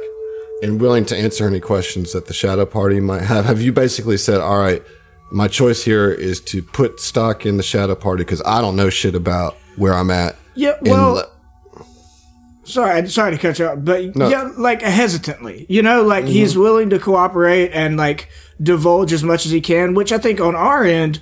and 0.62 0.80
willing 0.80 1.04
to 1.06 1.16
answer 1.16 1.46
any 1.46 1.60
questions 1.60 2.12
that 2.12 2.26
the 2.26 2.34
shadow 2.34 2.64
party 2.64 3.00
might 3.00 3.22
have. 3.22 3.44
Have 3.44 3.60
you 3.60 3.72
basically 3.72 4.16
said, 4.16 4.40
"All 4.40 4.58
right, 4.58 4.82
my 5.30 5.48
choice 5.48 5.84
here 5.84 6.10
is 6.10 6.40
to 6.42 6.62
put 6.62 7.00
stock 7.00 7.44
in 7.44 7.56
the 7.56 7.62
shadow 7.62 7.94
party 7.94 8.24
because 8.24 8.42
I 8.46 8.60
don't 8.60 8.76
know 8.76 8.88
shit 8.88 9.14
about 9.14 9.56
where 9.76 9.94
I'm 9.94 10.10
at." 10.10 10.36
yeah, 10.54 10.76
well, 10.82 11.14
le- 11.14 11.30
sorry, 12.64 13.08
sorry 13.08 13.32
to 13.32 13.38
cut 13.38 13.58
you 13.58 13.66
off, 13.66 13.78
but 13.80 14.14
No. 14.16 14.28
yeah, 14.28 14.50
like 14.56 14.82
hesitantly, 14.82 15.66
you 15.68 15.82
know, 15.82 16.02
like 16.02 16.24
he's 16.24 16.52
mm-hmm. 16.52 16.60
willing 16.60 16.90
to 16.90 16.98
cooperate 16.98 17.70
and 17.72 17.96
like 17.96 18.28
divulge 18.62 19.12
as 19.12 19.22
much 19.22 19.46
as 19.46 19.52
he 19.52 19.60
can, 19.60 19.94
which 19.94 20.12
I 20.12 20.18
think 20.18 20.40
on 20.40 20.54
our 20.54 20.84
end, 20.84 21.20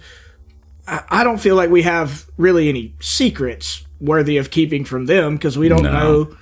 I, 0.86 1.24
don't 1.24 1.38
feel 1.38 1.56
like 1.56 1.70
we 1.70 1.82
have 1.82 2.26
really 2.36 2.68
any 2.68 2.94
secrets 3.00 3.84
worthy 4.00 4.38
of 4.38 4.50
keeping 4.50 4.84
from 4.84 5.06
them 5.06 5.36
because 5.36 5.56
we 5.56 5.68
don't 5.68 5.82
No. 5.82 5.92
know. 5.92 6.36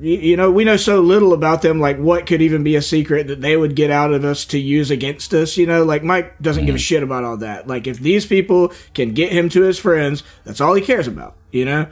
You, 0.00 0.36
know, 0.36 0.50
we 0.50 0.64
know 0.64 0.76
so 0.76 1.00
little 1.00 1.32
about 1.32 1.62
them. 1.62 1.78
Like, 1.78 1.96
what 1.96 2.26
could 2.26 2.42
even 2.42 2.64
be 2.64 2.74
a 2.74 2.82
secret 2.82 3.28
that 3.28 3.40
they 3.40 3.56
would 3.56 3.76
get 3.76 3.92
out 3.92 4.12
of 4.12 4.24
us 4.24 4.44
to 4.46 4.58
use 4.58 4.90
against 4.90 5.32
us? 5.32 5.56
You 5.56 5.66
know, 5.66 5.84
like 5.84 6.02
Mike 6.02 6.40
doesn't 6.42 6.66
give 6.66 6.74
a 6.74 6.78
shit 6.78 7.04
about 7.04 7.22
all 7.22 7.36
that. 7.36 7.68
Like, 7.68 7.86
if 7.86 8.00
these 8.00 8.26
people 8.26 8.72
can 8.94 9.12
get 9.12 9.30
him 9.30 9.48
to 9.50 9.62
his 9.62 9.78
friends, 9.78 10.24
that's 10.44 10.60
all 10.60 10.74
he 10.74 10.82
cares 10.82 11.06
about. 11.06 11.36
You 11.52 11.66
know. 11.66 11.86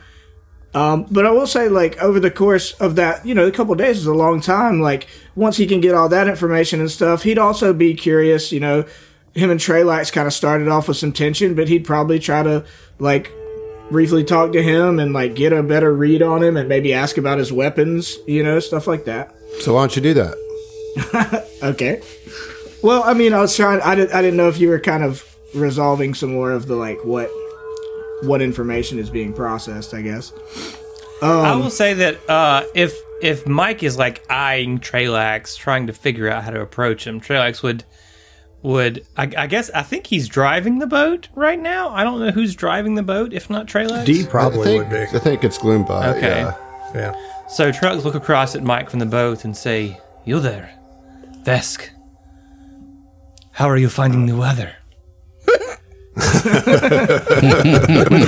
Um, 0.75 1.07
but 1.11 1.25
I 1.27 1.31
will 1.31 1.47
say, 1.47 1.69
like, 1.69 2.01
over 2.03 2.19
the 2.19 2.31
course 2.31 2.73
of 2.75 2.97
that, 2.97 3.25
you 3.27 3.35
know, 3.35 3.47
a 3.47 3.53
couple 3.53 3.75
days 3.77 3.99
is 3.99 4.07
a 4.07 4.15
long 4.15 4.41
time. 4.41 4.81
Like, 4.81 5.07
once 5.37 5.57
he 5.57 5.67
can 5.67 5.81
get 5.81 5.95
all 5.95 6.09
that 6.09 6.27
information 6.29 6.81
and 6.81 6.91
stuff, 6.91 7.23
he'd 7.23 7.39
also 7.39 7.73
be 7.73 7.95
curious, 7.95 8.51
you 8.51 8.61
know. 8.61 8.85
Him 9.35 9.51
and 9.51 9.61
Trelax 9.61 10.13
kind 10.13 10.27
of 10.27 10.33
started 10.33 10.69
off 10.69 10.89
with 10.89 10.97
some 10.97 11.13
tension, 11.13 11.55
but 11.55 11.69
he'd 11.69 11.85
probably 11.85 12.19
try 12.19 12.43
to, 12.43 12.65
like, 12.99 13.33
briefly 13.91 14.25
talk 14.25 14.53
to 14.53 14.63
him 14.63 14.99
and, 14.99 15.13
like, 15.13 15.35
get 15.35 15.53
a 15.53 15.63
better 15.63 15.93
read 15.95 16.23
on 16.23 16.43
him 16.43 16.57
and 16.57 16.69
maybe 16.69 16.93
ask 16.93 17.17
about 17.19 17.39
his 17.39 17.53
weapons, 17.53 18.19
you 18.27 18.43
know, 18.43 18.59
stuff 18.61 18.87
like 18.87 19.05
that. 19.05 19.35
so 19.61 19.75
why 19.75 19.83
don't 19.83 19.97
you 19.97 20.03
do 20.03 20.15
that? 20.15 21.47
Okay. 21.63 22.01
Well, 22.83 23.03
I 23.05 23.13
mean, 23.13 23.35
I 23.35 23.41
was 23.41 23.55
trying, 23.55 23.83
I, 23.83 23.95
didn't. 23.95 24.15
I 24.15 24.23
didn't 24.23 24.39
know 24.39 24.49
if 24.49 24.59
you 24.59 24.71
were 24.71 24.81
kind 24.81 25.05
of 25.05 25.23
resolving 25.55 26.15
some 26.15 26.33
more 26.33 26.51
of 26.53 26.67
the, 26.67 26.75
like, 26.75 27.05
what. 27.05 27.31
What 28.23 28.43
information 28.43 28.99
is 28.99 29.09
being 29.09 29.33
processed? 29.33 29.95
I 29.95 30.03
guess. 30.03 30.33
I 31.23 31.55
will 31.57 31.71
say 31.71 31.95
that 31.95 32.29
uh, 32.29 32.65
if 32.75 32.95
if 33.23 33.47
Mike 33.47 33.83
is 33.83 33.97
like 33.97 34.23
eyeing 34.31 34.79
Trelax, 34.79 35.57
trying 35.57 35.87
to 35.87 35.93
figure 35.95 36.29
out 36.31 36.45
how 36.45 36.51
to 36.51 36.61
approach 36.61 37.07
him, 37.07 37.21
Trelax 37.21 37.63
would 37.63 37.85
would 38.63 39.07
I, 39.17 39.31
I 39.37 39.47
guess 39.47 39.71
I 39.71 39.83
think 39.83 40.07
he's 40.07 40.29
driving 40.29 40.79
the 40.79 40.87
boat 40.87 41.29
right 41.35 41.59
now. 41.59 41.91
I 41.91 42.05
don't 42.05 42.21
know 42.21 42.31
who's 42.31 42.55
driving 42.55 42.95
the 42.95 43.03
boat, 43.03 43.33
if 43.33 43.49
not 43.49 43.67
Trelax. 43.67 44.05
D 44.05 44.27
probably 44.27 44.65
think 44.65 44.85
would 44.85 44.91
be. 44.91 45.17
I 45.17 45.21
think 45.21 45.45
it's 45.45 45.59
Gloombot. 45.59 46.17
Okay. 46.17 46.41
Yeah. 46.41 46.55
Yeah. 46.95 47.15
So 47.49 47.73
Trelax 47.73 48.05
look 48.05 48.15
across 48.15 48.55
at 48.55 48.63
Mike 48.63 48.91
from 48.91 48.99
the 48.99 49.07
boat 49.07 49.45
and 49.45 49.57
say, 49.57 49.99
"You 50.25 50.41
there, 50.41 50.71
Vesk? 51.43 51.89
How 53.53 53.69
are 53.69 53.77
you 53.77 53.89
finding 53.89 54.27
the 54.27 54.37
weather?" 54.37 54.75
With 56.17 56.45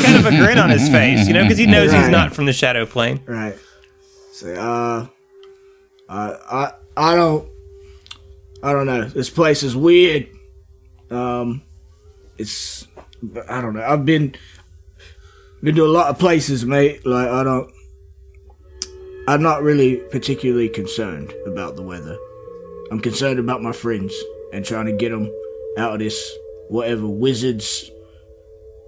kind 0.03 0.17
of 0.17 0.27
a 0.27 0.31
grin 0.31 0.59
on 0.59 0.71
his 0.71 0.89
face, 0.89 1.27
you 1.27 1.35
know, 1.35 1.43
because 1.43 1.59
he 1.59 1.67
knows 1.67 1.93
he's 1.93 2.09
not 2.09 2.35
from 2.35 2.47
the 2.47 2.53
Shadow 2.53 2.87
Plane. 2.87 3.21
Right. 3.27 3.55
Say, 4.33 4.57
uh, 4.57 4.63
uh, 4.63 5.07
I, 6.09 6.73
I 6.97 7.15
don't, 7.15 7.49
I 8.63 8.73
don't 8.73 8.87
know. 8.87 9.05
This 9.05 9.31
place 9.31 9.63
is 9.63 9.75
weird. 9.77 10.29
Um, 11.11 11.63
it's, 12.39 12.87
I 13.49 13.61
don't 13.61 13.75
know. 13.75 13.83
I've 13.83 14.05
been, 14.05 14.35
been 15.63 15.75
to 15.75 15.85
a 15.85 15.87
lot 15.87 16.09
of 16.09 16.19
places, 16.19 16.65
mate. 16.65 17.05
Like, 17.05 17.29
I 17.29 17.43
don't, 17.43 17.73
I'm 19.29 19.43
not 19.43 19.63
really 19.63 19.97
particularly 20.11 20.69
concerned 20.69 21.33
about 21.47 21.77
the 21.77 21.83
weather. 21.83 22.17
I'm 22.91 23.01
concerned 23.01 23.39
about 23.39 23.63
my 23.63 23.73
friends 23.73 24.15
and 24.53 24.65
trying 24.65 24.87
to 24.87 24.93
get 24.93 25.11
them 25.11 25.31
out 25.79 25.95
of 25.95 25.99
this 26.01 26.31
whatever 26.69 27.07
wizard's 27.07 27.91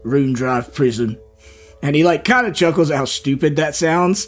rune 0.02 0.32
drive 0.32 0.74
prison. 0.74 1.18
And 1.84 1.94
he 1.94 2.02
like 2.02 2.24
kind 2.24 2.46
of 2.46 2.54
chuckles 2.54 2.90
at 2.90 2.96
how 2.96 3.04
stupid 3.04 3.56
that 3.56 3.76
sounds, 3.76 4.26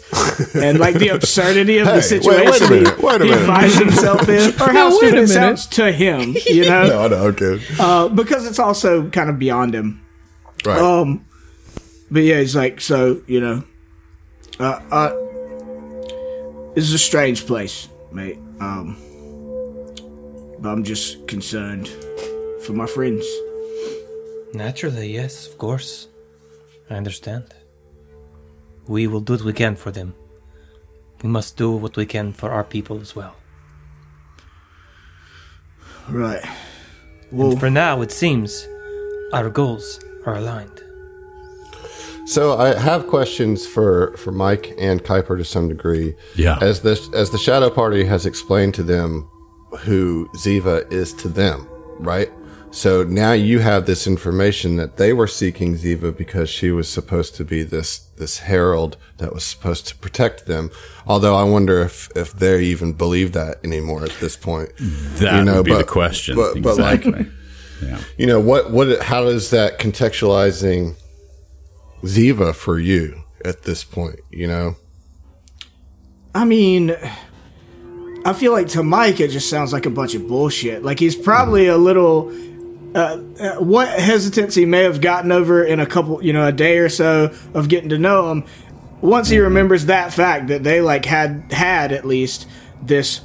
and 0.53 0.77
like 0.77 0.93
the 0.95 1.07
absurdity 1.17 1.79
of 1.79 1.87
Hey, 1.87 1.95
the 1.95 2.01
situation 2.03 2.51
wait 2.51 2.61
a 2.61 2.69
minute, 2.69 2.99
wait 2.99 3.21
a 3.21 3.25
he 3.25 3.33
finds 3.47 3.75
himself 3.79 4.29
in, 4.29 4.49
or 4.61 4.67
how 4.71 4.89
No, 4.89 4.97
stupid 4.97 5.17
it 5.23 5.27
sounds 5.27 5.65
to 5.67 5.91
him, 5.91 6.35
you 6.45 6.65
know, 6.69 6.87
No, 6.87 7.07
no, 7.07 7.15
okay. 7.33 7.59
uh, 7.79 8.09
because 8.09 8.45
it's 8.45 8.59
also 8.59 9.09
kind 9.09 9.31
of 9.31 9.39
beyond 9.39 9.73
him. 9.73 9.99
Right. 10.65 10.79
Um, 10.79 11.25
but 12.11 12.19
yeah, 12.21 12.39
he's 12.41 12.55
like, 12.55 12.79
so 12.79 13.21
you 13.25 13.41
know, 13.41 13.63
uh, 14.59 14.79
uh, 14.91 15.09
this 16.75 16.83
is 16.83 16.93
a 16.93 16.99
strange 16.99 17.47
place, 17.47 17.89
mate. 18.11 18.37
Um, 18.59 18.95
but 20.59 20.69
I'm 20.69 20.83
just 20.83 21.27
concerned 21.27 21.87
for 22.65 22.73
my 22.73 22.85
friends. 22.85 23.25
Naturally, 24.53 25.11
yes, 25.11 25.47
of 25.47 25.57
course. 25.57 26.07
I 26.89 26.95
understand. 26.95 27.53
We 28.87 29.07
will 29.07 29.19
do 29.19 29.33
what 29.33 29.41
we 29.41 29.53
can 29.53 29.75
for 29.75 29.91
them. 29.91 30.15
We 31.21 31.29
must 31.29 31.57
do 31.57 31.71
what 31.71 31.97
we 31.97 32.05
can 32.05 32.31
for 32.31 32.51
our 32.51 32.63
people 32.63 33.01
as 33.01 33.15
well. 33.15 33.35
Right. 36.09 36.43
And 37.31 37.39
Well, 37.39 37.57
for 37.57 37.69
now, 37.69 38.01
it 38.01 38.11
seems 38.11 38.67
our 39.33 39.49
goals 39.49 39.99
are 40.25 40.35
aligned. 40.35 40.83
So 42.27 42.57
I 42.57 42.77
have 42.77 43.07
questions 43.07 43.65
for, 43.65 44.15
for 44.17 44.31
Mike 44.31 44.73
and 44.77 45.01
Kuiper 45.03 45.37
to 45.37 45.45
some 45.45 45.69
degree. 45.69 46.13
Yeah. 46.35 46.57
As 46.61 46.81
this 46.81 47.09
as 47.13 47.31
the 47.31 47.37
Shadow 47.37 47.69
Party 47.69 48.03
has 48.03 48.25
explained 48.25 48.73
to 48.75 48.83
them 48.83 49.29
who 49.79 50.29
Ziva 50.35 50.91
is 50.91 51.13
to 51.13 51.29
them, 51.29 51.67
right? 51.99 52.29
So 52.71 53.03
now 53.03 53.31
you 53.31 53.59
have 53.59 53.85
this 53.85 54.05
information 54.05 54.75
that 54.75 54.97
they 54.97 55.13
were 55.13 55.25
seeking 55.27 55.75
Ziva 55.77 56.15
because 56.15 56.49
she 56.49 56.69
was 56.69 56.87
supposed 56.87 57.33
to 57.35 57.45
be 57.45 57.63
this 57.63 57.99
this 58.17 58.39
herald 58.39 58.97
that 59.17 59.33
was 59.33 59.43
supposed 59.43 59.87
to 59.87 59.95
protect 59.95 60.45
them. 60.47 60.69
Although 61.07 61.35
I 61.35 61.43
wonder 61.43 61.81
if 61.81 62.09
if 62.15 62.33
they 62.33 62.61
even 62.63 62.93
believe 62.93 63.31
that 63.33 63.57
anymore 63.63 64.03
at 64.03 64.11
this 64.19 64.35
point. 64.35 64.69
That 64.77 65.39
You 65.39 65.45
know, 65.45 65.55
would 65.57 65.65
be 65.65 65.73
the 65.73 65.83
question. 65.83 66.35
but- 66.35 66.61
but 66.61 66.77
like- 66.77 67.05
exactly. 67.05 67.31
yeah. 67.81 67.99
You 68.17 68.27
know 68.27 68.39
what 68.39 68.69
what 68.71 69.01
how 69.03 69.27
is 69.27 69.49
that 69.51 69.79
contextualizing 69.79 70.95
Ziva 72.03 72.53
for 72.53 72.79
you 72.79 73.23
at 73.45 73.63
this 73.63 73.83
point, 73.83 74.19
you 74.29 74.45
know? 74.47 74.75
I 76.35 76.45
mean, 76.45 76.95
I 78.25 78.33
feel 78.33 78.51
like 78.51 78.67
to 78.69 78.83
Mike 78.83 79.19
it 79.19 79.29
just 79.31 79.49
sounds 79.49 79.73
like 79.73 79.85
a 79.87 79.89
bunch 79.89 80.13
of 80.15 80.27
bullshit. 80.27 80.83
Like 80.83 80.99
he's 80.99 81.15
probably 81.15 81.67
a 81.67 81.77
little. 81.77 82.31
Uh, 82.95 83.21
uh, 83.39 83.55
what 83.55 83.87
hesitancy 83.87 84.65
may 84.65 84.83
have 84.83 85.01
gotten 85.01 85.31
over 85.31 85.63
in 85.63 85.79
a 85.79 85.85
couple, 85.85 86.23
you 86.23 86.33
know, 86.33 86.47
a 86.47 86.51
day 86.51 86.77
or 86.77 86.89
so 86.89 87.33
of 87.53 87.69
getting 87.69 87.89
to 87.89 87.97
know 87.97 88.31
him. 88.31 88.45
Once 89.01 89.29
he 89.29 89.37
remembers 89.37 89.85
that 89.85 90.11
fact 90.13 90.47
that 90.47 90.63
they 90.63 90.81
like 90.81 91.05
had 91.05 91.51
had 91.51 91.91
at 91.91 92.05
least 92.05 92.47
this 92.81 93.21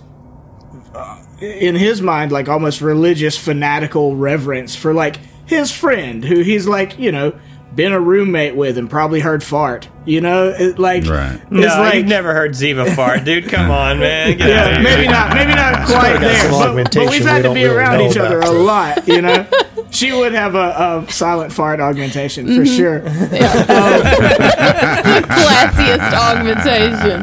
uh, 0.95 1.23
in 1.41 1.75
his 1.75 2.03
mind 2.03 2.31
like 2.31 2.49
almost 2.49 2.81
religious 2.81 3.37
fanatical 3.37 4.15
reverence 4.17 4.77
for 4.77 4.93
like 4.93 5.17
his 5.47 5.73
friend 5.73 6.25
who 6.25 6.41
he's 6.41 6.69
like 6.69 6.99
you 6.99 7.11
know 7.11 7.39
been 7.75 7.93
a 7.93 8.01
roommate 8.01 8.55
with 8.55 8.77
and 8.77 8.91
probably 8.91 9.21
heard 9.21 9.43
fart 9.43 9.89
you 10.05 10.21
know 10.21 10.49
it, 10.49 10.79
like 10.79 11.07
Right. 11.07 11.35
it's 11.35 11.51
No, 11.51 11.67
like 11.67 11.95
you've 11.95 12.07
never 12.07 12.35
heard 12.35 12.53
Ziva 12.53 12.95
fart, 12.95 13.25
dude. 13.25 13.49
Come 13.49 13.71
on, 13.71 13.99
man. 13.99 14.37
Get 14.37 14.49
yeah, 14.49 14.77
of 14.77 14.83
maybe 14.83 15.07
not, 15.07 15.35
maybe 15.35 15.55
not 15.55 15.87
quite 15.87 16.19
there, 16.19 16.51
but, 16.51 16.75
but 16.75 17.11
we've 17.11 17.21
we 17.21 17.27
had 17.27 17.43
to 17.43 17.55
be 17.55 17.65
really 17.65 17.77
around 17.77 18.01
each 18.01 18.17
other 18.17 18.41
a 18.41 18.51
lot, 18.51 19.07
you 19.07 19.23
know. 19.23 19.47
She 19.93 20.11
would 20.11 20.33
have 20.33 20.55
a, 20.55 21.05
a 21.07 21.13
silent 21.13 21.53
fart 21.53 21.79
augmentation 21.79 22.47
for 22.47 22.63
mm-hmm. 22.63 22.77
sure. 22.77 23.01
The 23.01 23.11
um, 23.69 25.23
classiest 25.25 26.13
augmentation. 26.15 27.23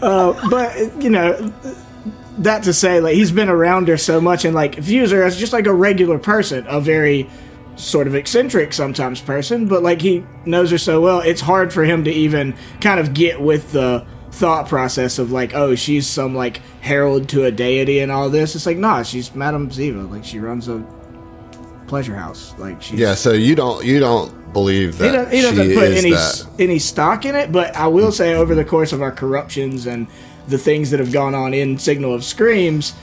Uh, 0.00 0.48
but 0.48 1.02
you 1.02 1.10
know, 1.10 1.52
that 2.38 2.62
to 2.62 2.72
say, 2.72 3.00
like 3.00 3.14
he's 3.14 3.30
been 3.30 3.50
around 3.50 3.88
her 3.88 3.98
so 3.98 4.22
much 4.22 4.46
and 4.46 4.54
like 4.54 4.76
views 4.76 5.10
her 5.10 5.22
as 5.22 5.36
just 5.36 5.52
like 5.52 5.66
a 5.66 5.74
regular 5.74 6.18
person, 6.18 6.64
a 6.66 6.80
very 6.80 7.28
sort 7.78 8.06
of 8.06 8.14
eccentric 8.14 8.72
sometimes 8.72 9.20
person, 9.20 9.66
but 9.66 9.82
like 9.82 10.00
he 10.02 10.24
knows 10.44 10.70
her 10.70 10.78
so 10.78 11.00
well, 11.00 11.20
it's 11.20 11.40
hard 11.40 11.72
for 11.72 11.84
him 11.84 12.04
to 12.04 12.10
even 12.10 12.54
kind 12.80 13.00
of 13.00 13.14
get 13.14 13.40
with 13.40 13.72
the 13.72 14.04
thought 14.32 14.68
process 14.68 15.18
of 15.18 15.32
like, 15.32 15.54
oh, 15.54 15.74
she's 15.74 16.06
some 16.06 16.34
like 16.34 16.58
herald 16.80 17.28
to 17.30 17.44
a 17.44 17.50
deity 17.50 18.00
and 18.00 18.12
all 18.12 18.28
this. 18.28 18.54
It's 18.54 18.66
like, 18.66 18.76
nah, 18.76 19.02
she's 19.02 19.34
Madame 19.34 19.70
Ziva. 19.70 20.10
Like 20.10 20.24
she 20.24 20.38
runs 20.38 20.68
a 20.68 20.84
pleasure 21.86 22.14
house. 22.14 22.54
Like 22.58 22.82
she's 22.82 22.98
Yeah, 22.98 23.14
so 23.14 23.32
you 23.32 23.54
don't 23.54 23.84
you 23.84 24.00
don't 24.00 24.52
believe 24.52 24.98
that 24.98 25.32
he, 25.32 25.40
doesn't 25.42 25.68
she 25.68 25.74
put 25.74 25.92
any 25.92 26.10
that. 26.10 26.46
any 26.58 26.78
stock 26.78 27.24
in 27.24 27.34
it, 27.34 27.52
but 27.52 27.74
I 27.76 27.86
will 27.86 28.12
say 28.12 28.34
over 28.34 28.54
the 28.54 28.64
course 28.64 28.92
of 28.92 29.02
our 29.02 29.12
corruptions 29.12 29.86
and 29.86 30.06
the 30.48 30.58
things 30.58 30.90
that 30.90 31.00
have 31.00 31.12
gone 31.12 31.34
on 31.34 31.52
in 31.52 31.78
Signal 31.78 32.14
of 32.14 32.24
Screams, 32.24 32.94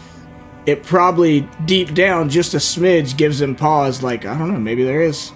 it 0.65 0.83
probably 0.83 1.47
deep 1.65 1.93
down 1.93 2.29
just 2.29 2.53
a 2.53 2.57
smidge 2.57 3.15
gives 3.17 3.41
him 3.41 3.55
pause. 3.55 4.01
Like 4.03 4.25
I 4.25 4.37
don't 4.37 4.51
know, 4.53 4.59
maybe 4.59 4.83
there 4.83 5.01
is 5.01 5.31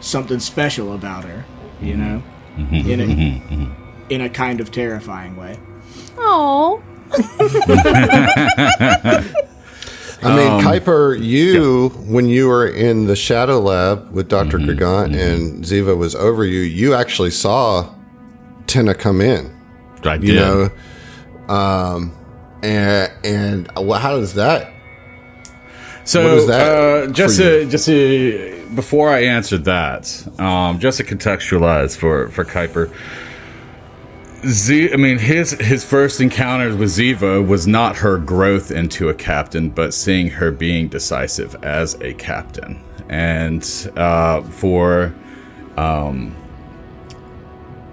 something 0.00 0.38
special 0.40 0.92
about 0.94 1.24
her, 1.24 1.44
you 1.80 1.96
know, 1.96 2.22
in 2.58 3.00
a 3.00 3.74
in 4.10 4.20
a 4.20 4.28
kind 4.28 4.60
of 4.60 4.70
terrifying 4.70 5.36
way. 5.36 5.58
Oh, 6.18 6.82
I 10.22 10.36
mean, 10.36 10.52
Um, 10.52 10.60
Kuiper, 10.62 11.22
you 11.22 11.90
when 12.06 12.26
you 12.26 12.48
were 12.48 12.66
in 12.66 13.06
the 13.06 13.16
shadow 13.16 13.60
lab 13.60 14.10
with 14.10 14.28
doctor 14.28 14.58
Mm-hmm, 14.58 14.70
Gregant 14.70 15.14
and 15.16 15.64
Ziva 15.64 15.96
was 15.96 16.14
over 16.14 16.44
you, 16.44 16.60
you 16.60 16.94
actually 16.94 17.30
saw 17.30 17.92
Tina 18.66 18.94
come 18.94 19.20
in. 19.20 19.54
I 20.02 20.14
You 20.14 20.20
did. 20.20 20.36
know, 20.36 20.70
um, 21.54 22.12
and 22.62 23.12
and 23.24 23.68
well, 23.76 23.98
how 23.98 24.18
does 24.18 24.34
that? 24.34 24.72
So 26.04 26.36
What 26.36 26.46
that 26.48 26.70
uh, 26.70 27.12
just 27.12 27.38
to, 27.38 27.66
just 27.66 27.86
to, 27.86 28.68
before 28.74 29.08
I 29.08 29.24
answered 29.24 29.64
that, 29.64 30.26
um, 30.38 30.78
just 30.78 30.98
to 30.98 31.04
contextualize 31.04 31.96
for 31.96 32.28
for 32.28 32.44
Kuiper, 32.44 32.92
Z. 34.46 34.92
I 34.92 34.96
mean 34.96 35.18
his 35.18 35.52
his 35.52 35.82
first 35.82 36.20
encounter 36.20 36.76
with 36.76 36.90
Ziva 36.90 37.46
was 37.46 37.66
not 37.66 37.96
her 37.96 38.18
growth 38.18 38.70
into 38.70 39.08
a 39.08 39.14
captain, 39.14 39.70
but 39.70 39.94
seeing 39.94 40.28
her 40.28 40.50
being 40.50 40.88
decisive 40.88 41.56
as 41.64 41.94
a 42.02 42.12
captain, 42.14 42.84
and 43.08 43.64
uh, 43.96 44.42
for 44.42 45.14
um, 45.78 46.36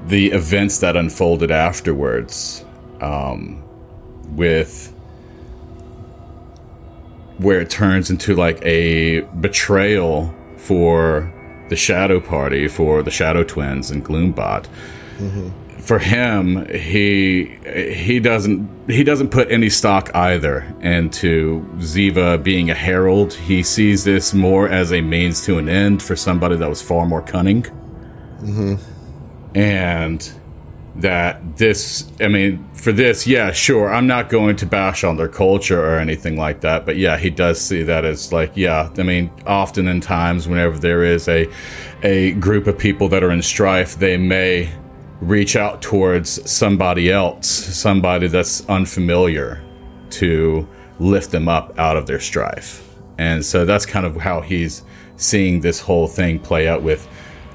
the 0.07 0.32
events 0.32 0.79
that 0.79 0.97
unfolded 0.97 1.49
afterwards, 1.49 2.65
um, 2.99 3.63
with 4.36 4.90
where 7.41 7.59
it 7.59 7.69
turns 7.69 8.09
into 8.09 8.35
like 8.35 8.63
a 8.63 9.21
betrayal 9.39 10.33
for 10.57 11.31
the 11.69 11.75
Shadow 11.75 12.19
Party, 12.19 12.67
for 12.67 13.01
the 13.01 13.11
Shadow 13.11 13.43
Twins 13.43 13.91
and 13.91 14.05
Gloombot. 14.05 14.67
Mm-hmm. 15.17 15.49
For 15.79 15.97
him, 15.97 16.67
he 16.67 17.57
he 18.03 18.19
doesn't 18.19 18.69
he 18.87 19.03
doesn't 19.03 19.29
put 19.29 19.51
any 19.51 19.69
stock 19.69 20.11
either 20.13 20.61
into 20.81 21.65
Ziva 21.77 22.41
being 22.43 22.69
a 22.69 22.75
herald. 22.75 23.33
He 23.33 23.63
sees 23.63 24.03
this 24.03 24.33
more 24.33 24.69
as 24.69 24.93
a 24.93 25.01
means 25.01 25.43
to 25.45 25.57
an 25.57 25.67
end 25.67 26.03
for 26.03 26.15
somebody 26.15 26.55
that 26.57 26.69
was 26.69 26.81
far 26.81 27.07
more 27.07 27.23
cunning, 27.23 27.63
mm-hmm. 27.63 28.75
and 29.57 30.31
that 30.95 31.57
this 31.57 32.11
i 32.19 32.27
mean 32.27 32.63
for 32.73 32.91
this 32.91 33.25
yeah 33.25 33.49
sure 33.51 33.93
i'm 33.93 34.07
not 34.07 34.29
going 34.29 34.57
to 34.57 34.65
bash 34.65 35.05
on 35.05 35.15
their 35.15 35.27
culture 35.27 35.81
or 35.81 35.97
anything 35.97 36.35
like 36.35 36.59
that 36.61 36.85
but 36.85 36.97
yeah 36.97 37.17
he 37.17 37.29
does 37.29 37.61
see 37.61 37.81
that 37.81 38.03
as 38.03 38.33
like 38.33 38.51
yeah 38.55 38.89
i 38.97 39.03
mean 39.03 39.31
often 39.45 39.87
in 39.87 40.01
times 40.01 40.49
whenever 40.49 40.77
there 40.77 41.03
is 41.03 41.29
a 41.29 41.49
a 42.03 42.33
group 42.33 42.67
of 42.67 42.77
people 42.77 43.07
that 43.07 43.23
are 43.23 43.31
in 43.31 43.41
strife 43.41 43.95
they 43.99 44.17
may 44.17 44.69
reach 45.21 45.55
out 45.55 45.81
towards 45.81 46.49
somebody 46.49 47.09
else 47.09 47.47
somebody 47.47 48.27
that's 48.27 48.67
unfamiliar 48.67 49.63
to 50.09 50.67
lift 50.99 51.31
them 51.31 51.47
up 51.47 51.77
out 51.79 51.95
of 51.95 52.05
their 52.05 52.19
strife 52.19 52.97
and 53.17 53.45
so 53.45 53.63
that's 53.63 53.85
kind 53.85 54.05
of 54.05 54.17
how 54.17 54.41
he's 54.41 54.83
seeing 55.15 55.61
this 55.61 55.79
whole 55.79 56.07
thing 56.07 56.37
play 56.37 56.67
out 56.67 56.81
with 56.81 57.07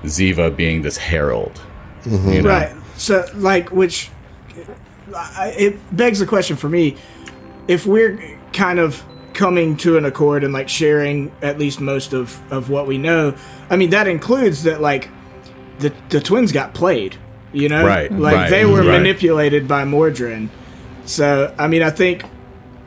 ziva 0.05 0.55
being 0.57 0.81
this 0.81 0.97
herald 0.97 1.61
you 2.07 2.41
know? 2.41 2.49
Right. 2.49 2.86
So, 2.97 3.27
like, 3.35 3.71
which 3.71 4.11
I, 5.15 5.55
it 5.57 5.97
begs 5.97 6.19
the 6.19 6.27
question 6.27 6.57
for 6.57 6.69
me: 6.69 6.97
if 7.69 7.87
we're 7.87 8.39
kind 8.53 8.79
of 8.79 9.03
coming 9.35 9.77
to 9.77 9.99
an 9.99 10.05
accord 10.07 10.45
and 10.45 10.53
like 10.53 10.69
sharing 10.69 11.31
at 11.43 11.59
least 11.59 11.81
most 11.81 12.13
of 12.13 12.41
of 12.53 12.71
what 12.71 12.87
we 12.87 12.99
know, 12.99 13.35
I 13.71 13.77
mean 13.77 13.91
that 13.91 14.09
includes 14.09 14.63
that 14.65 14.81
like 14.81 15.09
the 15.79 15.93
the 16.09 16.21
twins 16.21 16.53
got 16.53 16.75
played. 16.75 17.17
You 17.53 17.71
know, 17.71 17.87
Right, 17.87 18.13
Like 18.13 18.35
right, 18.35 18.51
they 18.51 18.67
were 18.67 18.81
right. 18.81 18.99
manipulated 18.99 19.67
by 19.67 19.85
Mordrin. 19.85 20.51
So, 21.07 21.55
I 21.59 21.69
mean, 21.69 21.83
I 21.83 21.89
think 21.91 22.25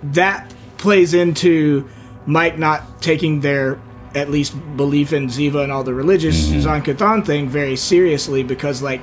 that 0.04 0.54
plays 0.78 1.16
into 1.16 1.90
Mike 2.28 2.60
not 2.60 3.02
taking 3.02 3.40
their 3.40 3.80
at 4.14 4.30
least 4.30 4.54
belief 4.78 5.12
in 5.14 5.28
Ziva 5.28 5.64
and 5.64 5.72
all 5.72 5.84
the 5.84 5.94
religious 5.94 6.50
Mm-hmm. 6.50 7.22
Thing 7.24 7.50
very 7.50 7.76
seriously 7.76 8.44
because 8.44 8.82
like 8.84 9.02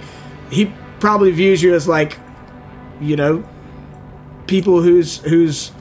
he 0.50 0.72
probably 1.00 1.30
views 1.30 1.62
you 1.62 1.74
as 1.74 1.86
like 1.86 2.18
you 3.00 3.16
know 3.16 3.44
people 4.46 4.82
whose 4.82 5.18
whose 5.18 5.72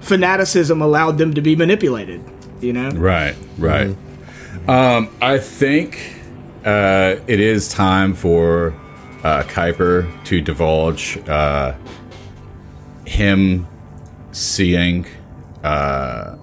fanaticism 0.00 0.82
allowed 0.82 1.18
them 1.18 1.34
to 1.34 1.40
be 1.40 1.56
manipulated 1.56 2.22
you 2.60 2.72
know 2.72 2.90
Right, 2.90 3.34
right. 3.58 3.96
Um, 4.68 5.10
I 5.20 5.38
think 5.38 6.14
uh, 6.64 7.16
it 7.26 7.40
is 7.40 7.68
time 7.68 8.14
for 8.14 8.74
uh, 9.22 9.42
Kuiper 9.42 10.08
to 10.24 10.40
divulge 10.40 11.18
uh, 11.28 11.74
him 13.06 13.66
seeing 14.32 15.06
uh, 15.62 16.36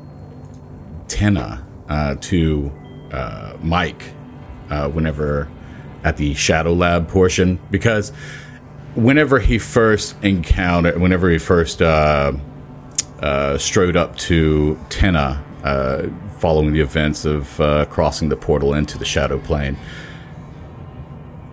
Tenna 1.08 1.66
uh, 1.90 2.16
to 2.22 2.72
uh, 3.12 3.58
Mike 3.62 4.04
uh, 4.70 4.90
whenever 4.90 5.50
at 6.04 6.18
the 6.18 6.34
Shadow 6.34 6.74
Lab 6.74 7.08
portion 7.08 7.60
because 7.70 8.12
whenever 8.96 9.40
he 9.40 9.58
first 9.60 10.16
encountered, 10.24 11.00
whenever 11.00 11.30
he 11.30 11.38
first 11.38 11.82
uh, 11.82 12.34
uh, 13.20 13.58
strode 13.58 13.96
up 13.96 14.18
to 14.18 14.80
Tenna 14.90 15.44
uh, 15.64 16.08
following 16.40 16.74
the 16.74 16.82
events 16.82 17.24
of 17.26 17.60
uh, 17.62 17.86
crossing 17.86 18.30
the 18.30 18.36
portal 18.38 18.74
into 18.74 18.98
the 18.98 19.06
Shadow 19.06 19.38
Plane. 19.40 19.78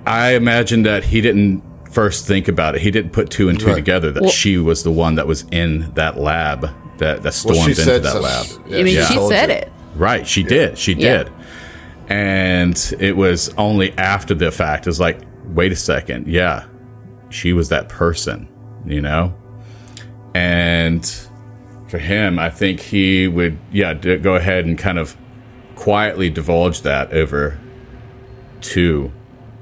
I 0.07 0.31
imagine 0.35 0.83
that 0.85 1.05
he 1.05 1.21
didn't 1.21 1.63
first 1.91 2.27
think 2.27 2.49
about 2.49 2.75
it. 2.75 2.81
He 2.81 2.91
didn't 2.91 3.13
put 3.13 3.29
two 3.31 3.49
and 3.51 3.61
two 3.61 3.67
Right. 3.67 3.75
together 3.77 4.11
that 4.13 4.23
Well- 4.23 4.31
she 4.31 4.57
was 4.59 4.83
the 4.83 4.91
one 4.91 5.17
that 5.17 5.27
was 5.27 5.45
in 5.53 5.93
that 5.95 6.19
lab 6.19 6.71
that, 6.99 7.23
that 7.23 7.35
stormed 7.35 7.75
she 7.77 7.81
into 7.83 7.85
that 8.01 8.13
so- 8.13 8.21
lab. 8.21 8.47
yeah, 8.67 8.79
I 8.79 8.83
mean, 8.83 9.05
she 9.07 9.29
said 9.29 9.51
it. 9.51 9.71
Right, 9.95 10.27
she 10.27 10.43
did. 10.43 10.79
She 10.79 10.95
Yeah. 10.95 11.25
did. 11.25 11.31
And 12.09 12.95
it 12.99 13.17
was 13.17 13.51
only 13.57 13.97
after 13.99 14.35
the 14.35 14.51
fact 14.51 14.87
is 14.87 14.99
like, 14.99 15.21
wait 15.45 15.73
a 15.73 15.77
second, 15.77 16.27
yeah, 16.27 16.67
she 17.29 17.53
was 17.53 17.69
that 17.69 17.89
person, 17.89 18.49
you 18.87 19.01
know? 19.01 19.35
And 20.35 21.05
for 21.89 21.99
him, 21.99 22.39
I 22.39 22.51
think 22.51 22.81
he 22.81 23.29
would, 23.29 23.59
yeah, 23.73 23.95
d- 23.95 24.19
go 24.19 24.37
ahead 24.37 24.65
and 24.65 24.79
kind 24.79 24.99
of 24.99 25.17
quietly 25.75 26.31
divulge 26.31 26.83
that 26.83 27.13
over 27.13 27.59
to 28.61 29.13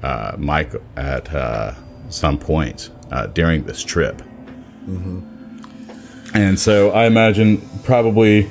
uh, 0.03 0.35
Mike 0.37 0.73
at 0.95 1.33
uh, 1.33 1.73
some 2.09 2.37
point 2.37 2.89
uh, 3.11 3.27
during 3.27 3.63
this 3.65 3.83
trip. 3.83 4.21
And 6.33 6.59
so 6.59 6.91
I 6.91 7.05
imagine 7.05 7.61
probably 7.83 8.49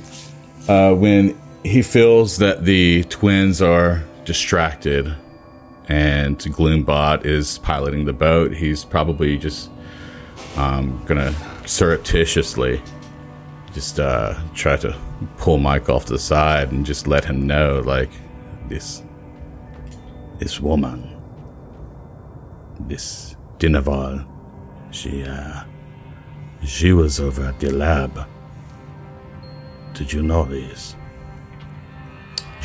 uh, 0.69 0.95
when 0.95 1.39
he 1.67 1.83
feels 1.83 2.37
that 2.39 2.65
the 2.65 3.05
twins 3.05 3.61
are 3.61 4.05
distracted 4.25 5.15
and 5.89 6.39
Gloombot 6.39 7.25
is 7.25 7.59
piloting 7.59 8.05
the 8.05 8.13
boat, 8.13 8.53
he's 8.53 8.85
probably 8.85 9.37
just 9.37 9.71
um, 10.57 11.03
gonna 11.07 11.35
surreptitiously 11.67 12.81
just 13.77 14.01
uh, 14.01 14.35
try 14.55 14.75
to 14.75 14.97
pull 15.37 15.59
Mike 15.59 15.91
off 15.91 16.07
to 16.07 16.15
the 16.15 16.19
side 16.19 16.73
and 16.73 16.87
just 16.87 17.07
let 17.07 17.27
him 17.27 17.47
know, 17.47 17.83
like 17.85 18.11
this, 18.69 19.03
this 20.39 20.61
woman, 20.61 21.15
this 22.81 23.37
Dinaval, 23.59 24.27
she, 24.93 25.25
uh, 25.25 25.65
she 26.65 26.95
was 26.95 27.21
over 27.21 27.45
at 27.45 27.61
the 27.61 27.71
lab. 27.71 28.27
Did 29.93 30.11
you 30.11 30.23
know 30.23 30.45
this? 30.45 30.97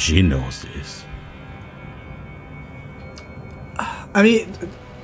She 0.02 0.22
knows 0.24 0.64
this. 0.64 1.06
I 4.14 4.24
mean, 4.24 4.52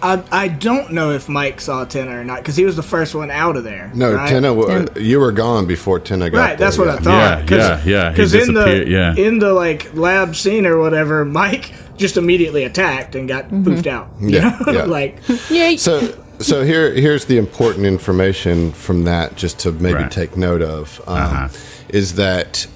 I, 0.01 0.23
I 0.31 0.47
don't 0.47 0.91
know 0.91 1.11
if 1.11 1.29
Mike 1.29 1.61
saw 1.61 1.85
Tenna 1.85 2.19
or 2.19 2.23
not 2.23 2.39
because 2.39 2.55
he 2.55 2.65
was 2.65 2.75
the 2.75 2.83
first 2.83 3.15
one 3.15 3.31
out 3.31 3.55
of 3.57 3.63
there. 3.63 3.89
No, 3.93 4.13
right? 4.13 4.27
Tenna, 4.27 4.53
wa- 4.53 4.85
you 4.97 5.19
were 5.19 5.31
gone 5.31 5.65
before 5.65 5.99
Tenna 5.99 6.29
got 6.29 6.37
out. 6.37 6.41
Right, 6.41 6.57
that's 6.57 6.77
there, 6.77 6.85
what 6.87 6.95
I 6.95 6.99
thought. 6.99 7.49
Yeah, 7.51 7.57
yeah, 7.57 7.83
yeah, 7.85 8.09
Because 8.09 8.33
in 8.33 8.53
the 8.53 8.85
yeah. 8.87 9.15
in 9.15 9.39
the 9.39 9.53
like 9.53 9.93
lab 9.93 10.35
scene 10.35 10.65
or 10.65 10.77
whatever, 10.79 11.23
Mike 11.25 11.73
just 11.95 12.17
immediately 12.17 12.63
attacked 12.63 13.15
and 13.15 13.27
got 13.27 13.49
poofed 13.49 13.87
out. 13.87 14.09
you 14.19 14.29
Yeah, 14.29 14.57
know? 14.65 14.71
yeah. 14.73 14.83
like 14.85 15.19
Yeah, 15.49 15.75
So, 15.77 16.13
so 16.39 16.63
here, 16.63 16.91
here's 16.93 17.25
the 17.25 17.37
important 17.37 17.85
information 17.85 18.71
from 18.71 19.05
that, 19.05 19.35
just 19.35 19.59
to 19.59 19.71
maybe 19.71 19.95
Right. 19.95 20.11
take 20.11 20.35
note 20.37 20.61
of, 20.61 21.01
um, 21.07 21.17
Uh-huh. 21.17 21.47
is 21.89 22.15
that 22.15 22.67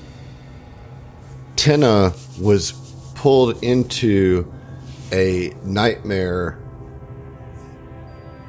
Tenna 1.56 2.14
was 2.40 2.72
pulled 3.16 3.64
into 3.64 4.52
a 5.12 5.54
nightmare 5.64 6.58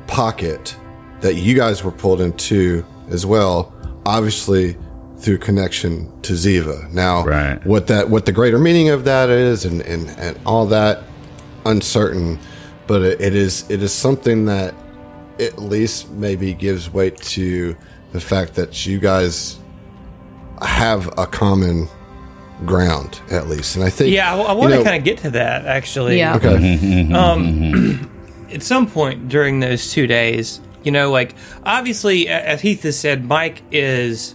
pocket 0.07 0.77
that 1.21 1.35
you 1.35 1.55
guys 1.55 1.83
were 1.85 1.93
pulled 1.93 2.21
into 2.21 2.85
as 3.09 3.25
well, 3.25 3.73
obviously 4.07 4.77
through 5.19 5.39
connection 5.39 6.11
to 6.23 6.33
Ziva. 6.33 6.91
Now, 6.93 7.25
Right. 7.25 7.65
what 7.65 7.87
that 7.87 8.11
what 8.11 8.27
the 8.27 8.33
greater 8.33 8.59
meaning 8.59 8.89
of 8.89 9.05
that 9.05 9.31
is, 9.31 9.65
and 9.65 9.81
and, 9.83 10.09
and 10.19 10.39
all 10.45 10.67
that, 10.67 11.05
uncertain, 11.65 12.39
but 12.87 13.03
it, 13.03 13.21
it 13.21 13.35
is 13.35 13.65
it 13.71 13.83
is 13.83 13.93
something 13.93 14.47
that 14.47 14.75
at 15.39 15.59
least 15.59 16.11
maybe 16.11 16.53
gives 16.55 16.91
weight 16.91 17.17
to 17.19 17.77
the 18.13 18.21
fact 18.21 18.55
that 18.55 18.85
you 18.85 18.99
guys 18.99 19.59
have 20.61 21.09
a 21.19 21.27
common 21.27 21.89
ground 22.67 23.21
at 23.31 23.49
least, 23.49 23.77
and 23.77 23.85
I 23.85 23.91
think 23.91 24.13
Yeah, 24.15 24.35
I, 24.35 24.39
I 24.39 24.53
want 24.53 24.73
to 24.73 24.79
know- 24.79 24.85
kind 24.85 24.97
of 24.97 25.05
get 25.05 25.19
to 25.19 25.31
that 25.31 25.67
actually. 25.67 26.19
Yeah. 26.19 26.37
Okay. 26.37 27.09
Um, 27.15 28.09
at 28.53 28.63
some 28.63 28.87
point 28.91 29.29
during 29.29 29.61
those 29.61 29.93
two 29.93 30.07
days, 30.07 30.61
you 30.85 30.91
know, 30.91 31.11
like 31.11 31.35
obviously, 31.65 32.29
as 32.29 32.61
Heath 32.61 32.83
has 32.83 32.99
said, 32.99 33.25
Mike 33.25 33.63
is 33.71 34.35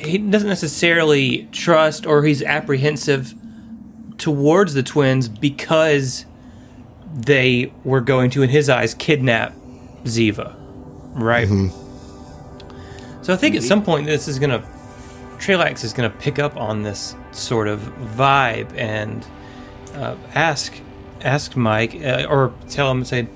he 0.00 0.18
doesn't 0.18 0.48
necessarily 0.48 1.48
trust 1.52 2.06
or 2.06 2.24
he's 2.24 2.42
apprehensive 2.42 3.34
towards 4.16 4.74
the 4.74 4.82
twins 4.82 5.28
because 5.28 6.24
they 7.14 7.72
were 7.84 8.00
going 8.00 8.30
to, 8.30 8.42
in 8.42 8.50
his 8.50 8.68
eyes, 8.68 8.94
kidnap 8.94 9.54
Ziva, 10.04 10.54
right? 11.14 11.46
Mm-hmm. 11.48 13.22
So 13.22 13.32
I 13.32 13.36
think 13.36 13.56
at 13.56 13.62
some 13.62 13.82
point 13.84 14.06
this 14.06 14.26
is 14.28 14.38
gonna 14.38 14.60
Trelax 15.38 15.84
is 15.84 15.92
gonna 15.92 16.10
pick 16.10 16.38
up 16.38 16.56
on 16.56 16.82
this 16.82 17.14
sort 17.32 17.68
of 17.68 17.80
vibe 18.16 18.76
and 18.76 19.26
uh, 19.94 20.16
ask 20.34 20.72
ask 21.22 21.56
Mike 21.56 21.94
uh, 21.96 22.26
or 22.28 22.52
tell 22.68 22.90
him 22.90 23.04
say, 23.04 23.26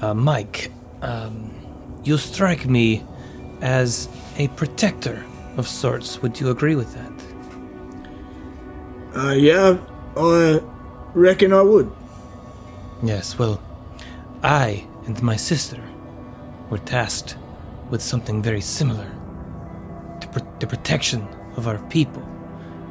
uh, 0.00 0.14
Mike, 0.14 0.72
um, 1.02 1.52
you 2.04 2.16
strike 2.18 2.66
me 2.66 3.04
as 3.60 4.08
a 4.38 4.48
protector 4.48 5.24
of 5.56 5.68
sorts. 5.68 6.20
Would 6.22 6.40
you 6.40 6.50
agree 6.50 6.74
with 6.74 6.92
that? 6.94 7.12
uh, 9.14 9.32
yeah, 9.32 9.78
I 10.16 10.60
reckon 11.14 11.52
I 11.52 11.62
would. 11.62 11.92
Yes, 13.02 13.38
well, 13.38 13.60
I 14.42 14.86
and 15.06 15.22
my 15.22 15.36
sister 15.36 15.82
were 16.70 16.78
tasked 16.78 17.36
with 17.90 18.00
something 18.00 18.42
very 18.42 18.60
similar 18.60 19.10
pr- 20.32 20.40
the 20.58 20.66
protection 20.66 21.26
of 21.56 21.68
our 21.68 21.78
people. 21.88 22.22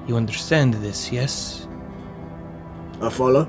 You 0.07 0.17
understand 0.17 0.75
this, 0.75 1.11
yes? 1.11 1.67
I 3.01 3.09
follow. 3.09 3.45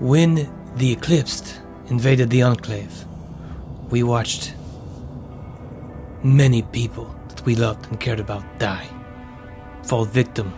When 0.00 0.50
the 0.76 0.92
Eclipsed 0.92 1.60
invaded 1.88 2.30
the 2.30 2.42
Enclave, 2.42 3.04
we 3.90 4.02
watched 4.02 4.54
many 6.22 6.62
people 6.62 7.14
that 7.28 7.44
we 7.46 7.54
loved 7.54 7.86
and 7.88 8.00
cared 8.00 8.20
about 8.20 8.44
die, 8.58 8.88
fall 9.84 10.04
victim 10.04 10.52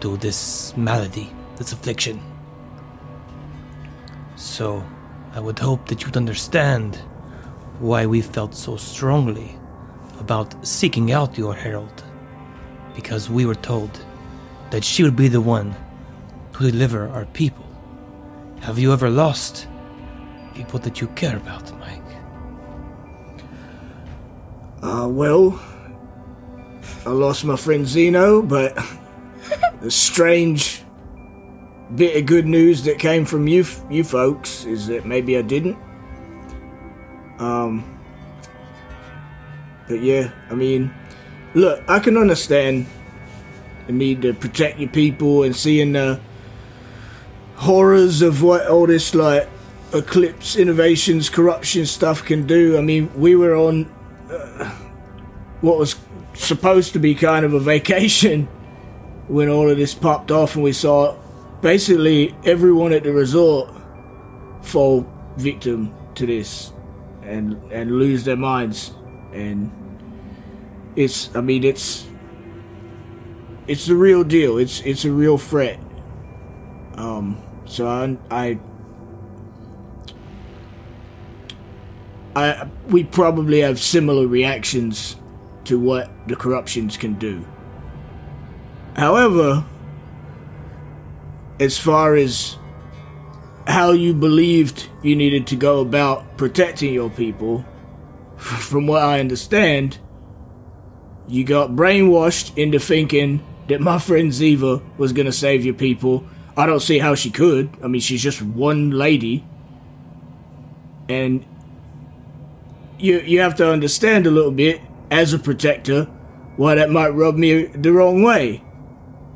to 0.00 0.16
this 0.16 0.76
malady, 0.76 1.32
this 1.56 1.72
affliction. 1.72 2.20
So, 4.36 4.82
I 5.32 5.40
would 5.40 5.58
hope 5.58 5.86
that 5.88 6.02
you'd 6.02 6.16
understand 6.16 6.96
why 7.78 8.06
we 8.06 8.20
felt 8.20 8.54
so 8.54 8.76
strongly 8.76 9.59
about 10.20 10.54
seeking 10.66 11.12
out 11.12 11.36
your 11.36 11.54
herald, 11.54 12.04
because 12.94 13.28
we 13.28 13.46
were 13.46 13.54
told 13.54 14.04
that 14.70 14.84
she 14.84 15.02
would 15.02 15.16
be 15.16 15.28
the 15.28 15.40
one 15.40 15.74
to 16.52 16.70
deliver 16.70 17.08
our 17.08 17.24
people. 17.26 17.66
Have 18.60 18.78
you 18.78 18.92
ever 18.92 19.08
lost 19.10 19.66
people 20.54 20.78
that 20.80 21.00
you 21.00 21.08
care 21.08 21.36
about, 21.36 21.78
Mike? 21.78 22.02
Uh, 24.82 25.08
well, 25.08 25.60
I 27.06 27.10
lost 27.10 27.44
my 27.44 27.56
friend 27.56 27.86
Zeno, 27.86 28.42
but 28.42 28.78
the 29.80 29.90
strange 29.90 30.82
bit 31.94 32.16
of 32.16 32.26
good 32.26 32.46
news 32.46 32.84
that 32.84 32.98
came 32.98 33.24
from 33.24 33.48
you, 33.48 33.64
you 33.88 34.04
folks, 34.04 34.64
is 34.64 34.86
that 34.86 35.04
maybe 35.04 35.36
I 35.36 35.42
didn't. 35.42 35.76
Um, 37.38 37.99
but 39.90 40.00
yeah, 40.00 40.30
I 40.48 40.54
mean, 40.54 40.94
look, 41.52 41.82
I 41.88 41.98
can 41.98 42.16
understand 42.16 42.86
the 43.88 43.92
need 43.92 44.22
to 44.22 44.32
protect 44.32 44.78
your 44.78 44.88
people 44.88 45.42
and 45.42 45.54
seeing 45.54 45.92
the 45.92 46.20
horrors 47.56 48.22
of 48.22 48.40
what 48.40 48.68
all 48.68 48.86
this 48.86 49.16
like 49.16 49.48
eclipse 49.92 50.54
innovations, 50.54 51.28
corruption 51.28 51.86
stuff 51.86 52.24
can 52.24 52.46
do. 52.46 52.78
I 52.78 52.82
mean, 52.82 53.10
we 53.20 53.34
were 53.34 53.56
on 53.56 53.92
uh, 54.30 54.70
what 55.60 55.76
was 55.76 55.96
supposed 56.34 56.92
to 56.92 57.00
be 57.00 57.16
kind 57.16 57.44
of 57.44 57.52
a 57.52 57.58
vacation 57.58 58.46
when 59.26 59.48
all 59.48 59.68
of 59.68 59.76
this 59.76 59.92
popped 59.92 60.30
off 60.30 60.54
and 60.54 60.62
we 60.62 60.72
saw 60.72 61.16
basically 61.62 62.32
everyone 62.44 62.92
at 62.92 63.02
the 63.02 63.12
resort 63.12 63.74
fall 64.62 65.04
victim 65.36 65.92
to 66.14 66.26
this 66.26 66.72
and 67.22 67.60
and 67.72 67.98
lose 67.98 68.24
their 68.24 68.36
minds 68.36 68.92
and 69.32 69.70
it's 71.00 71.34
i 71.34 71.40
mean 71.40 71.64
it's 71.64 72.06
it's 73.66 73.86
the 73.86 73.96
real 73.96 74.24
deal 74.24 74.58
it's 74.58 74.80
it's 74.80 75.04
a 75.04 75.10
real 75.10 75.38
threat 75.38 75.78
um 76.96 77.40
so 77.66 77.86
i 77.86 78.16
i 78.30 78.58
I 82.34 82.68
we 82.88 83.04
probably 83.04 83.60
have 83.60 83.80
similar 83.80 84.26
reactions 84.26 85.16
to 85.64 85.78
what 85.78 86.10
the 86.28 86.36
corruptions 86.36 86.96
can 86.96 87.14
do. 87.14 87.44
However, 88.96 89.64
as 91.58 91.78
far 91.78 92.14
as 92.14 92.56
how 93.66 93.92
you 93.92 94.14
believed 94.14 94.88
you 95.02 95.16
needed 95.16 95.46
to 95.48 95.56
go 95.56 95.80
about 95.80 96.36
protecting 96.36 96.94
your 96.94 97.10
people, 97.10 97.64
from 98.36 98.86
what 98.86 99.02
I 99.02 99.20
understand, 99.20 99.98
you 101.30 101.44
got 101.44 101.70
brainwashed 101.70 102.58
into 102.58 102.80
thinking 102.80 103.44
that 103.68 103.80
my 103.80 103.98
friend 104.00 104.32
Ziva 104.32 104.82
was 104.98 105.12
going 105.12 105.26
to 105.26 105.32
save 105.32 105.64
your 105.64 105.74
people. 105.74 106.24
I 106.56 106.66
don't 106.66 106.80
see 106.80 106.98
how 106.98 107.14
she 107.14 107.30
could. 107.30 107.70
I 107.82 107.86
mean, 107.86 108.00
she's 108.00 108.22
just 108.22 108.42
one 108.42 108.90
lady. 108.90 109.44
And 111.08 111.46
you 112.98 113.20
you 113.20 113.40
have 113.40 113.54
to 113.56 113.70
understand 113.70 114.26
a 114.26 114.30
little 114.30 114.50
bit 114.50 114.80
as 115.10 115.32
a 115.32 115.38
protector 115.38 116.04
why 116.56 116.74
that 116.74 116.90
might 116.90 117.08
rub 117.08 117.36
me 117.36 117.64
the 117.66 117.92
wrong 117.92 118.22
way. 118.22 118.62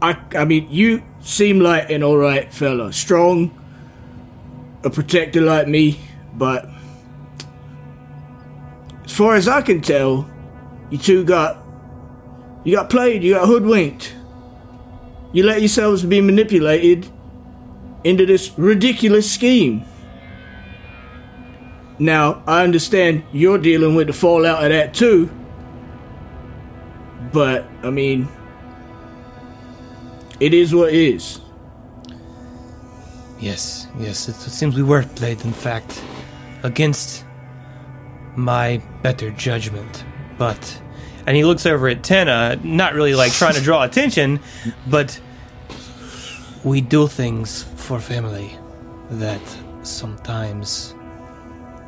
I 0.03 0.19
I 0.35 0.45
mean 0.45 0.69
you 0.71 1.03
seem 1.21 1.61
like 1.61 1.91
an 1.91 2.03
alright 2.03 2.53
fella, 2.53 2.93
strong, 2.93 3.51
a 4.83 4.91
protector 4.91 5.41
like 5.41 5.67
me, 5.67 5.99
but 6.35 6.69
as 9.05 9.13
far 9.13 9.35
as 9.35 9.49
I 9.49 9.63
can 9.63 9.81
tell, 9.81 10.29
you 10.91 10.99
two 10.99 11.25
got 11.25 11.64
you 12.65 12.75
got 12.75 12.91
played, 12.91 13.23
you 13.23 13.35
got 13.35 13.47
hoodwinked. 13.47 14.15
You 15.33 15.45
let 15.45 15.61
yourselves 15.61 16.03
be 16.05 16.21
manipulated 16.21 17.09
into 18.05 18.27
this 18.27 18.57
ridiculous 18.59 19.31
scheme. 19.31 19.85
Now, 21.99 22.43
I 22.47 22.65
understand 22.65 23.25
you're 23.33 23.59
dealing 23.59 23.95
with 23.95 24.09
the 24.09 24.13
fallout 24.13 24.65
of 24.65 24.71
that 24.71 24.95
too. 24.95 25.31
But, 27.33 27.67
I 27.83 27.91
mean, 27.91 28.29
it 30.41 30.55
is 30.55 30.75
what 30.75 30.91
it 30.91 30.95
is. 30.95 31.41
Yes, 33.41 33.89
yes, 33.99 34.29
it, 34.29 34.37
it 34.37 34.51
seems 34.51 34.77
we 34.77 34.83
were 34.83 35.03
played, 35.03 35.45
in 35.45 35.53
fact, 35.53 36.03
against 36.63 37.25
my 38.37 38.83
better 39.03 39.31
judgment. 39.31 40.05
But, 40.39 40.81
and 41.27 41.37
he 41.37 41.45
looks 41.45 41.67
over 41.67 41.89
at 41.89 42.03
Tenna, 42.03 42.59
not 42.63 42.95
really 42.95 43.15
like 43.15 43.33
trying 43.33 43.55
to 43.55 43.61
draw 43.61 43.83
attention, 43.85 44.41
but 44.87 45.19
we 46.65 46.81
do 46.81 47.07
things 47.07 47.65
for 47.77 48.01
family 48.01 48.59
that 49.11 49.43
sometimes 49.83 50.95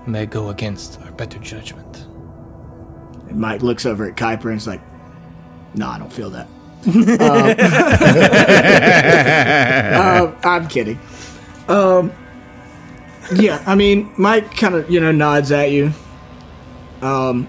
may 0.06 0.26
go 0.26 0.50
against 0.50 1.00
our 1.02 1.10
better 1.12 1.38
judgment. 1.38 2.06
And 3.28 3.38
Mike 3.38 3.62
looks 3.62 3.86
over 3.86 4.08
at 4.08 4.16
Kuiper 4.16 4.46
and 4.46 4.56
is 4.56 4.66
like, 4.66 4.82
"No, 5.74 5.88
I 5.88 5.98
don't 5.98 6.12
feel 6.12 6.30
that." 6.30 6.46
um, 6.86 7.04
uh, 10.00 10.34
I'm 10.48 10.68
kidding. 10.68 11.00
Um, 11.68 12.12
yeah, 13.34 13.62
I 13.66 13.74
mean, 13.74 14.12
Mike 14.16 14.56
kind 14.56 14.74
of 14.74 14.88
you 14.90 15.00
know 15.00 15.10
nods 15.10 15.50
at 15.50 15.70
you. 15.72 15.92
Um, 17.02 17.48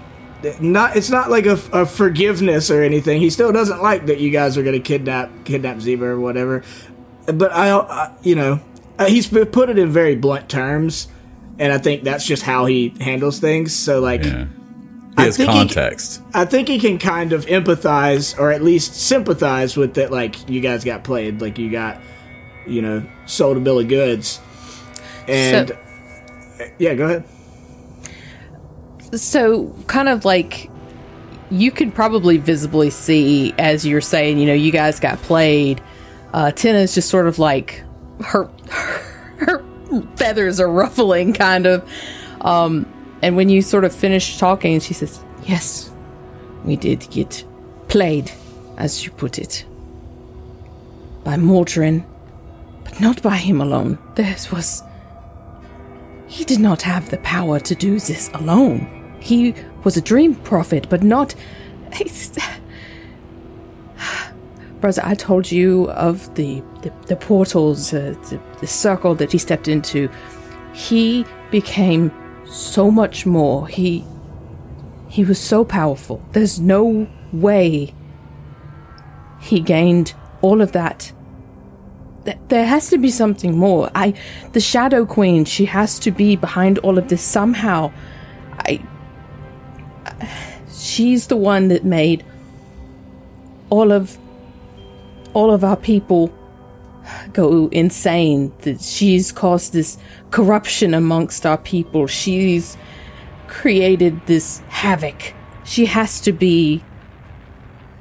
not 0.60 0.96
it's 0.96 1.10
not 1.10 1.30
like 1.30 1.46
a, 1.46 1.58
a 1.72 1.86
forgiveness 1.86 2.70
or 2.70 2.82
anything. 2.82 3.20
He 3.20 3.30
still 3.30 3.52
doesn't 3.52 3.82
like 3.82 4.06
that 4.06 4.18
you 4.20 4.30
guys 4.30 4.56
are 4.56 4.62
going 4.62 4.74
to 4.76 4.80
kidnap 4.80 5.30
kidnap 5.44 5.78
Ziva 5.78 6.02
or 6.02 6.20
whatever. 6.20 6.62
But 7.26 7.52
I, 7.52 7.70
I 7.76 8.14
you 8.22 8.34
know, 8.34 8.60
uh, 8.98 9.06
he's 9.06 9.26
put 9.28 9.68
it 9.68 9.78
in 9.78 9.90
very 9.90 10.14
blunt 10.16 10.48
terms, 10.48 11.08
and 11.58 11.72
I 11.72 11.78
think 11.78 12.04
that's 12.04 12.24
just 12.24 12.42
how 12.42 12.66
he 12.66 12.94
handles 13.00 13.40
things. 13.40 13.74
So 13.74 14.00
like. 14.00 14.24
Yeah. 14.24 14.46
He 15.16 15.24
I 15.24 15.26
has 15.26 15.36
think 15.36 15.50
he- 15.50 15.58
context. 15.58 16.22
I 16.32 16.44
think 16.44 16.68
he 16.68 16.78
can 16.78 16.96
kind 16.98 17.32
of 17.32 17.44
empathize 17.46 18.38
or 18.38 18.52
at 18.52 18.62
least 18.62 18.94
sympathize 18.94 19.76
with 19.76 19.94
that. 19.94 20.12
Like 20.12 20.48
you 20.48 20.60
guys 20.60 20.84
got 20.84 21.02
played, 21.02 21.40
like 21.40 21.58
you 21.58 21.72
got, 21.72 22.00
you 22.68 22.82
know, 22.82 23.04
sold 23.26 23.56
a 23.56 23.60
bill 23.60 23.80
of 23.80 23.88
goods, 23.88 24.38
and 25.26 25.70
So- 25.70 26.68
yeah, 26.78 26.94
go 26.94 27.06
ahead. 27.06 27.24
So 29.14 29.74
kind 29.86 30.08
of 30.08 30.24
like 30.24 30.70
you 31.50 31.70
could 31.70 31.94
probably 31.94 32.36
visibly 32.36 32.90
see 32.90 33.54
as 33.58 33.86
you're 33.86 34.00
saying 34.00 34.38
you 34.38 34.46
know 34.46 34.54
you 34.54 34.70
guys 34.70 35.00
got 35.00 35.18
played 35.22 35.80
uh 36.34 36.50
Tina's 36.50 36.94
just 36.94 37.08
sort 37.08 37.26
of 37.26 37.38
like 37.38 37.82
her 38.20 38.50
her 39.38 39.64
feathers 40.16 40.60
are 40.60 40.70
ruffling 40.70 41.32
kind 41.32 41.66
of 41.66 41.88
um 42.42 42.86
and 43.22 43.36
when 43.36 43.48
you 43.48 43.62
sort 43.62 43.84
of 43.84 43.94
finish 43.94 44.38
talking 44.38 44.80
she 44.80 44.94
says 44.94 45.22
yes 45.44 45.90
we 46.64 46.76
did 46.76 47.08
get 47.10 47.44
played 47.88 48.30
as 48.76 49.04
you 49.04 49.10
put 49.12 49.38
it 49.38 49.64
by 51.24 51.36
Mordrin 51.36 52.04
but 52.84 53.00
not 53.00 53.22
by 53.22 53.36
him 53.36 53.60
alone 53.60 53.98
This 54.16 54.52
was 54.52 54.82
he 56.28 56.44
did 56.44 56.60
not 56.60 56.82
have 56.82 57.10
the 57.10 57.16
power 57.18 57.58
to 57.58 57.74
do 57.74 57.98
this 57.98 58.30
alone. 58.34 58.97
He 59.28 59.54
was 59.84 59.96
a 59.96 60.00
dream 60.00 60.34
prophet, 60.34 60.88
but 60.88 61.02
not. 61.02 61.34
Brother, 64.80 65.02
I 65.04 65.14
told 65.14 65.50
you 65.50 65.90
of 65.90 66.34
the 66.34 66.62
the, 66.82 66.92
the 67.06 67.16
portals, 67.16 67.92
uh, 67.92 68.14
the, 68.30 68.40
the 68.60 68.66
circle 68.66 69.14
that 69.16 69.32
he 69.32 69.38
stepped 69.38 69.68
into. 69.68 70.08
He 70.72 71.26
became 71.50 72.10
so 72.46 72.90
much 72.90 73.26
more. 73.26 73.68
He 73.68 74.04
he 75.08 75.24
was 75.24 75.38
so 75.38 75.64
powerful. 75.64 76.22
There's 76.32 76.58
no 76.60 77.06
way 77.32 77.92
he 79.40 79.60
gained 79.60 80.14
all 80.40 80.60
of 80.60 80.72
that 80.72 81.12
th- 82.24 82.38
there 82.48 82.66
has 82.66 82.90
to 82.90 82.98
be 82.98 83.10
something 83.10 83.56
more. 83.56 83.90
I, 83.94 84.14
the 84.52 84.60
Shadow 84.60 85.06
Queen, 85.06 85.44
she 85.44 85.64
has 85.66 85.98
to 86.00 86.10
be 86.10 86.36
behind 86.36 86.78
all 86.78 86.98
of 86.98 87.08
this 87.08 87.22
somehow. 87.22 87.92
I, 88.60 88.80
she's 90.72 91.26
the 91.26 91.36
one 91.36 91.68
that 91.68 91.84
made 91.84 92.24
all 93.70 93.92
of, 93.92 94.16
all 95.34 95.50
of 95.50 95.64
our 95.64 95.76
people 95.76 96.32
go 97.32 97.68
insane. 97.68 98.52
That 98.62 98.80
she's 98.80 99.32
caused 99.32 99.72
this 99.72 99.98
corruption 100.30 100.94
amongst 100.94 101.46
our 101.46 101.58
people. 101.58 102.06
She's 102.06 102.76
created 103.46 104.20
this 104.26 104.58
havoc. 104.68 105.34
She 105.64 105.86
has 105.86 106.20
to 106.22 106.32
be. 106.32 106.82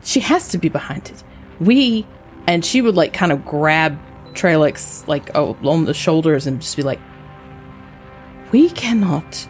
She 0.03 0.19
has 0.21 0.47
to 0.49 0.57
be 0.57 0.69
behind 0.69 1.09
it. 1.09 1.23
We 1.59 2.05
and 2.47 2.63
she 2.63 2.81
would 2.81 2.95
like 2.95 3.13
kind 3.13 3.31
of 3.31 3.45
grab 3.45 3.99
Trelax 4.33 5.05
like 5.07 5.29
oh, 5.35 5.57
on 5.63 5.85
the 5.85 5.93
shoulders 5.93 6.47
and 6.47 6.61
just 6.61 6.77
be 6.77 6.83
like, 6.83 6.99
"We 8.51 8.69
cannot 8.69 9.47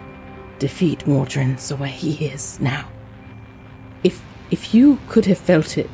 defeat 0.59 0.99
Mordrin 1.05 1.57
the 1.67 1.75
way 1.75 1.89
he 1.89 2.25
is 2.25 2.59
now. 2.59 2.89
If 4.03 4.21
if 4.51 4.73
you 4.73 4.99
could 5.07 5.25
have 5.25 5.37
felt 5.37 5.77
it, 5.77 5.89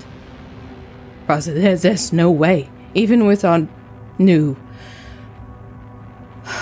Raza, 1.27 1.53
there's 1.53 1.81
there's 1.81 2.13
no 2.13 2.31
way. 2.31 2.69
Even 2.93 3.25
with 3.25 3.43
our 3.43 3.67
new 4.17 4.55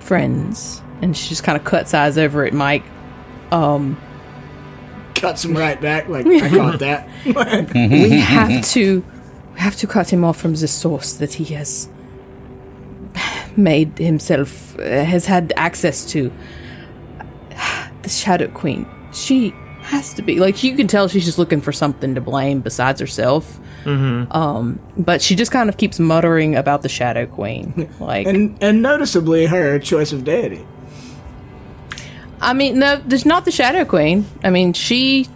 friends." 0.00 0.82
And 1.00 1.16
she 1.16 1.28
just 1.30 1.42
kind 1.42 1.58
of 1.58 1.64
cuts 1.64 1.94
eyes 1.94 2.16
over 2.16 2.44
at 2.44 2.52
Mike. 2.52 2.84
Um, 3.50 4.00
Cuts 5.16 5.44
him 5.44 5.56
right 5.56 5.80
back. 5.80 6.08
Like 6.08 6.26
I 6.46 6.48
caught 6.48 6.78
that. 6.78 7.08
we 7.74 8.10
have 8.20 8.64
to 8.70 9.04
we 9.54 9.60
have 9.60 9.76
to 9.76 9.86
cut 9.86 10.12
him 10.12 10.24
off 10.24 10.36
from 10.40 10.54
the 10.54 10.68
source 10.68 11.14
that 11.14 11.34
he 11.34 11.44
has 11.54 11.88
made 13.56 13.98
himself 13.98 14.78
uh, 14.78 15.04
has 15.04 15.26
had 15.26 15.52
access 15.56 16.04
to 16.06 16.32
the 18.02 18.08
shadow 18.08 18.48
queen 18.48 18.86
she 19.12 19.50
has 19.80 20.14
to 20.14 20.22
be 20.22 20.38
like 20.38 20.62
you 20.62 20.76
can 20.76 20.86
tell 20.86 21.08
she's 21.08 21.24
just 21.24 21.38
looking 21.38 21.60
for 21.60 21.72
something 21.72 22.14
to 22.14 22.20
blame 22.20 22.60
besides 22.60 23.00
herself 23.00 23.58
um 23.84 24.78
but 24.96 25.20
she 25.20 25.34
just 25.34 25.50
kind 25.50 25.68
of 25.68 25.76
keeps 25.76 25.98
muttering 25.98 26.54
about 26.54 26.82
the 26.82 26.88
shadow 26.88 27.26
queen 27.26 27.90
like 27.98 28.26
and 28.26 28.56
and 28.62 28.80
noticeably 28.80 29.46
her 29.46 29.78
choice 29.80 30.12
of 30.12 30.22
deity. 30.22 30.64
i 32.40 32.52
mean 32.52 32.78
no 32.78 32.96
there's 33.06 33.26
not 33.26 33.44
the 33.44 33.50
shadow 33.50 33.84
queen 33.84 34.24
i 34.44 34.50
mean 34.50 34.72
she 34.72 35.26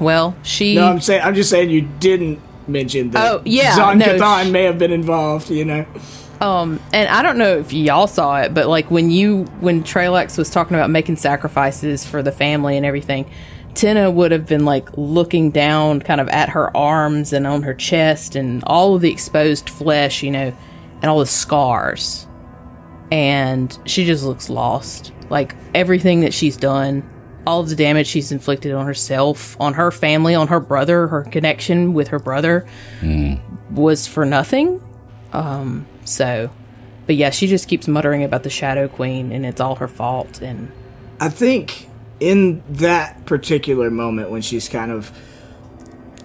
well 0.00 0.34
she 0.42 0.74
No, 0.76 0.86
I'm 0.86 1.00
saying 1.00 1.22
I'm 1.22 1.34
just 1.34 1.50
saying 1.50 1.68
you 1.70 1.82
didn't 2.00 2.40
mention 2.68 3.10
that. 3.10 3.32
Oh, 3.32 3.42
yeah, 3.46 3.74
Zon 3.74 3.98
no, 3.98 4.04
Cathan 4.04 4.46
sh- 4.46 4.50
may 4.50 4.64
have 4.64 4.78
been 4.78 4.92
involved. 4.92 5.50
You 5.50 5.64
know. 5.64 5.86
Um, 6.40 6.80
and 6.92 7.08
I 7.08 7.22
don't 7.22 7.36
know 7.36 7.58
if 7.58 7.72
y'all 7.72 8.06
saw 8.06 8.40
it, 8.40 8.54
but 8.54 8.66
like 8.66 8.90
when 8.90 9.10
you 9.10 9.44
when 9.60 9.82
Trelax 9.82 10.38
was 10.38 10.48
talking 10.48 10.74
about 10.74 10.88
making 10.88 11.16
sacrifices 11.16 12.06
for 12.06 12.22
the 12.22 12.32
family 12.32 12.76
and 12.78 12.86
everything, 12.86 13.30
Tina 13.74 14.10
would 14.10 14.32
have 14.32 14.46
been 14.46 14.64
like 14.64 14.88
looking 14.96 15.50
down 15.50 16.00
kind 16.00 16.20
of 16.20 16.28
at 16.28 16.48
her 16.50 16.74
arms 16.74 17.32
and 17.32 17.46
on 17.46 17.62
her 17.62 17.74
chest 17.74 18.36
and 18.36 18.64
all 18.64 18.94
of 18.94 19.02
the 19.02 19.10
exposed 19.10 19.68
flesh, 19.68 20.22
you 20.22 20.30
know, 20.30 20.56
and 21.02 21.04
all 21.04 21.18
the 21.18 21.26
scars. 21.26 22.26
And 23.12 23.76
she 23.84 24.06
just 24.06 24.24
looks 24.24 24.48
lost. 24.48 25.12
Like 25.28 25.54
everything 25.74 26.20
that 26.20 26.32
she's 26.32 26.56
done, 26.56 27.08
all 27.46 27.60
of 27.60 27.68
the 27.68 27.76
damage 27.76 28.06
she's 28.06 28.32
inflicted 28.32 28.72
on 28.72 28.86
herself, 28.86 29.60
on 29.60 29.74
her 29.74 29.90
family, 29.90 30.34
on 30.34 30.48
her 30.48 30.60
brother, 30.60 31.06
her 31.08 31.22
connection 31.24 31.92
with 31.92 32.08
her 32.08 32.18
brother 32.18 32.66
was 33.70 34.06
for 34.06 34.24
nothing. 34.24 34.82
Um, 35.32 35.86
so, 36.10 36.50
but 37.06 37.16
yeah, 37.16 37.30
she 37.30 37.46
just 37.46 37.68
keeps 37.68 37.88
muttering 37.88 38.22
about 38.22 38.42
the 38.42 38.50
Shadow 38.50 38.88
Queen, 38.88 39.32
and 39.32 39.46
it's 39.46 39.60
all 39.60 39.76
her 39.76 39.88
fault. 39.88 40.40
And 40.42 40.70
I 41.20 41.28
think 41.28 41.88
in 42.20 42.62
that 42.68 43.24
particular 43.26 43.90
moment 43.90 44.30
when 44.30 44.42
she's 44.42 44.68
kind 44.68 44.90
of 44.90 45.10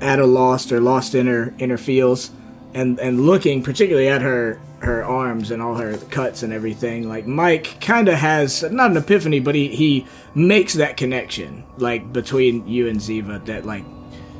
at 0.02 0.20
a 0.20 0.26
lost 0.26 0.72
or 0.72 0.80
lost 0.80 1.16
in 1.16 1.26
her 1.26 1.54
in 1.58 1.70
her 1.70 1.78
feels 1.78 2.32
and 2.74 3.00
and 3.00 3.26
looking 3.26 3.64
particularly 3.64 4.10
at 4.10 4.22
her 4.22 4.60
her 4.80 5.04
arms 5.04 5.52
and 5.52 5.62
all 5.62 5.76
her 5.76 5.98
cuts 6.10 6.44
and 6.44 6.52
everything 6.52 7.08
like 7.08 7.26
Mike 7.26 7.80
kind 7.80 8.10
of 8.10 8.16
has 8.16 8.62
not 8.64 8.92
an 8.92 8.98
epiphany 8.98 9.40
but 9.40 9.56
he 9.56 9.70
he 9.70 10.06
makes 10.36 10.74
that 10.74 10.98
connection 10.98 11.64
like 11.78 12.12
between 12.12 12.68
you 12.68 12.88
and 12.90 13.00
Ziva 13.00 13.44
that 13.46 13.66
like 13.66 13.86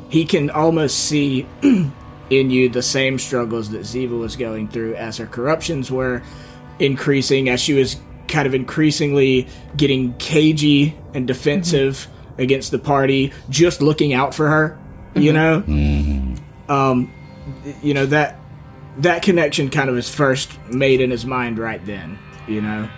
he 0.10 0.26
can 0.26 0.50
almost 0.50 1.00
see 1.00 1.48
in 2.30 2.50
you 2.50 2.70
the 2.70 2.82
same 2.82 3.20
struggles 3.20 3.70
that 3.70 3.82
Ziva 3.82 4.18
was 4.18 4.36
going 4.36 4.68
through 4.68 4.96
as 4.96 5.18
her 5.18 5.28
corruptions 5.28 5.92
were 5.92 6.22
increasing 6.80 7.50
as 7.50 7.62
she 7.62 7.74
was 7.74 7.98
kind 8.28 8.48
of 8.48 8.54
increasingly 8.54 9.48
getting 9.78 10.14
cagey 10.18 10.98
and 11.14 11.28
defensive 11.28 12.08
against 12.38 12.72
the 12.72 12.80
party 12.80 13.32
just 13.50 13.82
looking 13.82 14.14
out 14.14 14.34
for 14.34 14.50
her 14.50 14.78
you 15.16 15.32
know? 15.32 15.64
Um 16.68 17.14
you 17.82 17.94
know 17.94 18.06
that 18.08 18.40
that 18.98 19.22
connection 19.22 19.70
kind 19.70 19.90
of 19.90 19.98
is 19.98 20.14
first 20.14 20.58
made 20.70 21.02
in 21.02 21.12
his 21.12 21.26
mind 21.26 21.60
right 21.60 21.84
then 21.86 22.18
you 22.48 22.62
know? 22.62 22.90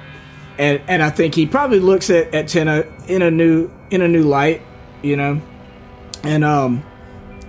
And 0.57 0.82
and 0.88 1.03
I 1.03 1.09
think 1.09 1.36
he 1.36 1.45
probably 1.45 1.80
looks 1.80 2.09
at 2.09 2.34
at 2.34 2.47
Tina 2.47 2.86
in 3.07 3.21
a 3.21 3.30
new 3.30 3.69
in 3.91 4.01
a 4.01 4.07
new 4.07 4.23
light 4.23 4.61
you 5.03 5.15
know? 5.15 5.41
And 6.23 6.43
um 6.43 6.84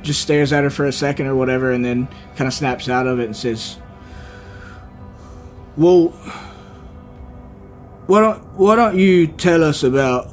just 0.02 0.20
stares 0.22 0.52
at 0.52 0.64
her 0.64 0.70
for 0.70 0.84
a 0.86 0.92
second 0.92 1.26
or 1.26 1.34
whatever 1.34 1.72
and 1.72 1.84
then 1.84 2.08
kind 2.36 2.46
of 2.48 2.54
snaps 2.54 2.88
out 2.88 3.06
of 3.06 3.18
it 3.20 3.24
and 3.26 3.36
says 3.36 3.78
well 5.76 6.08
why 8.06 8.20
don't 8.20 8.42
why 8.54 8.74
don't 8.76 8.96
you 8.98 9.26
tell 9.26 9.62
us 9.62 9.82
about 9.82 10.28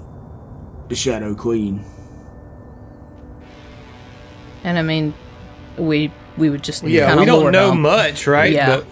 the 0.89 0.95
shadow 0.95 1.34
queen 1.36 1.84
and 4.63 4.80
I 4.80 4.82
mean, 4.82 5.13
we 5.78 6.11
we 6.38 6.49
would 6.49 6.63
just 6.63 6.84
Yeah, 6.84 7.07
kinda 7.07 7.22
we 7.22 7.26
don't 7.26 7.51
know 7.51 7.72
on. 7.72 7.82
much, 7.82 8.26
right? 8.28 8.51
Yeah. 8.51 8.78
But 8.78 8.86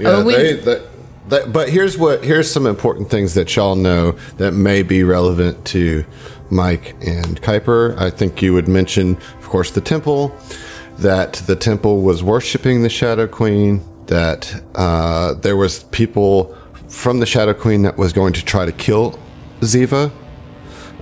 Yeah, 0.00 0.08
Oh, 0.08 0.24
we- 0.24 0.34
they, 0.34 0.52
they 0.54 0.80
That, 1.28 1.52
but 1.54 1.68
here's 1.70 1.96
what 1.96 2.22
here's 2.24 2.50
some 2.50 2.66
important 2.66 3.08
things 3.10 3.32
that 3.34 3.54
y'all 3.56 3.76
know 3.76 4.14
that 4.36 4.52
may 4.52 4.82
be 4.82 5.02
relevant 5.04 5.64
to 5.66 6.04
Mike 6.50 6.94
and 7.00 7.40
Kuiper. 7.42 7.98
I 7.98 8.10
think 8.10 8.42
you 8.42 8.52
would 8.52 8.68
mention, 8.68 9.16
of 9.38 9.48
course, 9.48 9.70
the 9.70 9.80
temple. 9.80 10.36
That 10.98 11.34
the 11.46 11.56
temple 11.56 12.02
was 12.02 12.22
worshiping 12.22 12.82
the 12.82 12.88
Shadow 12.88 13.26
Queen. 13.26 13.82
That 14.06 14.62
uh, 14.74 15.34
there 15.34 15.56
was 15.56 15.84
people 15.84 16.56
from 16.88 17.20
the 17.20 17.26
Shadow 17.26 17.54
Queen 17.54 17.82
that 17.82 17.96
was 17.96 18.12
going 18.12 18.32
to 18.34 18.44
try 18.44 18.64
to 18.64 18.72
kill 18.72 19.18
Ziva 19.60 20.12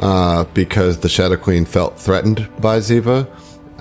uh, 0.01 0.45
because 0.55 1.01
the 1.01 1.09
Shadow 1.09 1.37
Queen 1.37 1.65
felt 1.65 1.99
threatened 1.99 2.49
by 2.61 2.79
Ziva. 2.79 3.29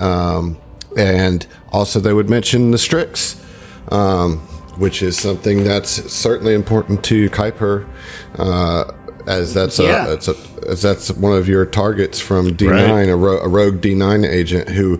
Um, 0.00 0.58
and 0.96 1.46
also, 1.70 2.00
they 2.00 2.12
would 2.12 2.28
mention 2.28 2.70
the 2.70 2.78
Strix, 2.78 3.42
um, 3.90 4.38
which 4.76 5.02
is 5.02 5.16
something 5.18 5.64
that's 5.64 5.90
certainly 6.12 6.54
important 6.54 7.02
to 7.04 7.30
Kuiper, 7.30 7.88
uh, 8.34 8.92
as 9.26 9.54
that's 9.54 9.78
Yeah. 9.78 10.06
a, 10.06 10.08
that's 10.10 10.28
a, 10.28 10.36
as 10.68 10.82
that's 10.82 11.10
one 11.12 11.32
of 11.36 11.48
your 11.48 11.64
targets 11.66 12.20
from 12.20 12.56
D9, 12.56 12.70
Right. 12.70 13.08
a, 13.08 13.16
ro- 13.16 13.40
a 13.40 13.48
rogue 13.48 13.80
D9 13.80 14.28
agent 14.28 14.68
who 14.68 14.96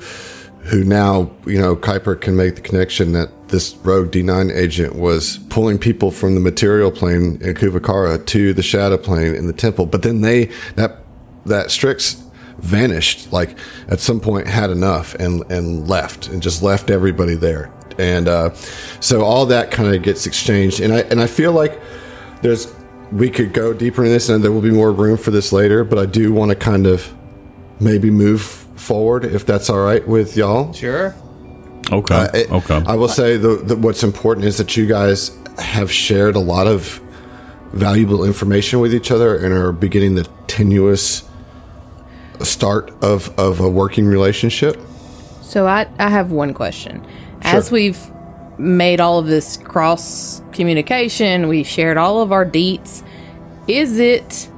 who 0.65 0.85
now 0.85 1.29
you 1.47 1.59
know 1.59 1.75
Kuiper 1.75 2.21
can 2.21 2.37
make 2.37 2.55
the 2.55 2.61
connection 2.61 3.13
that 3.13 3.31
this 3.49 3.75
rogue 3.83 4.11
D9 4.13 4.55
agent 4.55 4.95
was 4.95 5.39
pulling 5.51 5.77
people 5.79 6.11
from 6.11 6.35
the 6.35 6.41
material 6.41 6.91
plane 6.91 7.39
in 7.43 7.55
Kuvakara 7.55 8.25
to 8.27 8.53
the 8.55 8.63
shadow 8.63 8.97
plane 8.97 9.35
in 9.35 9.47
the 9.49 9.53
temple, 9.53 9.87
but 9.87 10.03
then 10.03 10.21
they 10.21 10.51
that 10.77 10.99
that 11.47 11.71
Strix 11.71 12.23
vanished 12.59 13.33
like 13.33 13.59
at 13.89 13.99
some 13.99 14.21
point 14.21 14.47
had 14.47 14.71
enough 14.71 15.15
and 15.17 15.43
and 15.51 15.89
left 15.89 16.29
and 16.29 16.41
just 16.41 16.63
left 16.63 16.91
everybody 16.91 17.35
there 17.35 17.73
and 17.99 18.29
uh, 18.29 18.53
so 19.01 19.23
all 19.23 19.45
that 19.47 19.73
kind 19.73 19.93
of 19.95 20.01
gets 20.03 20.27
exchanged 20.27 20.79
and 20.81 20.93
I 20.93 21.01
and 21.01 21.21
I 21.21 21.27
feel 21.27 21.51
like 21.53 21.81
there's 22.41 22.73
we 23.13 23.29
could 23.31 23.53
go 23.53 23.73
deeper 23.73 24.05
in 24.05 24.11
this 24.11 24.29
and 24.29 24.43
there 24.43 24.51
will 24.53 24.61
be 24.63 24.71
more 24.71 24.91
room 24.93 25.17
for 25.17 25.31
this 25.31 25.53
later 25.53 25.85
but 25.85 25.99
I 25.99 26.07
do 26.07 26.33
want 26.33 26.51
to 26.51 26.57
kind 26.57 26.87
of 26.87 27.13
maybe 27.81 28.11
move 28.11 28.41
forward 28.43 29.25
if 29.25 29.45
that's 29.47 29.69
all 29.71 29.81
right 29.81 30.07
with 30.09 30.37
y'all 30.37 30.73
Sure. 30.73 31.15
Okay. 31.91 32.15
uh, 32.15 32.29
it- 32.35 32.51
okay. 32.51 32.83
I 32.87 32.95
will 32.95 33.09
say 33.09 33.37
the, 33.37 33.57
the 33.57 33.77
what's 33.77 34.03
important 34.03 34.47
is 34.47 34.57
that 34.59 34.77
you 34.77 34.87
guys 34.87 35.37
have 35.59 35.91
shared 35.93 36.35
a 36.37 36.41
lot 36.41 36.67
of 36.67 37.01
valuable 37.73 38.25
information 38.25 38.81
with 38.81 38.95
each 38.95 39.11
other 39.11 39.37
and 39.37 39.53
are 39.53 39.73
beginning 39.73 40.15
the 40.15 40.27
tenuous 40.47 41.23
start 42.41 42.91
of, 43.03 43.37
of 43.39 43.61
a 43.61 43.69
working 43.69 44.07
relationship. 44.07 44.77
So 45.43 45.67
I, 45.67 45.87
I 45.99 46.09
have 46.11 46.31
one 46.33 46.55
question. 46.55 47.07
As 47.43 47.71
we've 47.71 47.99
made 48.63 49.01
all 49.01 49.19
of 49.19 49.27
this 49.27 49.57
cross 49.59 50.41
communication, 50.53 51.49
we 51.49 51.65
shared 51.65 51.99
all 51.99 52.23
of 52.23 52.31
our 52.33 52.47
deets. 52.47 53.03
Is 53.67 53.99
it 53.99 54.49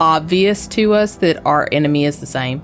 obvious 0.00 0.66
to 0.68 0.92
us 0.94 1.16
that 1.16 1.44
our 1.46 1.68
enemy 1.72 2.04
is 2.04 2.20
the 2.20 2.26
same? 2.26 2.62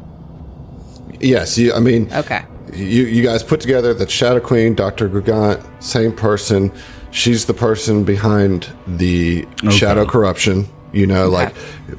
Yes, 1.20 1.56
you, 1.58 1.72
I 1.72 1.80
mean, 1.80 2.12
Okay. 2.12 2.42
you, 2.74 3.04
you 3.04 3.22
guys 3.22 3.42
put 3.42 3.60
together 3.60 3.94
that 3.94 4.10
Shadow 4.10 4.40
Queen, 4.40 4.74
Dr. 4.74 5.08
Gugant, 5.08 5.64
same 5.82 6.12
person. 6.12 6.72
She's 7.10 7.46
the 7.46 7.54
person 7.54 8.04
behind 8.04 8.68
the 8.86 9.46
shadow 9.70 10.06
corruption. 10.06 10.68
You 10.92 11.06
know, 11.06 11.28
like 11.28 11.54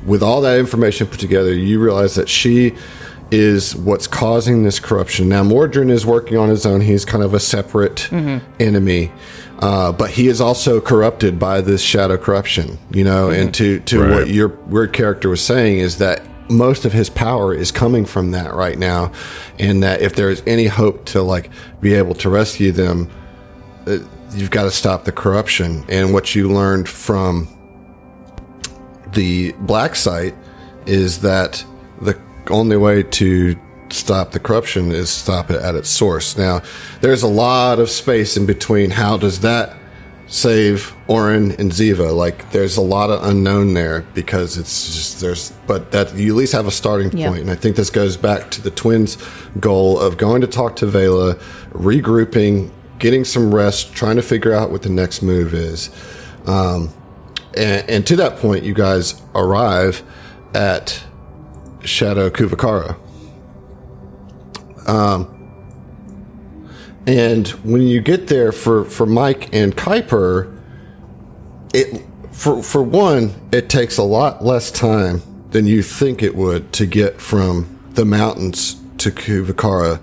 with 0.06 0.22
all 0.22 0.42
that 0.42 0.60
information 0.60 1.08
put 1.08 1.20
together, 1.20 1.54
you 1.54 1.80
realize 1.80 2.16
that 2.16 2.28
she 2.28 2.74
is 3.32 3.76
what's 3.76 4.08
causing 4.08 4.64
this 4.64 4.80
corruption. 4.80 5.30
Now, 5.30 5.42
Mordrin 5.44 5.90
is 5.90 6.06
working 6.06 6.38
on 6.38 6.50
his 6.50 6.66
own. 6.66 6.82
He's 6.82 7.06
kind 7.06 7.24
of 7.24 7.34
a 7.34 7.40
separate 7.40 8.12
enemy. 8.60 9.12
Uh, 9.60 9.92
but 9.92 10.10
he 10.10 10.28
is 10.28 10.42
also 10.42 10.82
corrupted 10.82 11.38
by 11.40 11.62
this 11.62 11.82
shadow 11.82 12.18
corruption, 12.18 12.78
you 12.92 13.04
know, 13.04 13.30
and 13.30 13.54
to, 13.54 13.80
to 13.82 14.02
Right. 14.02 14.10
what 14.12 14.28
your 14.30 14.48
weird 14.48 14.92
character 14.92 15.30
was 15.30 15.40
saying 15.46 15.78
is 15.78 16.00
that 16.00 16.24
most 16.50 16.84
of 16.84 16.92
his 16.94 17.10
power 17.12 17.54
is 17.54 17.72
coming 17.72 18.04
from 18.04 18.32
that 18.32 18.54
right 18.56 18.78
now. 18.78 19.12
And 19.60 19.84
that 19.84 20.02
if 20.02 20.16
there 20.16 20.30
is 20.32 20.42
any 20.48 20.66
hope 20.66 21.06
to 21.06 21.22
like 21.22 21.50
be 21.80 21.94
able 21.94 22.16
to 22.16 22.30
rescue 22.30 22.72
them, 22.72 23.08
uh, 23.86 24.00
you've 24.34 24.50
got 24.52 24.64
to 24.64 24.72
stop 24.72 25.06
the 25.06 25.12
corruption. 25.12 25.86
And 25.88 26.12
what 26.12 26.34
you 26.36 26.52
learned 26.52 26.90
from 26.90 27.48
the 29.14 29.52
black 29.60 29.96
site 29.96 30.36
is 30.86 31.22
that 31.22 31.64
only 32.50 32.78
way 32.78 33.04
to 33.04 33.56
stop 33.89 34.32
the 34.32 34.39
corruption 34.39 34.92
is 34.92 35.10
stop 35.10 35.52
it 35.52 35.62
at 35.62 35.76
its 35.76 35.89
source. 35.89 36.38
Now, 36.38 36.62
there's 37.02 37.24
a 37.24 37.28
lot 37.28 37.80
of 37.80 37.89
space 37.89 38.38
in 38.38 38.46
between. 38.46 38.92
How 38.92 39.18
does 39.18 39.42
that 39.42 39.78
save 40.28 40.96
Orin 41.08 41.52
and 41.60 41.72
Ziva? 41.72 42.16
Like, 42.16 42.52
there's 42.52 42.78
a 42.78 42.82
lot 42.82 43.10
of 43.10 43.24
unknown 43.26 43.74
there 43.74 44.02
because 44.14 44.58
it's 44.58 44.88
just 44.88 45.20
there's, 45.20 45.52
but 45.68 45.92
that 45.92 46.16
you 46.16 46.32
at 46.34 46.38
least 46.38 46.54
have 46.54 46.68
a 46.68 46.72
starting 46.72 47.12
point. 47.12 47.42
And 47.42 47.52
I 47.52 47.56
think 47.56 47.76
this 47.76 47.89
goes 47.89 48.18
back 48.18 48.50
to 48.52 48.62
the 48.62 48.72
twins' 48.72 49.18
goal 49.60 50.00
of 50.00 50.18
going 50.18 50.42
to 50.42 50.48
talk 50.48 50.78
to 50.78 50.86
Vela, 50.86 51.36
regrouping, 51.72 52.72
getting 52.98 53.26
some 53.26 53.54
rest, 53.54 53.94
trying 53.94 54.16
to 54.16 54.22
figure 54.22 54.54
out 54.54 54.72
what 54.72 54.84
the 54.84 54.89
next 54.89 55.22
move 55.22 55.54
is. 55.54 55.89
Um, 56.46 56.89
and, 57.58 57.89
and 57.89 58.08
to 58.08 58.16
that 58.16 58.38
point, 58.38 58.64
you 58.64 58.74
guys 58.74 59.22
arrive 59.36 60.02
at 60.54 61.04
Shadow 61.84 62.30
Kuvakara. 62.30 62.98
Um, 64.88 65.38
and 67.08 67.48
when 67.64 67.84
you 67.84 68.02
get 68.02 68.28
there 68.28 68.52
for, 68.52 68.86
for 68.86 69.06
Mike 69.06 69.54
and 69.54 69.76
Kuiper, 69.76 70.58
it 71.74 72.06
for 72.32 72.64
for 72.64 72.82
one, 72.82 73.34
it 73.52 73.70
takes 73.70 73.98
a 73.98 74.04
lot 74.04 74.44
less 74.44 74.72
time 74.72 75.22
than 75.52 75.68
you 75.68 75.84
think 75.84 76.24
it 76.24 76.36
would 76.36 76.72
to 76.74 76.86
get 76.86 77.22
from 77.22 77.80
the 77.92 78.06
mountains 78.06 78.82
to 78.98 79.12
Kuvakara 79.12 80.00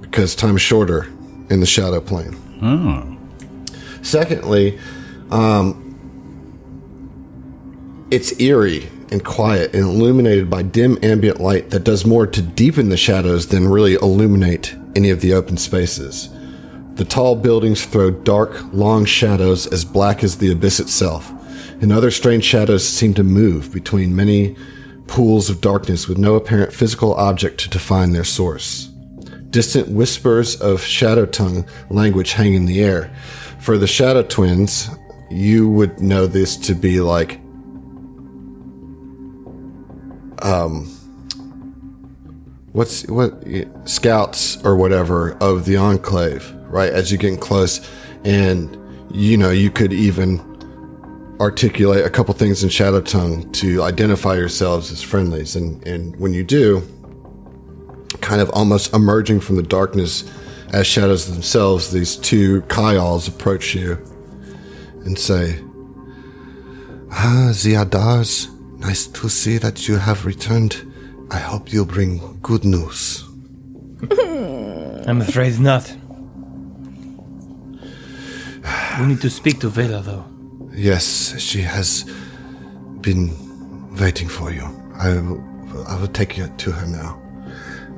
because 0.00 0.34
time 0.34 0.56
is 0.56 0.62
shorter 0.62 1.04
in 1.48 1.60
the 1.60 1.66
shadow 1.66 2.00
plane. 2.00 2.36
Oh. 2.62 3.16
Secondly, 4.02 4.78
um, 5.30 5.86
it's 8.10 8.38
eerie 8.40 8.88
and 9.10 9.24
quiet 9.24 9.74
and 9.74 9.84
illuminated 9.84 10.48
by 10.48 10.62
dim 10.62 10.98
ambient 11.02 11.40
light 11.40 11.70
that 11.70 11.84
does 11.84 12.06
more 12.06 12.26
to 12.26 12.42
deepen 12.42 12.88
the 12.88 12.96
shadows 12.96 13.48
than 13.48 13.68
really 13.68 13.94
illuminate 13.94 14.74
any 14.94 15.10
of 15.10 15.20
the 15.20 15.32
open 15.32 15.56
spaces. 15.56 16.28
The 16.94 17.04
tall 17.04 17.36
buildings 17.36 17.84
throw 17.84 18.10
dark, 18.10 18.60
long 18.72 19.04
shadows 19.04 19.66
as 19.66 19.84
black 19.84 20.22
as 20.22 20.36
the 20.36 20.52
abyss 20.52 20.80
itself, 20.80 21.32
and 21.80 21.92
other 21.92 22.10
strange 22.10 22.44
shadows 22.44 22.86
seem 22.86 23.14
to 23.14 23.24
move 23.24 23.72
between 23.72 24.14
many 24.14 24.56
pools 25.06 25.50
of 25.50 25.60
darkness 25.60 26.06
with 26.06 26.18
no 26.18 26.34
apparent 26.34 26.72
physical 26.72 27.14
object 27.14 27.58
to 27.60 27.70
define 27.70 28.12
their 28.12 28.24
source. 28.24 28.86
Distant 29.50 29.88
whispers 29.88 30.60
of 30.60 30.82
shadow 30.82 31.26
tongue 31.26 31.66
language 31.88 32.32
hang 32.32 32.54
in 32.54 32.66
the 32.66 32.82
air. 32.82 33.12
For 33.58 33.76
the 33.76 33.86
shadow 33.86 34.22
twins, 34.22 34.88
you 35.30 35.68
would 35.68 36.00
know 36.00 36.26
this 36.26 36.56
to 36.58 36.74
be 36.74 37.00
like 37.00 37.40
what's 42.72 43.06
what 43.08 43.44
scouts 43.84 44.62
or 44.64 44.76
whatever 44.76 45.32
of 45.40 45.64
the 45.64 45.76
enclave 45.76 46.52
right 46.68 46.92
as 46.92 47.10
you're 47.10 47.18
getting 47.18 47.38
close. 47.38 47.86
And 48.24 48.76
you 49.12 49.36
know 49.36 49.50
you 49.50 49.70
could 49.70 49.92
even 49.92 50.40
articulate 51.40 52.04
a 52.04 52.10
couple 52.10 52.34
things 52.34 52.62
in 52.62 52.68
shadow 52.68 53.00
tongue 53.00 53.50
to 53.52 53.82
identify 53.82 54.34
yourselves 54.34 54.92
as 54.92 55.02
friendlies. 55.02 55.56
And 55.56 55.86
and 55.86 56.16
when 56.16 56.34
you 56.34 56.44
do 56.44 56.82
kind 58.20 58.40
of 58.40 58.50
almost 58.50 58.92
emerging 58.92 59.40
from 59.40 59.56
the 59.56 59.62
darkness 59.62 60.30
as 60.72 60.86
shadows 60.86 61.32
themselves 61.32 61.90
these 61.90 62.16
two 62.16 62.60
kyals 62.62 63.28
approach 63.28 63.74
you 63.74 63.94
and 65.04 65.18
say 65.18 65.58
ah 67.10 67.48
ziadars 67.50 68.48
nice 68.80 69.06
to 69.06 69.28
see 69.28 69.58
that 69.58 69.86
you 69.88 69.96
have 69.96 70.24
returned 70.26 70.86
I 71.32 71.38
hope 71.38 71.72
you'll 71.72 71.84
bring 71.86 72.40
good 72.42 72.64
news. 72.64 73.22
I'm 75.06 75.20
afraid 75.20 75.60
not. 75.60 75.94
We 78.98 79.06
need 79.06 79.20
to 79.20 79.30
speak 79.30 79.60
to 79.60 79.68
Vela, 79.68 80.02
though. 80.02 80.24
Yes, 80.74 81.38
she 81.40 81.60
has 81.62 82.04
been 83.00 83.30
waiting 83.96 84.28
for 84.28 84.50
you. 84.50 84.64
I 84.94 85.20
will, 85.20 85.40
I 85.86 86.00
will 86.00 86.08
take 86.08 86.36
you 86.36 86.48
to 86.48 86.72
her 86.72 86.86
now. 86.86 87.16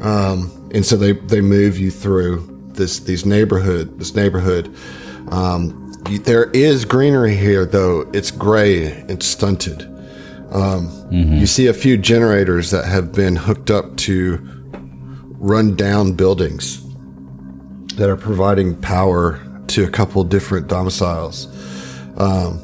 Um, 0.02 0.70
and 0.74 0.84
so 0.84 0.96
they, 0.96 1.12
they 1.12 1.40
move 1.40 1.78
you 1.78 1.90
through 1.90 2.48
this 2.74 3.00
these 3.00 3.24
neighborhood 3.24 3.98
this 3.98 4.14
neighborhood. 4.14 4.74
Um, 5.30 5.92
you- 6.10 6.18
there 6.18 6.50
is 6.50 6.84
greenery 6.84 7.34
here, 7.36 7.64
though 7.64 8.10
it's 8.12 8.30
gray 8.30 8.92
and 9.08 9.22
stunted. 9.22 9.88
Um, 10.52 10.90
You 11.40 11.46
see 11.46 11.66
a 11.66 11.74
few 11.74 11.96
generators 11.96 12.70
that 12.70 12.84
have 12.84 13.12
been 13.12 13.36
hooked 13.36 13.70
up 13.70 13.96
to 13.98 14.38
run 15.38 15.74
down 15.74 16.12
buildings 16.12 16.82
that 17.96 18.08
are 18.08 18.16
providing 18.16 18.76
power 18.80 19.40
to 19.68 19.84
a 19.84 19.90
couple 19.90 20.22
different 20.24 20.68
domiciles. 20.68 21.48
Um, 22.16 22.60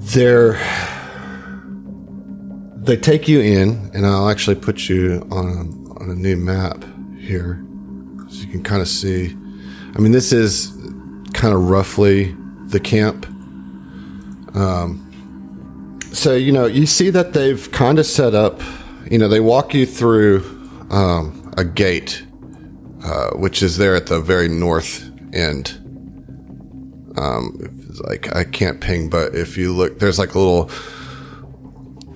they're 0.00 0.58
they 2.76 2.96
take 2.96 3.26
you 3.26 3.40
in, 3.40 3.90
and 3.94 4.06
I'll 4.06 4.28
actually 4.28 4.56
put 4.56 4.88
you 4.88 5.26
on 5.30 5.86
on 6.00 6.10
a 6.10 6.14
new 6.14 6.36
map 6.36 6.84
here, 7.18 7.64
so 8.28 8.42
you 8.42 8.46
can 8.46 8.62
kind 8.62 8.80
of 8.80 8.88
see. 8.88 9.36
I 9.94 9.98
mean, 9.98 10.12
this 10.12 10.32
is 10.32 10.72
kind 11.32 11.54
of 11.54 11.68
roughly 11.68 12.34
the 12.66 12.78
camp. 12.80 13.26
Um, 14.54 15.05
so 16.16 16.34
you 16.34 16.52
know, 16.52 16.66
you 16.66 16.86
see 16.86 17.10
that 17.10 17.32
they've 17.32 17.70
kind 17.72 17.98
of 17.98 18.06
set 18.06 18.34
up. 18.34 18.60
You 19.10 19.18
know, 19.18 19.28
they 19.28 19.40
walk 19.40 19.74
you 19.74 19.86
through 19.86 20.38
um, 20.90 21.52
a 21.56 21.64
gate, 21.64 22.24
uh, 23.04 23.30
which 23.30 23.62
is 23.62 23.76
there 23.76 23.94
at 23.94 24.06
the 24.06 24.20
very 24.20 24.48
north 24.48 25.10
end. 25.34 25.82
Um, 27.16 27.56
like 28.04 28.34
I 28.34 28.44
can't 28.44 28.80
ping, 28.80 29.08
but 29.08 29.34
if 29.34 29.56
you 29.56 29.72
look, 29.72 29.98
there's 29.98 30.18
like 30.18 30.34
a 30.34 30.38
little 30.38 30.70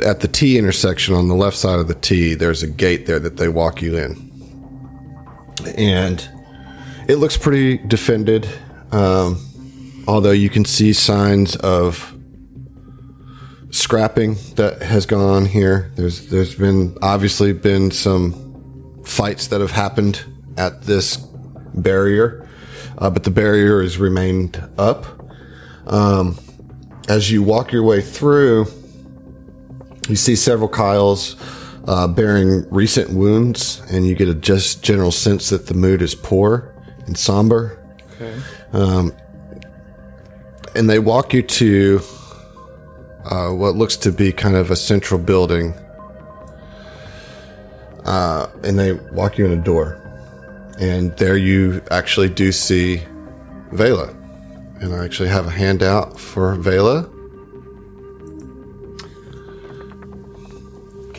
at 0.04 0.20
the 0.20 0.28
T 0.28 0.58
intersection 0.58 1.14
on 1.14 1.28
the 1.28 1.34
left 1.34 1.56
side 1.56 1.78
of 1.78 1.88
the 1.88 1.94
T. 1.94 2.34
There's 2.34 2.62
a 2.62 2.68
gate 2.68 3.06
there 3.06 3.18
that 3.18 3.36
they 3.36 3.48
walk 3.48 3.82
you 3.82 3.96
in, 3.96 4.30
and 5.76 6.26
it 7.08 7.16
looks 7.16 7.36
pretty 7.36 7.78
defended. 7.78 8.48
Um, 8.92 10.04
although 10.08 10.32
you 10.32 10.50
can 10.50 10.64
see 10.64 10.92
signs 10.92 11.56
of 11.56 12.16
scrapping 13.70 14.36
that 14.56 14.82
has 14.82 15.06
gone 15.06 15.28
on 15.28 15.46
here. 15.46 15.90
There's 15.94 16.28
there's 16.28 16.54
been 16.54 16.96
obviously 17.02 17.52
been 17.52 17.90
some 17.90 19.02
fights 19.04 19.48
that 19.48 19.60
have 19.60 19.70
happened 19.70 20.24
at 20.56 20.82
this 20.82 21.16
barrier, 21.74 22.48
uh, 22.98 23.10
but 23.10 23.24
the 23.24 23.30
barrier 23.30 23.82
has 23.82 23.98
remained 23.98 24.62
up. 24.78 25.06
Um, 25.86 26.38
as 27.08 27.30
you 27.30 27.42
walk 27.42 27.72
your 27.72 27.82
way 27.82 28.00
through, 28.00 28.66
you 30.08 30.16
see 30.16 30.36
several 30.36 30.68
Kyles 30.68 31.36
uh, 31.86 32.06
bearing 32.06 32.68
recent 32.70 33.10
wounds, 33.10 33.82
and 33.90 34.06
you 34.06 34.14
get 34.14 34.28
a 34.28 34.34
just 34.34 34.82
general 34.82 35.10
sense 35.10 35.48
that 35.50 35.66
the 35.66 35.74
mood 35.74 36.02
is 36.02 36.14
poor 36.14 36.74
and 37.06 37.16
somber. 37.16 37.78
Um, 38.72 39.12
and 40.76 40.88
they 40.88 40.98
walk 40.98 41.32
you 41.32 41.42
to 41.42 42.00
uh, 43.24 43.50
what 43.50 43.76
looks 43.76 43.96
to 43.98 44.12
be 44.12 44.32
kind 44.32 44.56
of 44.56 44.70
a 44.70 44.76
central 44.76 45.20
building. 45.20 45.74
Uh, 48.04 48.48
and 48.64 48.78
they 48.78 48.92
walk 48.92 49.38
you 49.38 49.46
in 49.46 49.52
a 49.52 49.62
door. 49.62 49.96
And 50.78 51.16
there 51.18 51.36
you 51.36 51.82
actually 51.90 52.30
do 52.30 52.52
see 52.52 53.02
Vela. 53.72 54.08
And 54.80 54.94
I 54.94 55.04
actually 55.04 55.28
have 55.28 55.46
a 55.46 55.50
handout 55.50 56.18
for 56.18 56.54
Vela. 56.54 57.08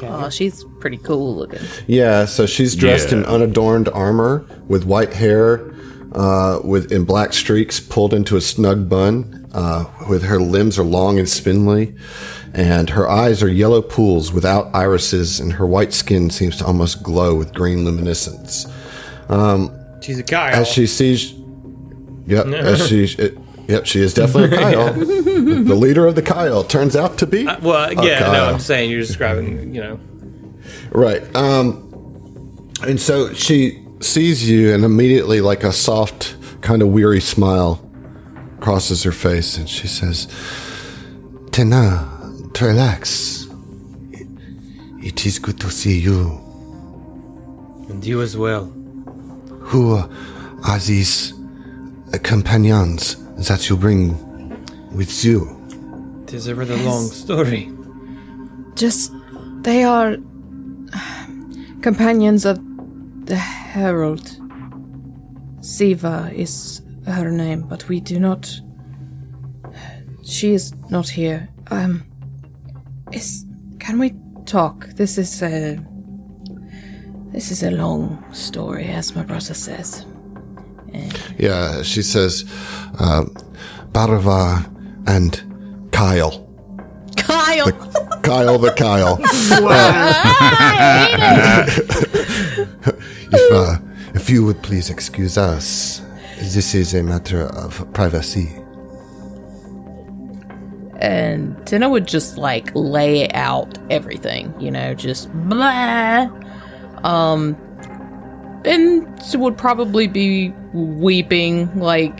Oh, 0.04 0.30
she's 0.30 0.66
pretty 0.80 0.98
cool 0.98 1.36
looking. 1.36 1.62
Yeah, 1.88 2.26
so 2.26 2.46
she's 2.46 2.76
dressed 2.76 3.12
in 3.12 3.26
unadorned 3.26 3.90
armor 3.90 4.46
with 4.68 4.84
white 4.84 5.14
hair, 5.14 5.71
uh, 6.14 6.60
with 6.64 6.92
in 6.92 7.06
black 7.06 7.34
streaks 7.34 7.80
pulled 7.80 8.14
into 8.14 8.36
a 8.36 8.42
snug 8.42 8.90
bun. 8.90 9.38
Uh, 9.54 9.86
with 10.10 10.24
her 10.24 10.40
limbs 10.40 10.80
are 10.80 10.84
long 10.84 11.20
and 11.20 11.28
spindly, 11.28 11.94
and 12.54 12.92
her 12.92 13.10
eyes 13.10 13.44
are 13.44 13.50
yellow 13.50 13.82
pools 13.82 14.32
without 14.32 14.74
irises, 14.74 15.42
and 15.42 15.54
her 15.54 15.68
white 15.68 15.92
skin 15.92 16.30
seems 16.30 16.56
to 16.56 16.66
almost 16.66 17.04
glow 17.04 17.36
with 17.36 17.54
green 17.54 17.84
luminescence. 17.84 18.66
She's 20.02 20.20
a 20.20 20.24
Kyle. 20.24 20.54
As 20.54 20.68
she 20.68 20.88
sees, 20.88 21.34
yep, 22.26 22.48
as 22.48 22.88
she, 22.88 23.04
it, 23.20 23.38
yep, 23.68 23.86
she 23.86 24.02
is 24.02 24.14
definitely 24.14 24.58
a 24.58 24.62
Kyle. 24.62 24.94
the 24.94 25.76
leader 25.76 26.08
of 26.08 26.16
the 26.16 26.22
Kyle 26.22 26.64
turns 26.64 26.96
out 26.96 27.18
to 27.20 27.28
be 27.28 27.46
well, 27.46 27.92
a 27.92 28.06
yeah, 28.06 28.20
no, 28.20 28.46
I'm 28.46 28.60
saying 28.60 28.90
you're 28.90 29.00
describing, 29.00 29.74
you 29.74 29.82
know. 29.82 30.00
Right. 30.92 31.24
Um, 31.36 31.88
and 32.82 33.00
so 33.00 33.34
she 33.34 33.81
sees 34.02 34.50
you, 34.50 34.74
and 34.74 34.84
immediately, 34.84 35.42
like 35.42 35.64
a 35.64 35.72
soft, 35.72 36.36
kind 36.62 36.82
of 36.82 36.90
weary 36.90 37.22
smile 37.22 37.80
crosses 38.60 39.04
her 39.04 39.12
face, 39.12 39.58
and 39.58 39.68
she 39.70 39.88
says, 39.88 40.28
Tena, 41.52 42.08
Trelax. 42.54 43.48
It- 44.14 44.28
It 45.04 45.26
is 45.26 45.40
good 45.40 45.60
to 45.62 45.70
see 45.72 45.98
you. 46.00 46.40
And 47.90 48.06
you 48.06 48.22
as 48.22 48.38
well. 48.38 48.66
Who 49.72 49.96
are 50.64 50.80
these 50.80 51.34
uh, 52.14 52.18
companions 52.22 53.16
that 53.48 53.68
you 53.70 53.78
bring 53.78 54.16
with 54.94 55.26
you? 55.26 55.48
It 56.24 56.34
is 56.36 56.48
a 56.48 56.54
rather 56.56 56.78
long 56.78 57.08
story. 57.08 57.72
Just, 58.76 59.12
they 59.64 59.84
are 59.84 60.18
companions 61.82 62.46
of 62.46 62.58
the 63.26 63.38
Herald. 63.72 64.38
Ziva 65.62 66.34
is 66.34 66.82
her 67.08 67.32
name, 67.32 67.62
but 67.62 67.88
we 67.88 68.02
do 68.02 68.20
not. 68.20 68.54
She 70.24 70.54
is 70.54 70.74
not 70.90 71.08
here. 71.08 71.48
Um, 71.68 72.04
is 73.14 73.46
can 73.80 73.98
we 73.98 74.14
talk? 74.46 74.88
This 74.98 75.18
is 75.18 75.42
a. 75.42 75.80
This 77.32 77.50
is 77.50 77.64
a 77.64 77.72
long 77.72 78.22
story, 78.34 78.88
as 78.88 79.16
my 79.16 79.24
brother 79.24 79.54
says. 79.54 80.06
Yeah, 81.38 81.82
she 81.82 82.02
says, 82.02 82.44
uh, 83.00 83.24
Barava 83.94 84.66
and 85.08 85.42
Kyle. 85.94 86.46
Kyle. 87.16 87.72
Kyle 88.22 88.60
the 88.60 88.74
Kyle. 88.74 89.18
if, 89.22 89.52
uh, 92.12 92.18
if 94.14 94.30
you 94.30 94.46
would 94.46 94.62
please 94.62 94.90
excuse 94.90 95.38
us, 95.38 96.02
this 96.40 96.74
is 96.76 96.94
a 96.94 97.04
matter 97.04 97.44
of 97.44 97.92
privacy. 97.94 98.58
and 101.02 101.56
Tina 101.66 101.90
would 101.90 102.08
just 102.08 102.38
like 102.38 102.72
lay 102.76 103.30
out 103.32 103.78
everything, 103.90 104.54
you 104.62 104.70
know, 104.70 104.94
just 104.94 105.34
blah. 105.50 106.30
Um, 107.04 107.58
and 108.64 109.22
she 109.24 109.38
would 109.38 109.58
probably 109.58 110.06
be 110.06 110.54
weeping, 110.74 111.76
like, 111.80 112.20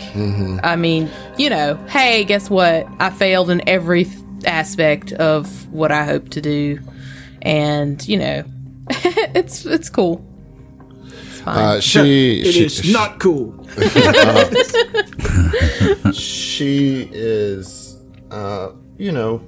I 0.64 0.76
mean, 0.76 1.10
you 1.38 1.50
know, 1.52 1.76
hey, 1.88 2.24
guess 2.24 2.50
what? 2.50 2.88
I 3.00 3.12
failed 3.12 3.52
in 3.52 3.62
every 3.70 4.08
aspect 4.46 5.14
of 5.14 5.72
what 5.72 5.92
I 5.92 6.04
hope 6.04 6.30
to 6.30 6.42
do, 6.42 6.80
and 7.44 8.06
you 8.08 8.18
know, 8.18 8.44
it's 8.90 9.66
it's 9.68 9.90
cool. 9.90 10.26
It's 11.42 11.46
fine. 11.46 11.58
Uh, 11.58 11.80
she, 11.80 12.42
It 12.42 12.52
she, 12.52 12.66
is 12.66 12.94
not 12.94 13.20
cool. 13.20 13.66
she 16.14 17.10
is, 17.12 18.00
uh, 18.30 18.74
you 18.98 19.12
know, 19.12 19.42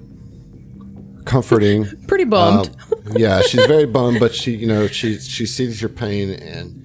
comforting. 1.25 1.85
Pretty 2.07 2.23
bummed. 2.23 2.69
Um, 2.69 3.13
yeah, 3.15 3.41
she's 3.41 3.65
very 3.67 3.85
bummed, 3.85 4.19
but 4.19 4.33
she, 4.33 4.55
you 4.55 4.65
know, 4.65 4.87
she 4.87 5.19
she 5.19 5.45
sees 5.45 5.81
your 5.81 5.89
pain 5.89 6.31
and 6.31 6.79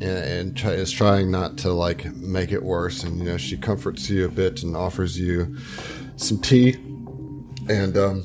and, 0.00 0.02
and 0.02 0.56
try, 0.56 0.72
is 0.72 0.90
trying 0.90 1.30
not 1.30 1.58
to 1.58 1.72
like 1.72 2.06
make 2.16 2.52
it 2.52 2.62
worse. 2.62 3.04
And 3.04 3.18
you 3.18 3.24
know, 3.24 3.36
she 3.36 3.58
comforts 3.58 4.08
you 4.08 4.24
a 4.24 4.30
bit 4.30 4.62
and 4.62 4.74
offers 4.74 5.18
you 5.18 5.56
some 6.16 6.38
tea. 6.38 6.72
And 7.68 7.96
um, 7.98 8.22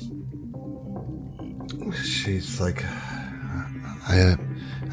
she's 2.03 2.61
like, 2.61 2.85
I, 2.85 4.19
uh, 4.19 4.35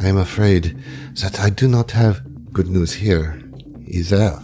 I 0.00 0.08
am 0.08 0.16
afraid 0.16 0.76
that 1.20 1.38
I 1.38 1.50
do 1.50 1.68
not 1.68 1.92
have 1.92 2.52
good 2.52 2.68
news 2.68 2.94
here. 2.94 3.40
Either 3.86 4.40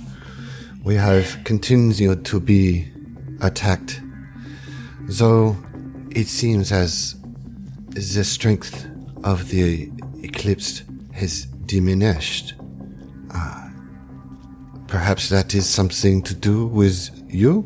we 0.84 0.94
have 0.94 1.42
continued 1.44 2.24
to 2.24 2.40
be 2.40 2.88
attacked, 3.40 4.00
though 5.08 5.56
it 6.10 6.26
seems 6.26 6.70
as 6.70 7.16
the 7.88 8.24
strength 8.24 8.86
of 9.24 9.48
the 9.48 9.90
eclipse 10.22 10.82
has 11.12 11.46
diminished. 11.66 12.54
Uh, 13.34 13.70
perhaps 14.86 15.28
that 15.28 15.54
is 15.54 15.68
something 15.68 16.22
to 16.22 16.34
do 16.34 16.66
with 16.66 17.10
you? 17.28 17.62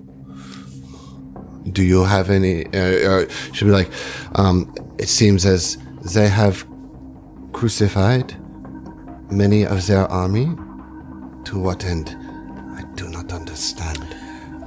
Do 1.73 1.83
you 1.83 2.05
have 2.05 2.31
any? 2.31 2.67
Uh, 2.67 3.11
uh, 3.11 3.29
should 3.53 3.67
be 3.67 3.71
like, 3.71 3.91
um, 4.35 4.75
it 4.99 5.09
seems 5.09 5.45
as 5.45 5.77
they 6.15 6.29
have 6.29 6.67
crucified 7.53 8.37
many 9.35 9.67
of 9.67 9.87
their 9.87 10.07
army. 10.11 10.47
To 11.45 11.59
what 11.59 11.85
end? 11.85 12.17
I 12.79 12.83
do 12.95 13.09
not 13.09 13.33
understand. 13.33 13.99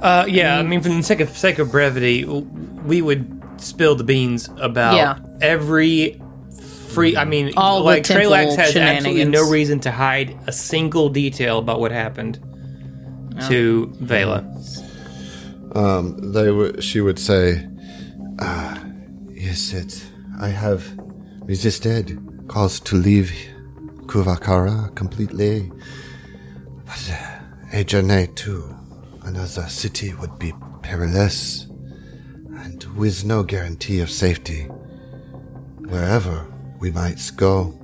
Uh, 0.00 0.24
yeah, 0.28 0.58
I 0.58 0.62
mean, 0.62 0.80
for 0.80 0.90
the 0.90 1.02
sake 1.02 1.20
of, 1.20 1.30
sake 1.36 1.58
of 1.58 1.72
brevity, 1.72 2.24
we 2.24 3.02
would 3.02 3.42
spill 3.56 3.96
the 3.96 4.04
beans 4.04 4.48
about 4.60 4.94
Yeah. 4.94 5.18
every 5.40 6.20
free. 6.88 7.16
I 7.16 7.24
mean, 7.24 7.52
All 7.56 7.80
the 7.80 7.84
like 7.84 8.04
temple 8.04 8.30
Trelax 8.30 8.56
has 8.56 8.76
absolutely 8.76 9.24
no 9.24 9.48
reason 9.50 9.80
to 9.80 9.90
hide 9.90 10.38
a 10.46 10.52
single 10.52 11.08
detail 11.08 11.58
about 11.58 11.80
what 11.80 11.90
happened 11.90 12.38
to 13.48 13.92
Vela. 14.00 14.44
Um, 15.74 16.32
they 16.32 16.50
would. 16.50 16.82
She 16.82 17.00
would 17.00 17.18
say, 17.18 17.66
ah, 18.40 18.80
"Yes, 19.34 19.72
it. 19.72 20.04
I 20.40 20.48
have 20.48 20.96
resisted 21.42 22.18
calls 22.48 22.80
to 22.80 22.96
leave 22.96 23.32
Kuvakara 24.08 24.94
completely, 24.94 25.70
but 26.86 27.12
uh, 27.12 27.40
a 27.74 27.84
journey 27.84 28.26
to 28.36 28.74
another 29.24 29.68
city 29.68 30.14
would 30.14 30.38
be 30.38 30.54
perilous, 30.80 31.66
and 32.56 32.82
with 32.96 33.26
no 33.26 33.42
guarantee 33.42 34.00
of 34.00 34.10
safety 34.10 34.62
wherever 35.90 36.46
we 36.80 36.90
might 36.90 37.20
go. 37.36 37.78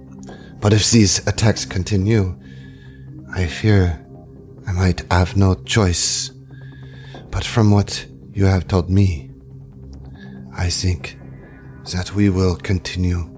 But 0.60 0.72
if 0.72 0.90
these 0.90 1.18
attacks 1.26 1.66
continue, 1.66 2.34
I 3.34 3.44
fear 3.44 4.02
I 4.66 4.72
might 4.72 5.04
have 5.12 5.36
no 5.36 5.54
choice." 5.54 6.30
But 7.30 7.44
from 7.44 7.70
what 7.70 8.06
you 8.32 8.46
have 8.46 8.66
told 8.66 8.88
me, 8.88 9.30
I 10.56 10.70
think 10.70 11.18
that 11.92 12.14
we 12.14 12.30
will 12.30 12.56
continue 12.56 13.28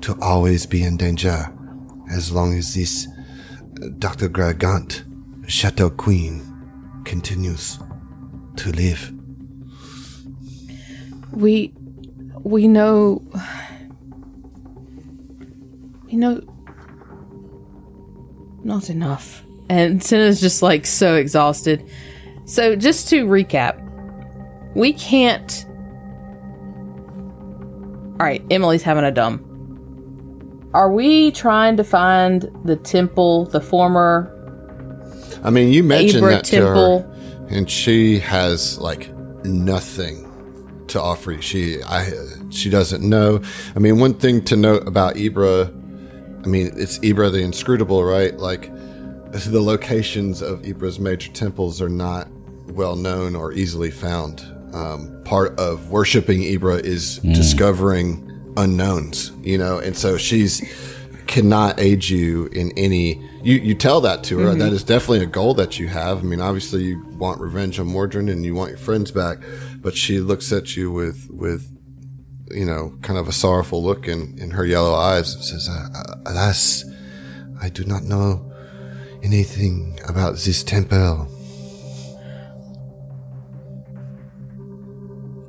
to 0.00 0.18
always 0.20 0.66
be 0.66 0.82
in 0.82 0.96
danger 0.96 1.46
as 2.12 2.32
long 2.32 2.56
as 2.56 2.74
this 2.74 3.08
uh, 3.82 3.88
Dr. 3.98 4.28
Gragant, 4.28 5.04
Shadow 5.48 5.90
Queen, 5.90 6.42
continues 7.04 7.78
to 8.56 8.70
live. 8.72 9.12
We 11.32 11.72
we 12.42 12.68
know 12.68 13.22
we 16.06 16.16
know 16.16 16.40
not 18.62 18.90
enough. 18.90 19.44
And 19.68 20.02
Senna's 20.02 20.40
just 20.40 20.62
like 20.62 20.84
so 20.84 21.16
exhausted. 21.16 21.88
So 22.44 22.76
just 22.76 23.08
to 23.08 23.24
recap, 23.26 23.80
we 24.74 24.92
can't 24.92 25.66
Alright, 28.22 28.44
Emily's 28.52 28.84
having 28.84 29.02
a 29.02 29.10
dumb. 29.10 29.51
Are 30.74 30.90
we 30.90 31.30
trying 31.32 31.76
to 31.76 31.84
find 31.84 32.50
the 32.64 32.76
temple, 32.76 33.46
the 33.46 33.60
former 33.60 34.38
I 35.44 35.50
mean, 35.50 35.72
you 35.72 35.82
mentioned 35.82 36.22
Ibra 36.22 36.30
that 36.30 36.44
Temple? 36.44 37.00
to 37.00 37.06
her, 37.06 37.56
and 37.56 37.68
she 37.68 38.18
has 38.20 38.78
like 38.78 39.12
nothing 39.44 40.28
to 40.88 41.00
offer 41.00 41.32
you. 41.32 41.42
She, 41.42 41.82
I, 41.82 42.10
she 42.50 42.70
doesn't 42.70 43.02
know. 43.02 43.42
I 43.74 43.78
mean, 43.78 43.98
one 43.98 44.14
thing 44.14 44.44
to 44.44 44.56
note 44.56 44.86
about 44.86 45.16
Ibra, 45.16 45.68
I 46.44 46.48
mean, 46.48 46.70
it's 46.76 46.98
Ibra 47.00 47.32
the 47.32 47.38
Inscrutable, 47.38 48.04
right? 48.04 48.36
Like, 48.36 48.70
the 49.32 49.60
locations 49.60 50.42
of 50.42 50.62
Ibra's 50.62 51.00
major 51.00 51.32
temples 51.32 51.80
are 51.80 51.88
not 51.88 52.28
well 52.68 52.96
known 52.96 53.34
or 53.34 53.52
easily 53.52 53.90
found. 53.90 54.46
Um, 54.74 55.22
part 55.24 55.58
of 55.58 55.90
worshiping 55.90 56.40
Ibra 56.42 56.80
is 56.84 57.18
discovering 57.18 58.31
unknowns, 58.56 59.32
you 59.42 59.58
know, 59.58 59.78
and 59.78 59.96
so 59.96 60.16
she's 60.16 60.60
cannot 61.26 61.80
aid 61.80 62.08
you 62.08 62.46
in 62.46 62.72
any. 62.76 63.14
You 63.42 63.56
you 63.56 63.74
tell 63.74 64.00
that 64.02 64.22
to 64.24 64.38
her. 64.40 64.50
Mm-hmm. 64.50 64.58
That 64.58 64.72
is 64.72 64.84
definitely 64.84 65.22
a 65.22 65.26
goal 65.26 65.54
that 65.54 65.78
you 65.78 65.88
have. 65.88 66.18
I 66.18 66.22
mean, 66.22 66.40
obviously 66.40 66.84
you 66.84 67.04
want 67.16 67.40
revenge 67.40 67.80
on 67.80 67.88
Mordrin 67.88 68.30
and 68.30 68.44
you 68.44 68.54
want 68.54 68.70
your 68.70 68.78
friends 68.78 69.10
back, 69.10 69.38
but 69.80 69.96
she 69.96 70.20
looks 70.20 70.52
at 70.52 70.76
you 70.76 70.90
with 70.90 71.28
with 71.30 71.68
you 72.50 72.66
know 72.66 72.94
kind 73.02 73.18
of 73.18 73.28
a 73.28 73.32
sorrowful 73.32 73.82
look 73.82 74.06
in 74.08 74.38
in 74.38 74.50
her 74.50 74.66
yellow 74.66 74.94
eyes 74.94 75.34
and 75.34 75.44
says, 75.44 75.68
"Alas, 76.26 76.84
I 77.60 77.68
do 77.68 77.84
not 77.84 78.02
know 78.04 78.52
anything 79.22 79.98
about 80.06 80.34
this 80.34 80.62
temple." 80.62 81.28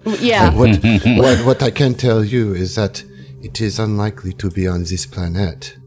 Yeah. 0.06 0.54
What, 0.54 0.80
what, 1.06 1.46
what 1.46 1.64
I 1.64 1.72
can 1.72 1.94
tell 1.96 2.24
you 2.24 2.54
is 2.54 2.76
that 2.76 3.04
it 3.42 3.60
is 3.62 3.80
unlikely 3.80 4.34
to 4.34 4.50
be 4.50 4.68
on 4.68 4.84
this 4.84 5.06
planet. 5.06 5.78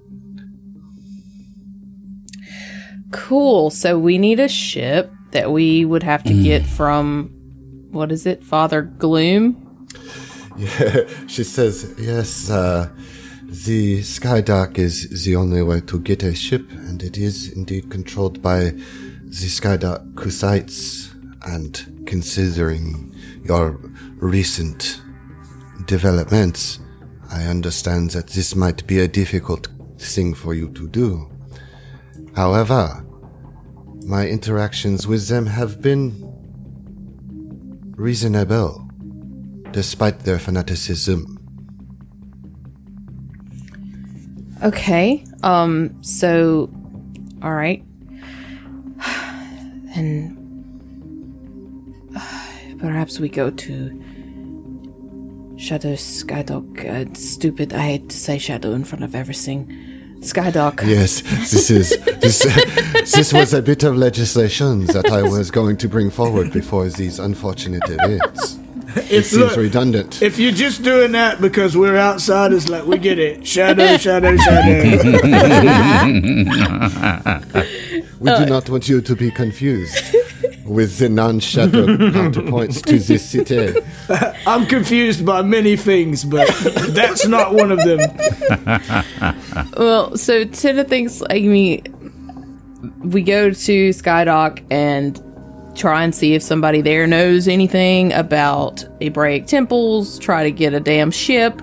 Cool. 3.12 3.70
So 3.70 3.98
we 3.98 4.18
need 4.18 4.40
a 4.40 4.48
ship 4.48 5.12
that 5.32 5.50
we 5.50 5.84
would 5.84 6.02
have 6.02 6.22
to 6.24 6.42
get 6.42 6.64
from 6.66 7.30
what 7.90 8.12
is 8.12 8.26
it? 8.26 8.44
Father 8.44 8.82
Gloom? 8.82 9.86
Yeah, 10.56 11.08
She 11.26 11.44
says, 11.44 11.94
yes, 11.98 12.50
uh, 12.50 12.90
the 13.44 14.00
Skydock 14.00 14.78
is 14.78 15.24
the 15.24 15.36
only 15.36 15.62
way 15.62 15.80
to 15.82 16.00
get 16.00 16.22
a 16.22 16.34
ship, 16.34 16.70
and 16.70 17.02
it 17.02 17.16
is 17.16 17.52
indeed 17.52 17.90
controlled 17.90 18.42
by 18.42 18.60
the 18.60 19.48
Skydock 19.48 20.14
Kuthites. 20.14 21.12
And 21.48 22.04
considering 22.06 23.14
your 23.44 23.78
recent 24.16 25.00
developments, 25.86 26.80
I 27.30 27.44
understand 27.44 28.10
that 28.10 28.28
this 28.28 28.54
might 28.54 28.86
be 28.86 29.00
a 29.00 29.08
difficult 29.08 29.68
thing 29.98 30.34
for 30.34 30.54
you 30.54 30.68
to 30.70 30.88
do. 30.88 31.30
However, 32.34 33.04
my 34.04 34.28
interactions 34.28 35.06
with 35.06 35.28
them 35.28 35.46
have 35.46 35.80
been 35.82 36.12
reasonable, 37.96 38.88
despite 39.72 40.20
their 40.20 40.38
fanaticism. 40.38 41.32
Okay. 44.62 45.24
Um, 45.42 46.02
so 46.02 46.70
all 47.42 47.54
right. 47.54 47.84
And 49.94 50.35
perhaps 52.78 53.18
we 53.20 53.28
go 53.28 53.50
to 53.50 54.02
Shadow 55.56 55.94
Skydock. 55.94 56.84
Uh, 56.84 57.14
stupid. 57.14 57.72
I 57.72 57.80
hate 57.80 58.08
to 58.10 58.16
say 58.16 58.38
shadow 58.38 58.72
in 58.72 58.84
front 58.84 59.04
of 59.04 59.14
everything. 59.14 59.72
Skydock. 60.20 60.82
Yes, 60.86 61.22
this 61.50 61.70
is 61.70 61.90
this. 62.20 62.42
this 63.14 63.32
was 63.32 63.54
a 63.54 63.62
bit 63.62 63.82
of 63.84 63.96
legislation 63.96 64.86
that 64.86 65.06
I 65.10 65.22
was 65.22 65.50
going 65.50 65.76
to 65.78 65.88
bring 65.88 66.10
forward 66.10 66.52
before 66.52 66.88
these 66.88 67.18
unfortunate 67.18 67.82
events. 67.86 68.58
It 68.96 69.12
If, 69.12 69.26
seems 69.26 69.42
look, 69.42 69.56
redundant. 69.56 70.22
if 70.22 70.38
you're 70.38 70.52
just 70.52 70.82
doing 70.82 71.12
that 71.12 71.38
because 71.40 71.76
we're 71.76 71.98
outsiders, 71.98 72.68
like 72.70 72.86
we 72.86 72.96
get 72.98 73.18
it. 73.18 73.46
Shadow, 73.46 73.96
shadow, 73.98 74.36
shadow. 74.36 74.82
We 78.18 78.30
do 78.34 78.46
not 78.46 78.68
want 78.70 78.88
you 78.88 79.02
to 79.02 79.14
be 79.14 79.30
confused 79.30 79.94
with 80.68 80.98
the 80.98 81.08
non-shadow 81.08 81.86
counterpoints 82.10 82.84
to 82.84 82.98
this 82.98 83.28
city. 83.30 83.80
I'm 84.46 84.66
confused 84.66 85.24
by 85.24 85.42
many 85.42 85.76
things, 85.76 86.24
but 86.24 86.48
that's 86.90 87.26
not 87.26 87.54
one 87.54 87.72
of 87.72 87.78
them. 87.78 88.00
Well, 89.76 90.16
so 90.16 90.44
Tina 90.44 90.84
thinks 90.84 91.20
like 91.20 91.42
me. 91.42 91.82
We 93.00 93.22
go 93.22 93.50
to 93.50 93.88
Skydock 93.90 94.64
and 94.70 95.20
try 95.76 96.02
and 96.02 96.14
see 96.14 96.34
if 96.34 96.42
somebody 96.42 96.80
there 96.80 97.06
knows 97.06 97.48
anything 97.48 98.12
about 98.12 98.84
Hebraic 99.00 99.46
temples. 99.46 100.18
Try 100.18 100.44
to 100.44 100.50
get 100.50 100.74
a 100.74 100.80
damn 100.80 101.10
ship 101.10 101.60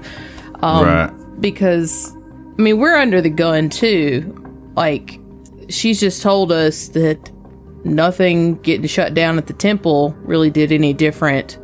um, 0.62 0.86
right. 0.86 1.42
because 1.42 2.16
I 2.58 2.62
mean 2.62 2.80
we're 2.80 2.98
under 2.98 3.22
the 3.22 3.30
gun 3.30 3.70
too. 3.70 4.22
Like 4.76 5.20
she's 5.70 6.00
just 6.00 6.22
told 6.22 6.52
us 6.52 6.88
that 6.90 7.32
nothing 7.84 8.56
getting 8.62 8.88
shut 8.88 9.14
down 9.14 9.38
at 9.38 9.48
the 9.48 9.54
temple 9.54 10.16
really 10.22 10.50
did 10.50 10.72
any 10.72 10.94
different. 10.94 11.58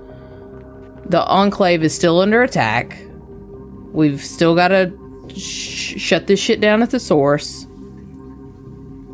The 1.06 1.24
enclave 1.26 1.84
is 1.84 1.94
still 1.94 2.20
under 2.20 2.44
attack. 2.44 2.98
We've 3.92 4.24
still 4.24 4.56
got 4.56 4.68
to 4.70 4.92
sh- 5.36 6.00
shut 6.00 6.28
this 6.28 6.40
shit 6.40 6.62
down 6.62 6.82
at 6.84 6.92
the 6.92 7.00
source. 7.00 7.66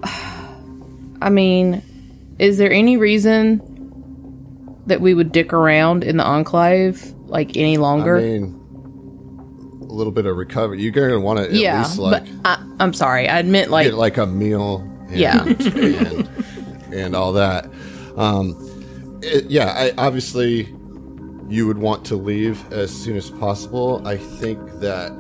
I 1.22 1.30
mean, 1.30 1.82
is 2.40 2.58
there 2.58 2.72
any 2.72 2.98
reason 2.98 3.62
that 4.88 5.02
we 5.02 5.14
would 5.14 5.32
dick 5.32 5.54
around 5.54 6.04
in 6.04 6.18
the 6.18 6.24
enclave 6.26 7.14
like 7.28 7.56
any 7.56 7.78
longer? 7.78 8.18
I 8.18 8.22
mean, 8.22 8.62
a 9.82 9.94
little 9.94 10.12
bit 10.12 10.26
of 10.26 10.36
recovery. 10.36 10.82
You're 10.82 10.92
going 10.92 11.12
to 11.12 11.20
want 11.20 11.40
to 11.40 11.46
at 11.46 11.54
yeah, 11.54 11.80
least 11.80 11.98
like 11.98 12.26
but 12.44 12.60
I, 12.60 12.76
I'm 12.80 12.94
sorry. 12.94 13.30
I 13.30 13.42
meant 13.44 13.72
like 13.72 13.86
get 13.88 13.94
like 13.94 14.18
a 14.18 14.26
meal. 14.26 14.80
And, 15.08 15.16
Yeah. 15.16 15.44
and, 15.46 16.45
and 16.94 17.16
all 17.16 17.34
that. 17.34 17.70
Um, 18.18 19.20
it- 19.22 19.46
yeah, 19.50 19.74
I, 19.76 19.94
obviously, 19.98 20.74
you 21.50 21.68
would 21.68 21.78
want 21.78 22.04
to 22.06 22.16
leave 22.16 22.72
as 22.74 22.92
soon 22.92 23.16
as 23.18 23.30
possible. 23.30 24.02
I 24.08 24.18
think 24.18 24.60
that 24.80 25.12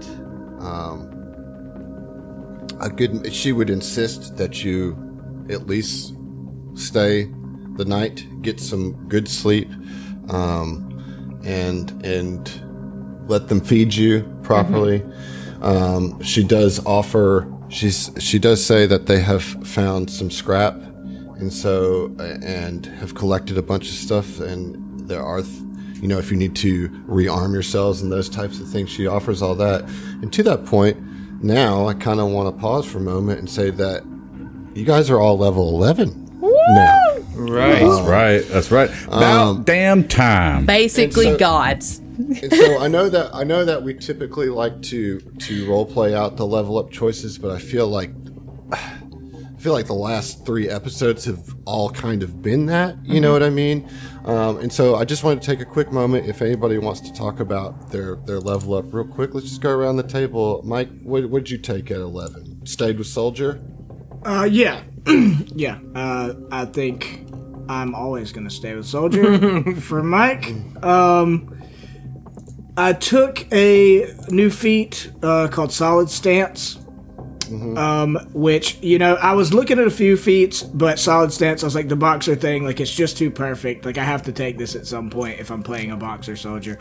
um, 0.59 1.11
a 2.81 2.89
good 2.89 3.31
she 3.33 3.51
would 3.51 3.69
insist 3.69 4.37
that 4.37 4.63
you 4.63 4.97
at 5.49 5.67
least 5.67 6.13
stay 6.73 7.29
the 7.75 7.85
night, 7.85 8.25
get 8.41 8.59
some 8.59 8.93
good 9.07 9.27
sleep, 9.27 9.69
um, 10.29 11.41
and 11.45 11.91
and 12.05 12.49
let 13.29 13.47
them 13.47 13.61
feed 13.61 13.93
you 13.93 14.23
properly. 14.43 15.03
Um, 15.61 16.21
she 16.21 16.43
does 16.43 16.83
offer. 16.85 17.51
She's 17.69 18.09
she 18.19 18.39
does 18.39 18.63
say 18.65 18.85
that 18.87 19.05
they 19.05 19.19
have 19.21 19.43
found 19.43 20.09
some 20.09 20.29
scrap, 20.31 20.75
and 21.37 21.51
so 21.51 22.13
uh, 22.19 22.37
and 22.43 22.85
have 22.85 23.15
collected 23.15 23.57
a 23.57 23.61
bunch 23.61 23.89
of 23.89 23.95
stuff, 23.95 24.39
and 24.39 25.07
there 25.07 25.21
are. 25.23 25.41
Th- 25.41 25.61
you 26.01 26.09
know, 26.09 26.19
if 26.19 26.29
you 26.29 26.37
need 26.37 26.55
to 26.57 26.89
rearm 27.07 27.53
yourselves 27.53 28.01
and 28.01 28.11
those 28.11 28.29
types 28.29 28.59
of 28.59 28.67
things, 28.69 28.89
she 28.89 29.07
offers 29.07 29.41
all 29.41 29.55
that. 29.55 29.83
And 30.21 30.31
to 30.33 30.43
that 30.43 30.65
point, 30.65 30.97
now 31.41 31.87
I 31.87 31.93
kind 31.93 32.19
of 32.19 32.29
want 32.29 32.53
to 32.53 32.61
pause 32.61 32.85
for 32.85 32.97
a 32.97 33.01
moment 33.01 33.39
and 33.39 33.49
say 33.49 33.71
that 33.71 34.03
you 34.75 34.83
guys 34.83 35.09
are 35.09 35.19
all 35.19 35.37
level 35.37 35.69
11 35.69 36.39
now. 36.41 37.01
Right. 37.33 37.79
That's 37.79 38.07
right. 38.07 38.39
That's 38.49 38.71
right. 38.71 38.89
About 39.07 39.23
um, 39.23 39.63
damn 39.63 40.07
time. 40.07 40.65
Basically, 40.65 41.25
so- 41.25 41.37
gods. 41.37 41.99
And 42.17 42.53
so 42.53 42.79
I 42.79 42.87
know 42.87 43.09
that 43.09 43.35
I 43.35 43.43
know 43.43 43.65
that 43.65 43.83
we 43.83 43.93
typically 43.93 44.47
like 44.47 44.81
to 44.83 45.19
to 45.19 45.69
role 45.69 45.85
play 45.85 46.15
out 46.15 46.37
the 46.37 46.45
level 46.45 46.77
up 46.77 46.89
choices, 46.89 47.37
but 47.37 47.51
I 47.51 47.59
feel 47.59 47.87
like 47.89 48.11
I 48.71 48.93
feel 49.65 49.73
like 49.73 49.87
the 49.87 49.93
last 49.93 50.45
three 50.45 50.69
episodes 50.69 51.25
have 51.25 51.55
all 51.65 51.89
kind 51.89 52.21
of 52.21 52.39
been 52.39 52.67
that. 52.67 53.03
You 53.03 53.19
know 53.19 53.33
what 53.33 53.41
I 53.41 53.49
mean? 53.49 53.89
Um, 54.23 54.57
and 54.59 54.71
so 54.71 54.93
I 54.93 55.05
just 55.05 55.23
wanted 55.23 55.41
to 55.41 55.47
take 55.47 55.59
a 55.59 55.65
quick 55.65 55.91
moment. 55.91 56.27
If 56.27 56.43
anybody 56.43 56.77
wants 56.77 57.01
to 57.01 57.11
talk 57.11 57.39
about 57.39 57.89
their 57.89 58.17
their 58.27 58.39
level 58.39 58.75
up 58.75 58.93
real 58.93 59.07
quick, 59.07 59.33
let's 59.33 59.47
just 59.47 59.61
go 59.61 59.71
around 59.71 59.95
the 59.95 60.03
table. 60.03 60.61
Mike, 60.63 60.89
what 61.01 61.27
what 61.31 61.45
did 61.45 61.49
you 61.49 61.57
take 61.57 61.89
at 61.89 61.97
eleven? 61.97 62.63
Stayed 62.63 62.99
with 62.99 63.07
soldier. 63.07 63.59
Uh, 64.23 64.47
yeah, 64.47 64.83
yeah. 65.07 65.79
Uh, 65.95 66.35
I 66.51 66.65
think 66.65 67.25
I'm 67.67 67.95
always 67.95 68.31
gonna 68.31 68.51
stay 68.51 68.75
with 68.75 68.85
soldier. 68.85 69.63
For 69.81 70.03
Mike, 70.03 70.45
um, 70.83 71.59
I 72.77 72.93
took 72.93 73.51
a 73.51 74.13
new 74.29 74.51
feat 74.51 75.11
uh, 75.23 75.47
called 75.47 75.71
Solid 75.71 76.11
Stance. 76.11 76.84
Um, 77.49 78.15
which 78.33 78.77
you 78.81 78.99
know, 78.99 79.15
I 79.15 79.33
was 79.33 79.53
looking 79.53 79.79
at 79.79 79.87
a 79.87 79.91
few 79.91 80.17
feats, 80.17 80.63
but 80.63 80.99
solid 80.99 81.31
stance. 81.31 81.63
I 81.63 81.67
was 81.67 81.75
like 81.75 81.89
the 81.89 81.95
boxer 81.95 82.35
thing, 82.35 82.63
like 82.63 82.79
it's 82.79 82.93
just 82.93 83.17
too 83.17 83.31
perfect. 83.31 83.85
Like 83.85 83.97
I 83.97 84.03
have 84.03 84.23
to 84.23 84.31
take 84.31 84.57
this 84.57 84.75
at 84.75 84.85
some 84.85 85.09
point 85.09 85.39
if 85.39 85.51
I'm 85.51 85.63
playing 85.63 85.91
a 85.91 85.97
boxer 85.97 86.35
soldier. 86.35 86.79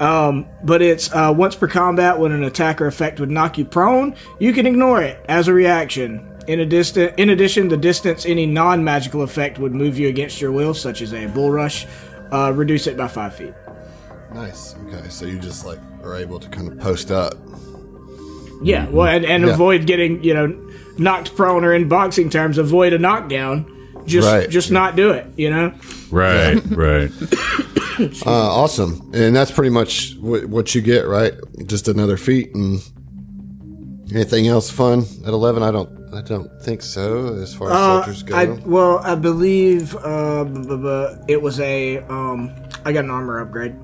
Um, 0.00 0.46
but 0.64 0.82
it's 0.82 1.12
uh, 1.12 1.32
once 1.36 1.54
per 1.54 1.68
combat 1.68 2.18
when 2.18 2.32
an 2.32 2.42
attacker 2.44 2.86
effect 2.86 3.20
would 3.20 3.30
knock 3.30 3.58
you 3.58 3.64
prone, 3.64 4.16
you 4.40 4.52
can 4.52 4.66
ignore 4.66 5.00
it 5.02 5.24
as 5.28 5.48
a 5.48 5.54
reaction. 5.54 6.30
In 6.46 6.60
a 6.60 7.20
in 7.20 7.30
addition, 7.30 7.68
the 7.68 7.76
distance 7.76 8.26
any 8.26 8.44
non-magical 8.44 9.22
effect 9.22 9.58
would 9.58 9.72
move 9.72 9.98
you 9.98 10.08
against 10.08 10.40
your 10.40 10.52
will, 10.52 10.74
such 10.74 11.00
as 11.00 11.14
a 11.14 11.26
bull 11.26 11.50
rush, 11.50 11.86
uh, 12.32 12.52
reduce 12.54 12.86
it 12.86 12.96
by 12.96 13.08
five 13.08 13.34
feet. 13.34 13.54
Nice. 14.34 14.74
Okay, 14.86 15.08
so 15.08 15.26
you 15.26 15.38
just 15.38 15.64
like 15.64 15.78
are 16.02 16.16
able 16.16 16.40
to 16.40 16.48
kind 16.50 16.70
of 16.70 16.78
post 16.78 17.10
up. 17.10 17.34
Yeah, 18.62 18.88
well, 18.88 19.06
and, 19.08 19.24
and 19.24 19.44
Yeah. 19.46 19.52
avoid 19.54 19.86
getting 19.86 20.22
you 20.24 20.34
know 20.34 20.54
knocked 20.98 21.34
prone, 21.36 21.64
or 21.64 21.72
in 21.74 21.88
boxing 21.88 22.30
terms, 22.30 22.56
avoid 22.58 22.92
a 22.92 22.98
knockdown. 22.98 23.70
Just, 24.06 24.28
Right. 24.28 24.50
just 24.50 24.70
not 24.70 24.96
do 24.96 25.10
it. 25.12 25.26
You 25.36 25.50
know. 25.50 25.72
Right. 26.10 26.60
Right. 26.70 27.10
Uh, 27.96 28.28
awesome, 28.28 29.08
and 29.14 29.36
that's 29.36 29.52
pretty 29.52 29.70
much 29.70 30.16
what, 30.16 30.46
what 30.46 30.74
you 30.74 30.80
get, 30.82 31.06
right? 31.06 31.32
Just 31.66 31.86
another 31.86 32.16
feat, 32.16 32.52
and 32.52 32.82
anything 34.12 34.48
else 34.48 34.68
fun 34.68 35.04
at 35.24 35.28
eleven? 35.32 35.62
I 35.62 35.70
don't, 35.70 36.12
I 36.12 36.20
don't 36.22 36.50
think 36.62 36.82
so. 36.82 37.36
As 37.40 37.54
far 37.54 37.68
as 37.68 37.76
Uh, 37.76 38.02
soldiers 38.02 38.22
go, 38.24 38.34
I 38.34 38.46
well, 38.66 38.98
I 38.98 39.14
believe 39.14 39.94
uh, 39.94 40.42
b- 40.42 40.58
b- 40.68 40.76
b- 40.76 41.32
it 41.32 41.40
was 41.40 41.60
a 41.60 41.98
um, 42.08 42.50
I 42.84 42.90
got 42.92 43.04
an 43.04 43.10
armor 43.12 43.38
upgrade, 43.40 43.76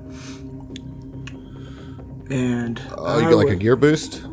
and 2.29 2.81
oh, 2.97 3.17
you 3.19 3.25
I 3.27 3.29
get 3.29 3.35
like 3.37 3.49
a 3.49 3.55
gear 3.55 3.77
boost. 3.77 4.23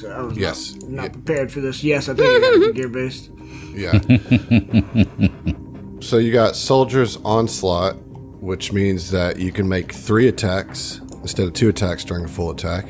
Think 0.00 0.12
so. 0.12 0.18
I 0.18 0.22
was 0.22 0.36
Yes. 0.38 0.74
not, 0.82 0.90
not 0.90 1.12
prepared 1.12 1.52
for 1.52 1.60
this. 1.60 1.82
Yes, 1.84 2.08
I 2.08 2.14
think 2.14 2.28
I 2.28 2.40
got 2.40 2.68
a 2.68 2.72
gear 2.72 2.88
based. 2.88 3.30
Yeah. 3.74 3.92
so 6.00 6.18
you 6.18 6.32
got 6.32 6.56
soldiers 6.56 7.16
onslaught, 7.24 7.96
which 8.40 8.72
means 8.72 9.10
that 9.10 9.38
you 9.38 9.52
can 9.52 9.68
make 9.68 9.92
three 9.92 10.28
attacks 10.28 11.00
instead 11.22 11.46
of 11.46 11.52
two 11.54 11.68
attacks 11.68 12.04
during 12.04 12.24
a 12.24 12.28
full 12.28 12.50
attack. 12.50 12.86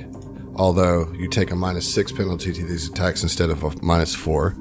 Although 0.56 1.12
you 1.12 1.28
take 1.28 1.50
a 1.50 1.56
minus 1.56 1.92
six 1.92 2.11
penalty 2.11 2.52
to 2.52 2.64
these 2.64 2.88
attacks 2.88 3.22
instead 3.22 3.50
of 3.50 3.62
a 3.62 3.72
minus 3.82 4.14
four. 4.14 4.56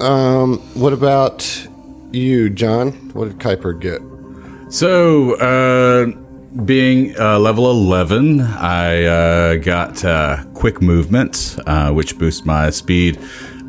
Um, 0.00 0.58
what 0.74 0.92
about 0.92 1.66
you, 2.12 2.50
John? 2.50 2.92
What 3.14 3.28
did 3.28 3.38
Kuiper 3.38 3.78
get? 3.80 4.02
So, 4.72 5.34
uh, 5.36 6.06
being 6.64 7.18
uh, 7.18 7.38
level 7.38 7.68
11, 7.70 8.40
I 8.40 9.04
uh, 9.04 9.56
got 9.56 10.04
uh, 10.04 10.44
quick 10.54 10.80
movement, 10.80 11.58
uh, 11.66 11.92
which 11.92 12.16
boosts 12.16 12.44
my 12.46 12.70
speed 12.70 13.18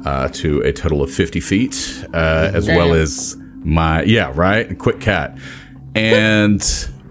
uh, 0.05 0.29
to 0.29 0.61
a 0.61 0.71
total 0.71 1.01
of 1.01 1.11
50 1.11 1.39
feet, 1.39 2.05
uh, 2.13 2.51
as 2.53 2.67
well 2.67 2.93
as 2.93 3.35
my, 3.63 4.03
yeah, 4.03 4.31
right? 4.35 4.77
Quick 4.77 5.01
cat. 5.01 5.37
And 5.95 6.61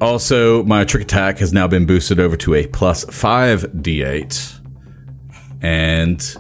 also, 0.01 0.63
my 0.63 0.85
trick 0.85 1.03
attack 1.03 1.39
has 1.39 1.53
now 1.53 1.67
been 1.67 1.87
boosted 1.87 2.21
over 2.21 2.37
to 2.37 2.55
a 2.55 2.67
plus 2.69 3.05
5 3.05 3.63
d8. 3.63 4.61
And 5.61 6.37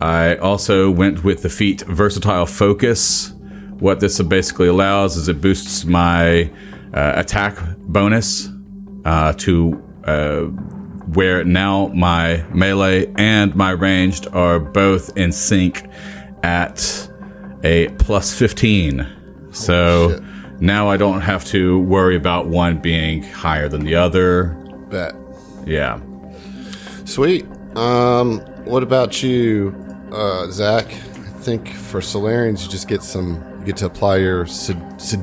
I 0.00 0.36
also 0.36 0.90
went 0.90 1.22
with 1.22 1.42
the 1.42 1.50
feat 1.50 1.82
Versatile 1.82 2.46
Focus. 2.46 3.32
What 3.78 4.00
this 4.00 4.20
basically 4.22 4.68
allows 4.68 5.16
is 5.16 5.28
it 5.28 5.40
boosts 5.40 5.84
my 5.84 6.50
uh, 6.94 7.12
attack 7.16 7.58
bonus 7.78 8.51
uh, 9.04 9.32
to 9.34 9.82
uh, 10.04 10.42
where 11.14 11.44
now 11.44 11.88
my 11.88 12.44
melee 12.54 13.12
and 13.16 13.54
my 13.54 13.70
ranged 13.70 14.28
are 14.32 14.58
both 14.58 15.16
in 15.16 15.32
sync 15.32 15.88
at 16.42 17.08
a 17.64 17.88
plus 17.98 18.36
15. 18.36 19.06
So 19.52 20.10
shit. 20.10 20.22
now 20.60 20.88
I 20.88 20.96
don't 20.96 21.20
have 21.20 21.44
to 21.46 21.80
worry 21.80 22.16
about 22.16 22.46
one 22.46 22.78
being 22.78 23.22
higher 23.22 23.68
than 23.68 23.84
the 23.84 23.94
other. 23.94 24.56
Bet. 24.90 25.14
Yeah. 25.66 26.00
Sweet. 27.04 27.46
Um, 27.76 28.40
what 28.64 28.82
about 28.82 29.22
you, 29.22 29.74
uh, 30.12 30.50
Zach? 30.50 30.86
I 30.86 31.44
think 31.44 31.68
for 31.74 32.00
Solarians, 32.00 32.64
you 32.64 32.70
just 32.70 32.88
get 32.88 33.02
some. 33.02 33.51
You 33.62 33.66
get 33.66 33.76
to 33.76 33.86
apply 33.86 34.16
your 34.16 34.44
sid, 34.44 34.76
sid, 35.00 35.20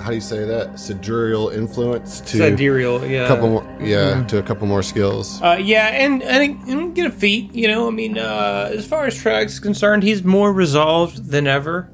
how 0.00 0.10
do 0.10 0.14
you 0.14 0.20
say 0.20 0.44
that? 0.44 0.78
Sidereal 0.78 1.48
influence 1.48 2.20
to 2.20 2.38
Sidereal, 2.38 3.04
yeah. 3.04 3.24
a 3.24 3.26
couple 3.26 3.48
more. 3.48 3.76
Yeah, 3.80 4.22
to 4.26 4.38
a 4.38 4.44
couple 4.44 4.68
more 4.68 4.84
skills. 4.84 5.42
Uh, 5.42 5.58
yeah, 5.60 5.88
and 5.88 6.22
and, 6.22 6.68
and 6.68 6.94
get 6.94 7.06
a 7.06 7.10
feat. 7.10 7.52
You 7.52 7.66
know, 7.66 7.88
I 7.88 7.90
mean, 7.90 8.16
uh, 8.16 8.70
as 8.72 8.86
far 8.86 9.06
as 9.06 9.20
Trax 9.20 9.46
is 9.46 9.58
concerned, 9.58 10.04
he's 10.04 10.22
more 10.22 10.52
resolved 10.52 11.32
than 11.32 11.48
ever 11.48 11.90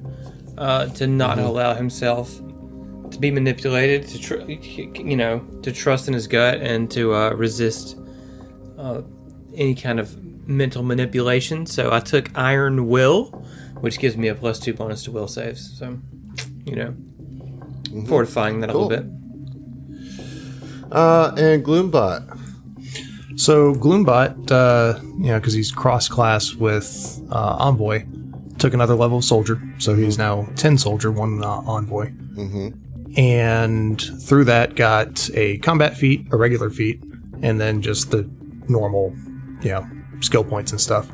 uh, 0.58 0.88
to 0.88 1.06
not 1.06 1.38
allow 1.38 1.72
himself 1.72 2.30
to 3.10 3.18
be 3.18 3.30
manipulated, 3.30 4.06
to 4.08 4.20
tr- 4.20 4.50
you 5.00 5.16
know, 5.16 5.38
to 5.62 5.72
trust 5.72 6.08
in 6.08 6.12
his 6.12 6.26
gut 6.26 6.60
and 6.60 6.90
to 6.90 7.14
uh, 7.14 7.30
resist 7.30 7.96
uh, 8.76 9.00
any 9.54 9.74
kind 9.74 9.98
of 9.98 10.14
mental 10.46 10.82
manipulation. 10.82 11.64
So 11.64 11.90
I 11.90 12.00
took 12.00 12.28
Iron 12.36 12.86
Will, 12.86 13.42
which 13.80 13.98
gives 13.98 14.16
me 14.16 14.28
a 14.28 14.34
plus 14.34 14.58
two 14.58 14.72
bonus 14.72 15.04
to 15.04 15.10
will 15.10 15.28
saves. 15.28 15.78
So, 15.78 15.98
you 16.64 16.76
know, 16.76 16.94
fortifying 18.06 18.60
that 18.60 18.70
a 18.70 18.78
little 18.78 18.88
bit. 18.88 19.04
Uh, 20.92 21.34
and 21.36 21.64
Gloombot. 21.64 22.38
So 23.36 23.74
Gloombot, 23.74 24.50
uh, 24.50 25.00
you 25.02 25.28
know, 25.28 25.38
because 25.38 25.54
he's 25.54 25.72
cross 25.72 26.08
class 26.08 26.54
with 26.54 27.22
uh, 27.30 27.56
Envoy, 27.58 28.04
took 28.58 28.74
another 28.74 28.94
level 28.94 29.18
of 29.18 29.24
soldier. 29.24 29.60
So 29.78 29.94
he's 29.94 30.18
now 30.18 30.48
10 30.56 30.78
soldier, 30.78 31.10
one 31.10 31.42
uh, 31.42 31.48
Envoy. 31.66 32.12
And 33.16 34.00
through 34.22 34.44
that, 34.44 34.76
got 34.76 35.28
a 35.34 35.58
combat 35.58 35.96
feat, 35.96 36.26
a 36.32 36.36
regular 36.36 36.70
feat, 36.70 37.02
and 37.42 37.60
then 37.60 37.82
just 37.82 38.10
the 38.10 38.28
normal, 38.68 39.16
you 39.62 39.70
know, 39.70 39.88
skill 40.20 40.44
points 40.44 40.70
and 40.70 40.80
stuff. 40.80 41.10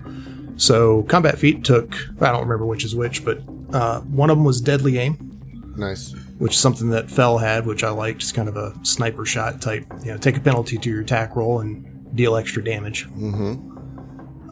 So 0.56 1.02
combat 1.04 1.38
feat 1.38 1.64
took, 1.64 1.94
I 2.20 2.32
don't 2.32 2.42
remember 2.42 2.64
which 2.66 2.84
is 2.84 2.94
which, 2.94 3.24
but 3.24 3.40
uh, 3.72 4.00
one 4.02 4.30
of 4.30 4.36
them 4.38 4.44
was 4.44 4.60
deadly 4.60 4.98
aim, 4.98 5.74
Nice. 5.76 6.14
which 6.38 6.52
is 6.52 6.58
something 6.58 6.90
that 6.90 7.10
Fell 7.10 7.38
had, 7.38 7.66
which 7.66 7.84
I 7.84 7.90
liked. 7.90 8.22
It's 8.22 8.32
kind 8.32 8.48
of 8.48 8.56
a 8.56 8.74
sniper 8.82 9.26
shot 9.26 9.60
type. 9.60 9.84
You 10.02 10.12
know, 10.12 10.18
take 10.18 10.36
a 10.36 10.40
penalty 10.40 10.78
to 10.78 10.90
your 10.90 11.02
attack 11.02 11.36
roll 11.36 11.60
and 11.60 12.14
deal 12.16 12.36
extra 12.36 12.64
damage. 12.64 13.06
Mm-hmm. 13.10 13.76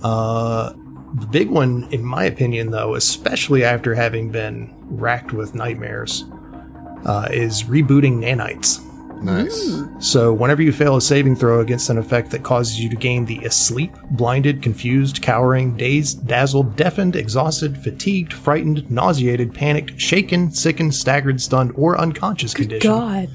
Uh, 0.03 0.73
the 1.15 1.27
big 1.31 1.49
one, 1.49 1.89
in 1.91 2.05
my 2.05 2.25
opinion, 2.25 2.71
though, 2.71 2.95
especially 2.95 3.65
after 3.65 3.95
having 3.95 4.31
been 4.31 4.75
racked 4.83 5.33
with 5.33 5.55
nightmares, 5.55 6.25
uh, 7.07 7.29
is 7.31 7.63
rebooting 7.65 8.19
nanites. 8.19 8.81
Nice. 9.25 9.73
Hmm. 9.75 10.01
So, 10.01 10.33
whenever 10.33 10.63
you 10.63 10.73
fail 10.73 10.97
a 10.97 11.01
saving 11.01 11.37
throw 11.37 11.61
against 11.61 11.89
an 11.91 11.99
effect 11.99 12.31
that 12.33 12.43
causes 12.43 12.79
you 12.81 12.89
to 12.91 12.97
gain 12.97 13.25
the 13.25 13.39
asleep, 13.45 13.93
blinded, 14.11 14.63
confused, 14.63 15.23
cowering, 15.23 15.77
dazed, 15.77 16.27
dazzled, 16.27 16.77
deafened, 16.77 17.17
exhausted, 17.17 17.79
fatigued, 17.79 18.33
frightened, 18.33 18.91
nauseated, 18.91 19.55
panicked, 19.55 20.01
shaken, 20.01 20.51
sickened, 20.51 20.95
staggered, 20.95 21.41
stunned, 21.41 21.73
or 21.77 21.99
unconscious 21.99 22.53
condition, 22.55 22.91
God. 22.91 23.29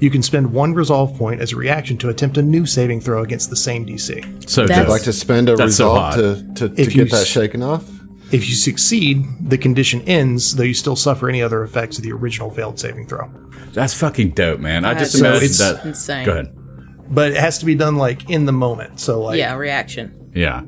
You 0.00 0.08
can 0.10 0.22
spend 0.22 0.52
one 0.54 0.72
resolve 0.72 1.14
point 1.18 1.42
as 1.42 1.52
a 1.52 1.56
reaction 1.56 1.98
to 1.98 2.08
attempt 2.08 2.38
a 2.38 2.42
new 2.42 2.64
saving 2.64 3.02
throw 3.02 3.22
against 3.22 3.50
the 3.50 3.56
same 3.56 3.84
DC. 3.84 4.48
So 4.48 4.62
That's- 4.62 4.78
I'd 4.78 4.82
dope. 4.84 4.90
like 4.90 5.02
to 5.02 5.12
spend 5.12 5.50
a 5.50 5.56
That's 5.56 5.76
so 5.76 5.90
resolve 5.92 5.98
hot. 5.98 6.14
to, 6.14 6.54
to, 6.54 6.68
to 6.74 6.80
If 6.80 6.94
you 6.96 7.04
get 7.04 7.10
that 7.10 7.20
s- 7.22 7.26
shaken 7.26 7.62
off. 7.62 7.84
If 8.32 8.48
you 8.48 8.54
succeed, 8.54 9.24
the 9.40 9.58
condition 9.58 10.02
ends, 10.02 10.54
though 10.54 10.62
you 10.62 10.74
still 10.74 10.96
suffer 10.96 11.28
any 11.28 11.42
other 11.42 11.62
effects 11.64 11.98
of 11.98 12.04
the 12.04 12.12
original 12.12 12.50
failed 12.50 12.78
saving 12.78 13.06
throw. 13.08 13.30
That's 13.72 13.94
fucking 13.94 14.30
dope, 14.30 14.60
man. 14.60 14.84
I 14.84 14.94
just 14.94 15.12
That's 15.14 15.20
imagine 15.20 15.44
it's 15.44 15.58
that. 15.58 15.84
insane. 15.84 16.26
Go 16.26 16.32
ahead. 16.32 16.56
But 17.12 17.32
it 17.32 17.38
has 17.38 17.58
to 17.58 17.64
be 17.66 17.74
done 17.74 17.96
like 17.96 18.30
in 18.30 18.46
the 18.46 18.52
moment. 18.52 19.00
So 19.00 19.20
like 19.22 19.38
yeah, 19.38 19.54
reaction. 19.56 20.30
Yeah. 20.34 20.62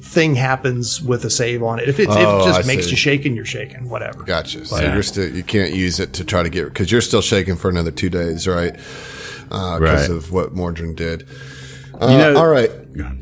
thing 0.00 0.36
happens 0.36 1.02
with 1.02 1.24
a 1.24 1.30
save 1.30 1.62
on 1.62 1.80
it. 1.80 1.88
If 1.88 1.98
it, 1.98 2.04
if 2.04 2.10
Oh, 2.10 2.40
it 2.40 2.44
just 2.44 2.64
I 2.64 2.66
makes 2.66 2.84
see. 2.84 2.90
you 2.92 2.96
shaking, 2.96 3.34
you're 3.34 3.44
shaking. 3.44 3.88
Whatever. 3.90 4.22
Gotcha. 4.22 4.64
So 4.64 4.80
Yeah. 4.80 4.94
you're 4.94 5.02
still 5.02 5.28
you 5.28 5.42
can't 5.42 5.72
use 5.74 5.98
it 6.00 6.12
to 6.14 6.24
try 6.24 6.42
to 6.44 6.48
get 6.48 6.64
because 6.66 6.90
you're 6.92 7.00
still 7.00 7.20
shaking 7.20 7.56
for 7.56 7.68
another 7.68 7.90
two 7.90 8.08
days, 8.08 8.46
right? 8.46 8.74
Because 9.44 9.80
Right. 9.80 10.10
of 10.10 10.30
what 10.30 10.54
Mordrin 10.54 10.94
did. 10.94 11.26
Uh, 12.00 12.16
know- 12.16 12.36
all 12.36 12.48
right. 12.48 12.70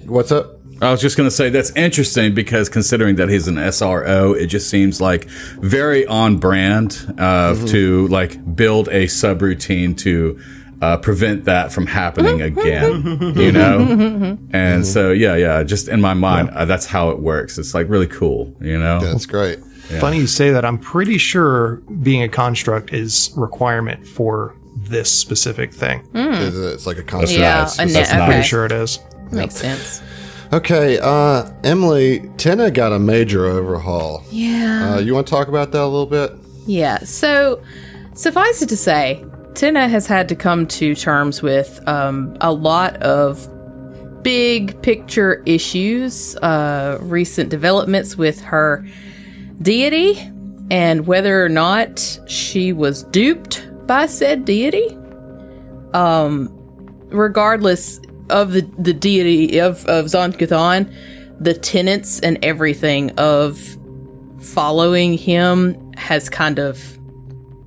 What's 0.07 0.31
up? 0.31 0.56
I 0.83 0.91
was 0.91 1.01
just 1.01 1.17
going 1.17 1.27
to 1.29 1.35
say 1.35 1.49
that's 1.49 1.71
interesting 1.71 2.35
because 2.35 2.69
considering 2.69 3.17
that 3.17 3.29
he's 3.31 3.49
an 3.49 3.55
SRO, 3.57 4.37
it 4.39 4.47
just 4.49 4.69
seems 4.69 5.01
like 5.01 5.25
very 5.25 6.07
on 6.07 6.37
brand 6.39 6.93
uh, 7.19 7.55
Mm-hmm. 7.55 7.67
to 7.67 8.09
like 8.09 8.57
build 8.57 8.89
a 8.89 9.05
subroutine 9.07 9.97
to 9.99 10.39
uh, 10.83 10.99
prevent 10.99 11.45
that 11.47 11.73
from 11.73 11.87
happening 11.87 12.43
again. 12.43 13.33
you 13.37 13.51
know, 13.53 14.37
and 14.53 14.87
so 14.87 15.13
yeah, 15.13 15.35
yeah. 15.35 15.63
Just 15.63 15.89
in 15.89 16.03
my 16.03 16.13
mind, 16.13 16.51
uh, 16.51 16.67
that's 16.67 16.85
how 16.85 17.09
it 17.11 17.19
works. 17.21 17.57
It's 17.57 17.73
like 17.73 17.89
really 17.89 18.07
cool. 18.09 18.55
You 18.61 18.79
know, 18.79 19.01
That's 19.01 19.25
great. 19.25 19.61
Funny 20.01 20.19
you 20.19 20.27
say 20.27 20.51
that. 20.51 20.65
I'm 20.67 20.79
pretty 20.79 21.17
sure 21.17 21.77
being 22.03 22.23
a 22.23 22.29
construct 22.29 22.93
is 22.93 23.33
requirement 23.37 24.07
for 24.07 24.55
this 24.77 25.11
specific 25.11 25.73
thing. 25.73 26.07
It's, 26.13 26.57
it's 26.57 26.87
like 26.87 26.99
a 26.99 27.03
construct. 27.03 27.41
Yeah, 27.41 27.61
nice. 27.61 27.75
a 27.79 27.83
That's 27.87 27.95
net. 27.95 27.95
nice. 27.95 28.13
Okay. 28.13 28.27
Pretty 28.27 28.43
sure 28.43 28.67
it 28.67 28.73
is. 28.73 28.99
Makes 29.33 29.55
sense. 29.55 30.03
Okay, 30.53 30.99
uh, 31.03 31.51
Emily, 31.65 32.31
Tina 32.37 32.71
got 32.71 32.93
a 32.93 32.99
major 32.99 33.47
overhaul. 33.47 34.23
Yeah. 34.31 34.95
Uh, 34.95 34.99
you 35.01 35.15
want 35.15 35.27
to 35.27 35.31
talk 35.31 35.49
about 35.49 35.73
that 35.73 35.83
a 35.83 35.87
little 35.87 36.07
bit? 36.07 36.33
Yeah. 36.67 36.99
So, 37.01 37.63
suffice 38.15 38.63
it 38.63 38.69
to 38.69 38.77
say, 38.77 39.25
Tina 39.55 39.89
has 39.89 40.07
had 40.07 40.29
to 40.29 40.37
come 40.37 40.67
to 40.69 40.95
terms 40.95 41.43
with 41.43 41.81
um, 41.89 42.37
a 42.41 42.53
lot 42.53 42.97
of 43.03 43.49
big 44.23 44.81
picture 44.83 45.43
issues, 45.47 46.37
uh, 46.37 46.99
recent 47.01 47.49
developments 47.49 48.17
with 48.17 48.41
her 48.43 48.87
deity, 49.63 50.19
and 50.71 51.07
whether 51.07 51.45
or 51.45 51.49
not 51.49 52.19
she 52.27 52.73
was 52.73 53.03
duped 53.05 53.69
by 53.87 54.07
said 54.07 54.45
deity. 54.45 54.97
Um, 55.93 56.53
regardless 57.09 58.01
of 58.31 58.53
the, 58.53 58.63
the 58.79 58.93
deity 58.93 59.59
of, 59.61 59.85
of 59.87 60.09
Zon-Kuthon, 60.09 60.93
the 61.41 61.55
tenets 61.55 62.21
and 62.21 62.39
everything 62.45 63.11
of 63.19 63.59
following 64.41 65.15
him 65.19 65.93
has 65.97 66.29
kind 66.29 66.59
of 66.59 66.99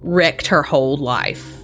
wrecked 0.02 0.48
her 0.48 0.64
whole 0.64 0.98
life. 0.98 1.56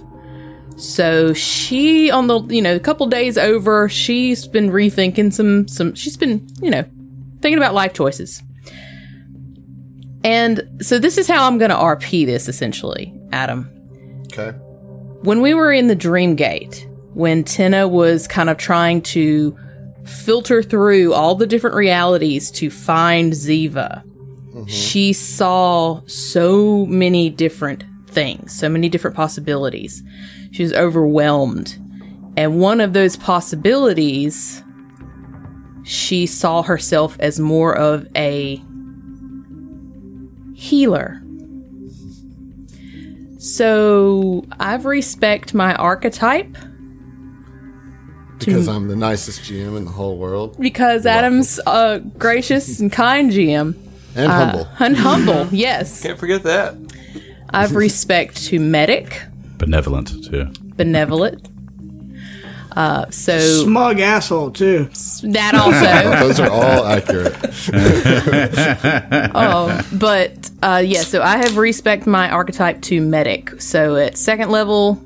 So 0.76 1.32
she 1.32 2.10
on 2.10 2.26
the 2.26 2.40
you 2.42 2.60
know 2.60 2.76
a 2.76 2.80
couple 2.80 3.06
days 3.06 3.38
over, 3.38 3.88
she's 3.88 4.46
been 4.46 4.68
rethinking 4.70 5.32
some 5.32 5.66
some 5.68 5.94
she's 5.94 6.18
been, 6.18 6.46
you 6.60 6.70
know, 6.70 6.84
thinking 7.40 7.56
about 7.56 7.72
life 7.72 7.94
choices. 7.94 8.42
And 10.22 10.60
so 10.82 10.98
this 10.98 11.18
is 11.18 11.28
how 11.28 11.46
I'm 11.46 11.56
going 11.56 11.70
to 11.70 11.76
RP 11.76 12.26
this 12.26 12.48
essentially, 12.48 13.14
Adam 13.32 13.70
Okay. 14.32 14.50
when 15.22 15.40
we 15.40 15.54
were 15.54 15.72
in 15.72 15.86
the 15.86 15.94
dream 15.94 16.34
gate 16.36 16.86
when 17.16 17.42
tina 17.42 17.88
was 17.88 18.28
kind 18.28 18.50
of 18.50 18.56
trying 18.56 19.00
to 19.02 19.56
filter 20.04 20.62
through 20.62 21.12
all 21.12 21.34
the 21.34 21.46
different 21.46 21.74
realities 21.74 22.50
to 22.50 22.70
find 22.70 23.32
ziva 23.32 24.02
mm-hmm. 24.54 24.64
she 24.66 25.12
saw 25.12 26.00
so 26.06 26.86
many 26.86 27.28
different 27.30 27.82
things 28.16 28.58
so 28.58 28.68
many 28.68 28.88
different 28.88 29.14
possibilities. 29.14 30.02
She 30.50 30.62
was 30.62 30.72
overwhelmed. 30.72 31.78
And 32.36 32.60
one 32.60 32.80
of 32.80 32.94
those 32.94 33.16
possibilities 33.16 34.62
she 35.84 36.26
saw 36.26 36.62
herself 36.62 37.16
as 37.20 37.38
more 37.38 37.76
of 37.76 38.08
a 38.16 38.60
healer. 40.54 41.22
So 43.38 44.44
I've 44.58 44.86
respect 44.86 45.54
my 45.54 45.74
archetype 45.74 46.56
Because 48.38 48.68
I'm 48.68 48.88
the 48.88 48.96
nicest 48.96 49.40
GM 49.42 49.76
in 49.76 49.84
the 49.86 49.90
whole 49.90 50.18
world 50.18 50.56
because 50.60 51.06
Adam's 51.06 51.58
a 51.66 52.00
gracious 52.18 52.80
and 52.80 52.92
kind 52.92 53.30
GM 53.30 53.74
and 54.14 54.30
humble. 54.32 54.68
and 54.78 54.96
humble. 54.96 55.48
Yes, 55.52 56.02
Can't 56.02 56.18
forget 56.18 56.42
that. 56.44 56.74
I've 57.50 57.74
respect 57.74 58.36
to 58.48 58.58
medic, 58.60 59.22
benevolent 59.58 60.24
too. 60.24 60.46
benevolent. 60.76 61.48
Uh, 62.72 63.08
so 63.10 63.38
Smug 63.38 64.00
asshole 64.00 64.50
too. 64.50 64.84
that 65.22 65.54
also. 65.54 66.20
Those 66.26 66.38
are 66.40 66.50
all 66.50 66.84
accurate. 66.86 67.34
Oh, 69.34 69.80
but 69.94 70.50
uh, 70.62 70.82
yeah, 70.84 71.00
so 71.02 71.22
I 71.22 71.38
have 71.38 71.56
respect 71.56 72.06
my 72.06 72.28
archetype 72.30 72.82
to 72.82 73.00
medic. 73.00 73.60
So 73.62 73.96
at 73.96 74.16
second 74.18 74.50
level, 74.50 75.02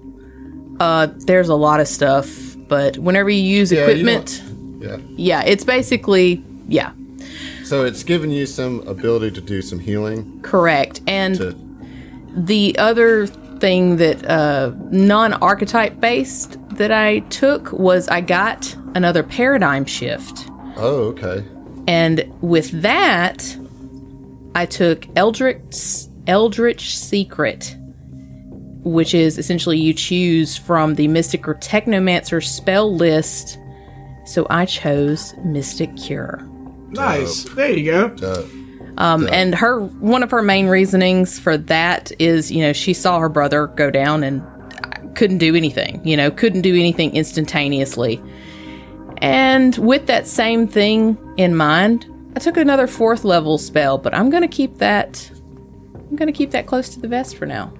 uh, 0.80 1.08
there's 1.26 1.48
a 1.48 1.54
lot 1.54 1.78
of 1.80 1.86
stuff, 1.88 2.49
but 2.70 2.96
whenever 2.98 3.28
you 3.28 3.42
use 3.42 3.70
Yeah, 3.70 3.80
you 3.80 3.90
equipment, 3.90 4.42
Yeah. 4.80 4.96
yeah, 5.16 5.42
it's 5.44 5.64
basically 5.64 6.42
yeah, 6.68 6.92
So 7.64 7.84
it's 7.84 8.02
giving 8.04 8.30
you 8.30 8.46
some 8.46 8.80
ability 8.88 9.32
to 9.32 9.40
do 9.42 9.60
some 9.60 9.78
healing. 9.80 10.40
correct. 10.42 11.02
And 11.06 11.34
To 11.36 11.54
the 12.34 12.78
other 12.78 13.26
thing 13.26 13.96
that 13.96 14.24
uh, 14.26 14.72
non-archetype 14.90 16.00
based 16.00 16.56
that 16.76 16.92
I 16.92 17.18
took 17.28 17.72
was 17.72 18.08
I 18.08 18.20
got 18.22 18.74
another 18.94 19.22
paradigm 19.22 19.84
shift. 19.84 20.48
oh, 20.76 21.12
okay. 21.12 21.44
And 21.88 22.32
with 22.40 22.70
that, 22.82 23.56
I 24.54 24.64
took 24.66 25.06
Eldritch 25.16 26.06
Eldritch 26.26 26.96
Secret, 26.96 27.76
which 28.82 29.14
is 29.14 29.38
essentially 29.38 29.78
you 29.78 29.92
choose 29.92 30.56
from 30.56 30.94
the 30.94 31.08
Mystic 31.08 31.46
or 31.46 31.54
Technomancer 31.54 32.44
spell 32.44 32.94
list. 32.94 33.58
So 34.24 34.46
I 34.50 34.64
chose 34.64 35.34
Mystic 35.44 35.96
Cure. 35.96 36.46
Nice. 36.90 37.44
There 37.44 37.70
you 37.70 37.90
go. 37.90 38.16
Uh, 38.22 38.42
Um, 38.98 39.28
and 39.32 39.54
her 39.54 39.80
one 39.80 40.22
of 40.22 40.30
her 40.30 40.42
main 40.42 40.66
reasonings 40.66 41.38
for 41.38 41.56
that 41.56 42.12
is, 42.18 42.50
you 42.52 42.60
know, 42.60 42.72
she 42.72 42.92
saw 42.92 43.18
her 43.18 43.28
brother 43.28 43.68
go 43.68 43.90
down 43.90 44.22
and 44.22 44.42
couldn't 45.14 45.38
do 45.38 45.54
anything. 45.54 46.06
You 46.06 46.16
know, 46.16 46.30
couldn't 46.30 46.62
do 46.62 46.74
anything 46.74 47.14
instantaneously. 47.14 48.20
And 49.18 49.76
with 49.78 50.06
that 50.06 50.26
same 50.26 50.66
thing 50.66 51.16
in 51.36 51.54
mind, 51.56 52.06
I 52.36 52.40
took 52.40 52.56
another 52.56 52.86
fourth 52.86 53.24
level 53.24 53.58
spell, 53.58 53.98
but 53.98 54.14
I'm 54.14 54.30
going 54.30 54.42
to 54.42 54.48
keep 54.48 54.78
that. 54.78 55.30
I'm 55.94 56.16
going 56.16 56.26
to 56.26 56.36
keep 56.36 56.50
that 56.50 56.66
close 56.66 56.88
to 56.90 57.00
the 57.00 57.08
vest 57.08 57.36
for 57.36 57.46
now. 57.46 57.72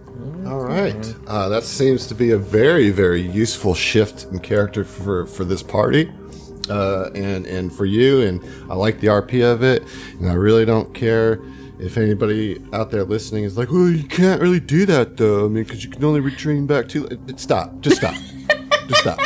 All 0.46 0.60
right. 0.60 1.14
Uh, 1.26 1.48
that 1.48 1.62
seems 1.64 2.06
to 2.08 2.14
be 2.14 2.30
a 2.30 2.38
very, 2.38 2.90
very 2.90 3.20
useful 3.20 3.74
shift 3.74 4.24
in 4.32 4.38
character 4.40 4.84
for, 4.84 5.26
for 5.26 5.44
this 5.44 5.62
party. 5.62 6.10
Uh, 6.68 7.10
and, 7.16 7.46
and 7.46 7.72
for 7.72 7.84
you, 7.84 8.20
and 8.20 8.40
I 8.70 8.74
like 8.74 9.00
the 9.00 9.08
RP 9.08 9.42
of 9.42 9.62
it, 9.64 9.82
and 10.20 10.28
I 10.30 10.34
really 10.34 10.64
don't 10.64 10.94
care 10.94 11.40
if 11.80 11.96
anybody 11.96 12.62
out 12.72 12.90
there 12.92 13.02
listening 13.02 13.42
is 13.42 13.56
like, 13.58 13.72
"Well, 13.72 13.88
you 13.88 14.04
can't 14.04 14.40
really 14.40 14.60
do 14.60 14.86
that, 14.86 15.16
though. 15.16 15.46
I 15.46 15.48
mean, 15.48 15.64
because 15.64 15.82
you 15.82 15.90
can 15.90 16.04
only 16.04 16.20
retrain 16.20 16.68
back 16.68 16.86
to." 16.90 17.08
Stop. 17.36 17.80
Just 17.80 17.96
stop. 17.96 18.14
Just 18.86 19.00
stop. 19.00 19.18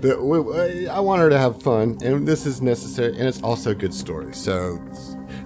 The- 0.00 0.18
we- 0.20 0.40
we- 0.40 0.88
I 0.88 0.98
want 1.00 1.20
her 1.20 1.28
to 1.28 1.38
have 1.38 1.60
fun, 1.62 1.98
and 2.02 2.26
this 2.26 2.46
is 2.46 2.62
necessary, 2.62 3.16
and 3.18 3.28
it's 3.28 3.42
also 3.42 3.70
a 3.72 3.74
good 3.74 3.92
story. 3.92 4.32
So, 4.34 4.80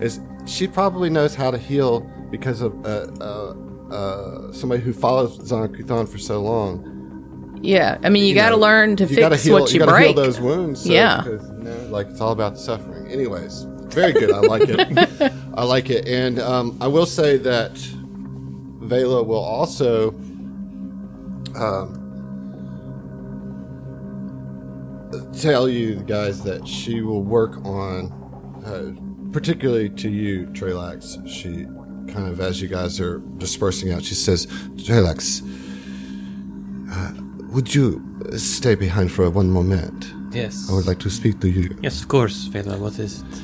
it's, 0.00 0.20
she 0.44 0.66
probably 0.68 1.10
knows 1.10 1.34
how 1.34 1.50
to 1.50 1.58
heal 1.58 2.08
because 2.30 2.60
of 2.60 2.84
uh, 2.84 3.06
uh, 3.20 3.54
uh, 3.92 4.52
somebody 4.52 4.82
who 4.82 4.92
follows 4.92 5.34
Zon 5.46 5.68
Kuthon 5.74 6.08
for 6.08 6.18
so 6.18 6.40
long. 6.40 7.58
Yeah, 7.62 7.98
I 8.02 8.10
mean, 8.10 8.24
you, 8.24 8.34
got 8.34 8.50
to 8.50 8.56
learn 8.56 8.96
to 8.96 9.06
gotta 9.06 9.36
fix 9.36 9.44
heal, 9.44 9.54
what 9.60 9.72
you, 9.72 9.78
gotta 9.78 9.92
break. 9.92 10.14
heal 10.14 10.14
those 10.14 10.38
wounds. 10.40 10.82
So, 10.84 10.92
Yeah. 10.92 11.22
because, 11.22 11.48
you 11.48 11.64
know, 11.64 11.76
like 11.88 12.08
it's 12.08 12.20
all 12.20 12.32
about 12.32 12.54
the 12.54 12.60
suffering. 12.60 13.10
Anyways, 13.10 13.62
very 13.88 14.12
good. 14.12 14.30
I 14.30 14.40
like 14.40 14.62
it. 14.68 15.32
I 15.54 15.64
like 15.64 15.90
it, 15.90 16.06
and 16.06 16.38
um, 16.38 16.76
I 16.80 16.86
will 16.86 17.06
say 17.06 17.38
that 17.38 17.72
Vela 17.76 19.22
will 19.22 19.38
also. 19.38 20.10
Um, 21.56 22.02
tell 25.32 25.68
you 25.68 25.96
guys 25.96 26.42
that 26.42 26.66
she 26.66 27.00
will 27.00 27.22
work 27.22 27.56
on, 27.64 28.12
uh, 28.64 28.92
particularly 29.32 29.88
to 29.90 30.10
you, 30.10 30.46
Trelax. 30.48 31.26
She 31.28 31.66
kind 32.08 32.28
of, 32.28 32.40
as 32.40 32.60
you 32.60 32.68
guys 32.68 33.00
are 33.00 33.18
dispersing 33.38 33.92
out, 33.92 34.02
she 34.02 34.14
says, 34.14 34.46
Trelax, 34.76 35.42
would 37.52 37.74
you 37.74 38.02
stay 38.36 38.74
behind 38.74 39.10
for 39.10 39.28
one 39.30 39.50
moment? 39.50 40.12
Yes. 40.32 40.68
I 40.70 40.74
would 40.74 40.86
like 40.86 40.98
to 41.00 41.10
speak 41.10 41.40
to 41.40 41.48
you. 41.48 41.76
Yes, 41.82 42.02
of 42.02 42.08
course, 42.08 42.44
Vela. 42.46 42.76
What 42.76 42.98
is 42.98 43.22
it? 43.22 43.42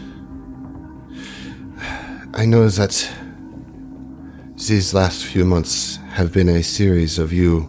I 2.34 2.44
know 2.47 2.68
that 2.68 3.10
these 4.68 4.94
last 4.94 5.24
few 5.24 5.44
months 5.44 5.97
have 6.12 6.32
been 6.32 6.48
a 6.48 6.62
series 6.62 7.18
of 7.18 7.32
you 7.32 7.68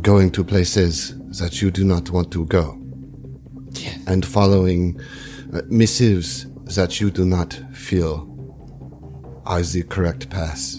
going 0.00 0.30
to 0.32 0.44
places 0.44 1.14
that 1.40 1.60
you 1.60 1.70
do 1.70 1.84
not 1.84 2.10
want 2.10 2.30
to 2.32 2.44
go 2.46 2.78
Yes. 3.72 3.98
and 4.06 4.24
following 4.24 4.98
uh, 5.52 5.62
missives 5.68 6.46
that 6.76 7.00
you 7.00 7.10
do 7.10 7.24
not 7.24 7.60
feel 7.72 8.26
are 9.46 9.62
the 9.62 9.82
correct 9.84 10.28
path. 10.28 10.76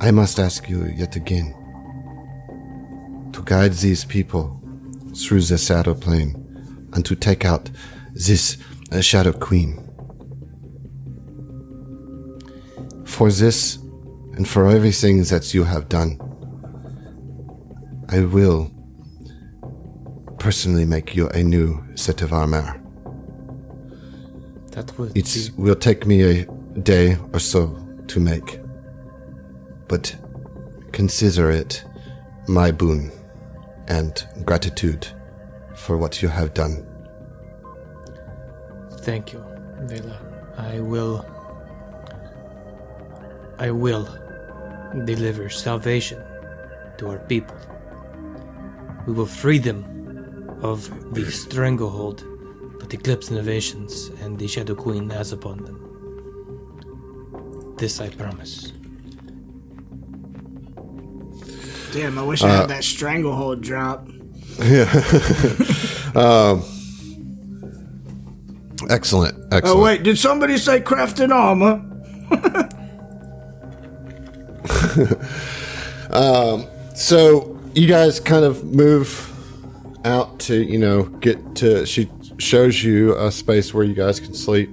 I 0.00 0.10
must 0.10 0.38
ask 0.38 0.68
you 0.68 0.86
yet 0.86 1.16
again 1.16 1.54
to 3.32 3.42
guide 3.44 3.72
these 3.74 4.04
people 4.04 4.60
through 5.16 5.42
the 5.42 5.56
Shadow 5.56 5.94
Plane 5.94 6.34
and 6.92 7.04
to 7.06 7.14
take 7.14 7.44
out 7.44 7.70
this 8.12 8.56
uh, 8.92 9.00
Shadow 9.00 9.32
Queen. 9.32 9.80
For 13.06 13.30
this 13.30 13.76
and 14.36 14.48
for 14.48 14.68
everything 14.68 15.22
that 15.24 15.54
you 15.54 15.64
have 15.64 15.88
done, 15.88 16.18
I 18.08 18.20
will 18.20 18.70
personally 20.38 20.84
make 20.84 21.14
you 21.16 21.28
a 21.28 21.42
new 21.42 21.82
set 21.94 22.22
of 22.22 22.32
armor. 22.32 22.80
That 24.72 24.98
would 24.98 25.16
It 25.16 25.50
will 25.56 25.76
take 25.76 26.06
me 26.06 26.22
a 26.22 26.46
day 26.82 27.16
or 27.32 27.38
so 27.38 27.76
to 28.08 28.20
make, 28.20 28.60
but 29.88 30.16
consider 30.92 31.50
it 31.50 31.84
my 32.48 32.70
boon 32.70 33.10
and 33.88 34.26
gratitude 34.44 35.06
for 35.74 35.96
what 35.96 36.22
you 36.22 36.28
have 36.28 36.54
done. 36.54 36.86
Thank 39.00 39.32
you, 39.32 39.44
Vela. 39.82 40.18
I 40.56 40.80
will. 40.80 41.24
I 43.58 43.70
will 43.70 44.08
deliver 45.04 45.48
salvation 45.48 46.22
to 46.98 47.10
our 47.10 47.18
people. 47.18 47.56
We 49.06 49.12
will 49.12 49.26
free 49.26 49.58
them 49.58 49.84
of 50.62 50.88
the 51.14 51.30
stranglehold 51.30 52.24
that 52.80 52.92
Eclipse 52.94 53.30
Innovations 53.30 54.10
and 54.22 54.38
the 54.38 54.48
Shadow 54.48 54.74
Queen 54.74 55.10
has 55.10 55.32
upon 55.32 55.64
them. 55.64 55.73
This 57.76 58.00
I 58.00 58.08
promise. 58.10 58.72
Damn, 61.92 62.18
I 62.18 62.22
wish 62.22 62.42
I 62.42 62.48
had 62.48 62.68
that 62.68 62.84
stranglehold 62.84 63.60
drop. 63.60 64.08
Yeah. 64.58 64.84
um, 66.14 66.62
excellent, 68.90 69.36
Excellent. 69.52 69.64
Oh 69.64 69.82
wait, 69.82 70.02
did 70.02 70.18
somebody 70.18 70.58
say 70.58 70.80
crafting 70.80 71.30
armor? 71.30 71.82
So 76.94 77.60
you 77.74 77.86
guys 77.86 78.20
kind 78.20 78.44
of 78.44 78.64
move 78.64 79.30
out 80.06 80.38
to, 80.40 80.62
you 80.62 80.78
know, 80.78 81.02
get 81.02 81.56
to. 81.56 81.84
She 81.84 82.08
shows 82.38 82.82
you 82.82 83.14
a 83.18 83.30
space 83.30 83.74
where 83.74 83.84
you 83.84 83.94
guys 83.94 84.20
can 84.20 84.32
sleep, 84.32 84.70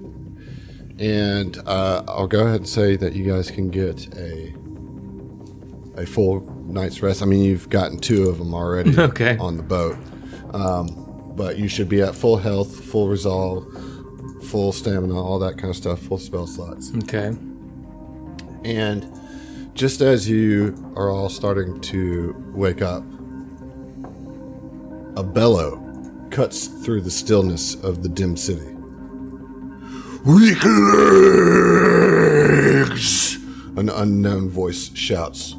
and 1.01 1.57
uh, 1.65 2.03
I'll 2.07 2.27
go 2.27 2.41
ahead 2.45 2.57
and 2.57 2.69
say 2.69 2.95
that 2.95 3.13
you 3.13 3.25
guys 3.25 3.49
can 3.49 3.69
get 3.69 4.13
a 4.15 4.53
a 5.97 6.05
full 6.05 6.41
night's 6.67 7.01
rest. 7.01 7.21
I 7.21 7.25
mean, 7.25 7.43
you've 7.43 7.69
gotten 7.69 7.97
two 7.99 8.29
of 8.29 8.37
them 8.37 8.53
already 8.53 8.97
Okay. 8.97 9.37
on 9.37 9.57
the 9.57 9.63
boat, 9.63 9.97
um, 10.53 11.33
but 11.35 11.57
you 11.57 11.67
should 11.67 11.89
be 11.89 12.01
at 12.01 12.15
full 12.15 12.37
health, 12.37 12.83
full 12.85 13.09
resolve, 13.09 13.65
full 14.45 14.71
stamina, 14.71 15.13
all 15.21 15.39
that 15.39 15.57
kind 15.57 15.69
of 15.69 15.75
stuff, 15.75 15.99
full 15.99 16.17
spell 16.17 16.47
slots. 16.47 16.93
Okay. 17.03 17.35
And 18.63 19.19
just 19.73 20.01
as 20.01 20.29
you 20.29 20.75
are 20.95 21.09
all 21.09 21.29
starting 21.29 21.81
to 21.81 22.35
wake 22.53 22.81
up, 22.81 23.03
a 25.17 25.23
bellow 25.23 25.77
cuts 26.29 26.67
through 26.67 27.01
the 27.01 27.11
stillness 27.11 27.75
of 27.83 28.01
the 28.03 28.09
dim 28.09 28.37
city. 28.37 28.67
Weaklings! 30.23 30.69
An 33.75 33.89
unknown 33.89 34.49
voice 34.49 34.95
shouts. 34.95 35.55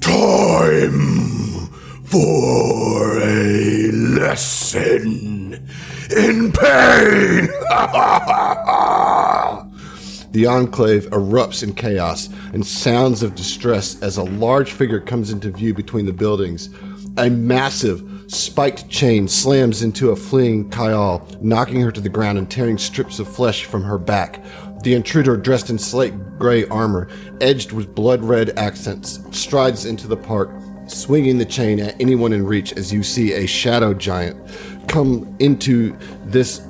Time 0.00 1.68
for 2.04 3.18
a 3.22 3.90
lesson 3.90 5.66
in 6.14 6.52
pain! 6.52 7.48
The 10.34 10.46
enclave 10.46 11.08
erupts 11.10 11.62
in 11.62 11.74
chaos 11.74 12.28
and 12.52 12.66
sounds 12.66 13.22
of 13.22 13.36
distress 13.36 14.02
as 14.02 14.16
a 14.16 14.24
large 14.24 14.72
figure 14.72 14.98
comes 14.98 15.30
into 15.30 15.52
view 15.52 15.74
between 15.74 16.06
the 16.06 16.12
buildings. 16.12 16.70
A 17.16 17.30
massive, 17.30 18.02
spiked 18.34 18.88
chain 18.88 19.28
slams 19.28 19.82
into 19.82 20.10
a 20.10 20.16
fleeing 20.16 20.68
Kyle, 20.70 21.26
knocking 21.40 21.80
her 21.80 21.92
to 21.92 22.00
the 22.00 22.08
ground 22.08 22.38
and 22.38 22.50
tearing 22.50 22.78
strips 22.78 23.18
of 23.18 23.28
flesh 23.28 23.64
from 23.64 23.82
her 23.82 23.98
back. 23.98 24.42
The 24.82 24.94
intruder, 24.94 25.36
dressed 25.36 25.70
in 25.70 25.78
slate 25.78 26.14
gray 26.38 26.66
armor, 26.66 27.08
edged 27.40 27.72
with 27.72 27.94
blood 27.94 28.22
red 28.22 28.58
accents, 28.58 29.20
strides 29.30 29.86
into 29.86 30.06
the 30.06 30.16
park, 30.16 30.50
swinging 30.86 31.38
the 31.38 31.44
chain 31.46 31.80
at 31.80 31.98
anyone 32.00 32.32
in 32.32 32.44
reach 32.44 32.72
as 32.74 32.92
you 32.92 33.02
see 33.02 33.32
a 33.32 33.46
shadow 33.46 33.94
giant 33.94 34.36
come 34.88 35.34
into 35.38 35.96
this 36.24 36.60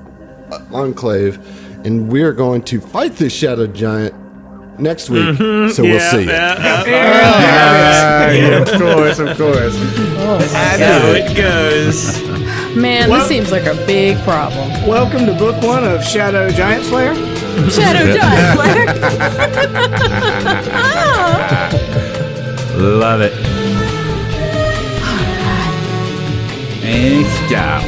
uh, 0.51 0.65
enclave, 0.73 1.39
and 1.85 2.11
we're 2.11 2.33
going 2.33 2.63
to 2.63 2.81
fight 2.81 3.17
this 3.17 3.33
shadow 3.33 3.67
giant 3.67 4.15
next 4.79 5.11
week. 5.11 5.23
Mm-hmm. 5.37 5.73
So 5.73 5.83
we'll 5.83 6.01
see 6.01 6.25
you. 6.25 6.31
Uh-huh. 6.31 6.85
of 8.63 8.69
course, 8.81 9.19
of 9.19 9.37
course. 9.37 9.77
How 10.53 11.13
it 11.13 11.37
goes. 11.37 12.21
Man, 12.77 13.09
Well- 13.09 13.21
this 13.21 13.29
seems 13.29 13.51
like 13.53 13.67
a 13.67 13.75
big 13.87 14.17
problem. 14.25 14.71
Welcome 14.87 15.27
to 15.27 15.35
book 15.35 15.61
one 15.63 15.85
of 15.85 16.03
Shadow 16.05 16.49
Giant 16.51 16.85
Slayer. 16.85 17.15
Shadow 17.71 18.15
Giant 18.17 18.59
Slayer. 18.59 18.87
Love 22.77 23.21
it. 23.21 23.33
And 26.87 27.27
stop. 27.49 27.83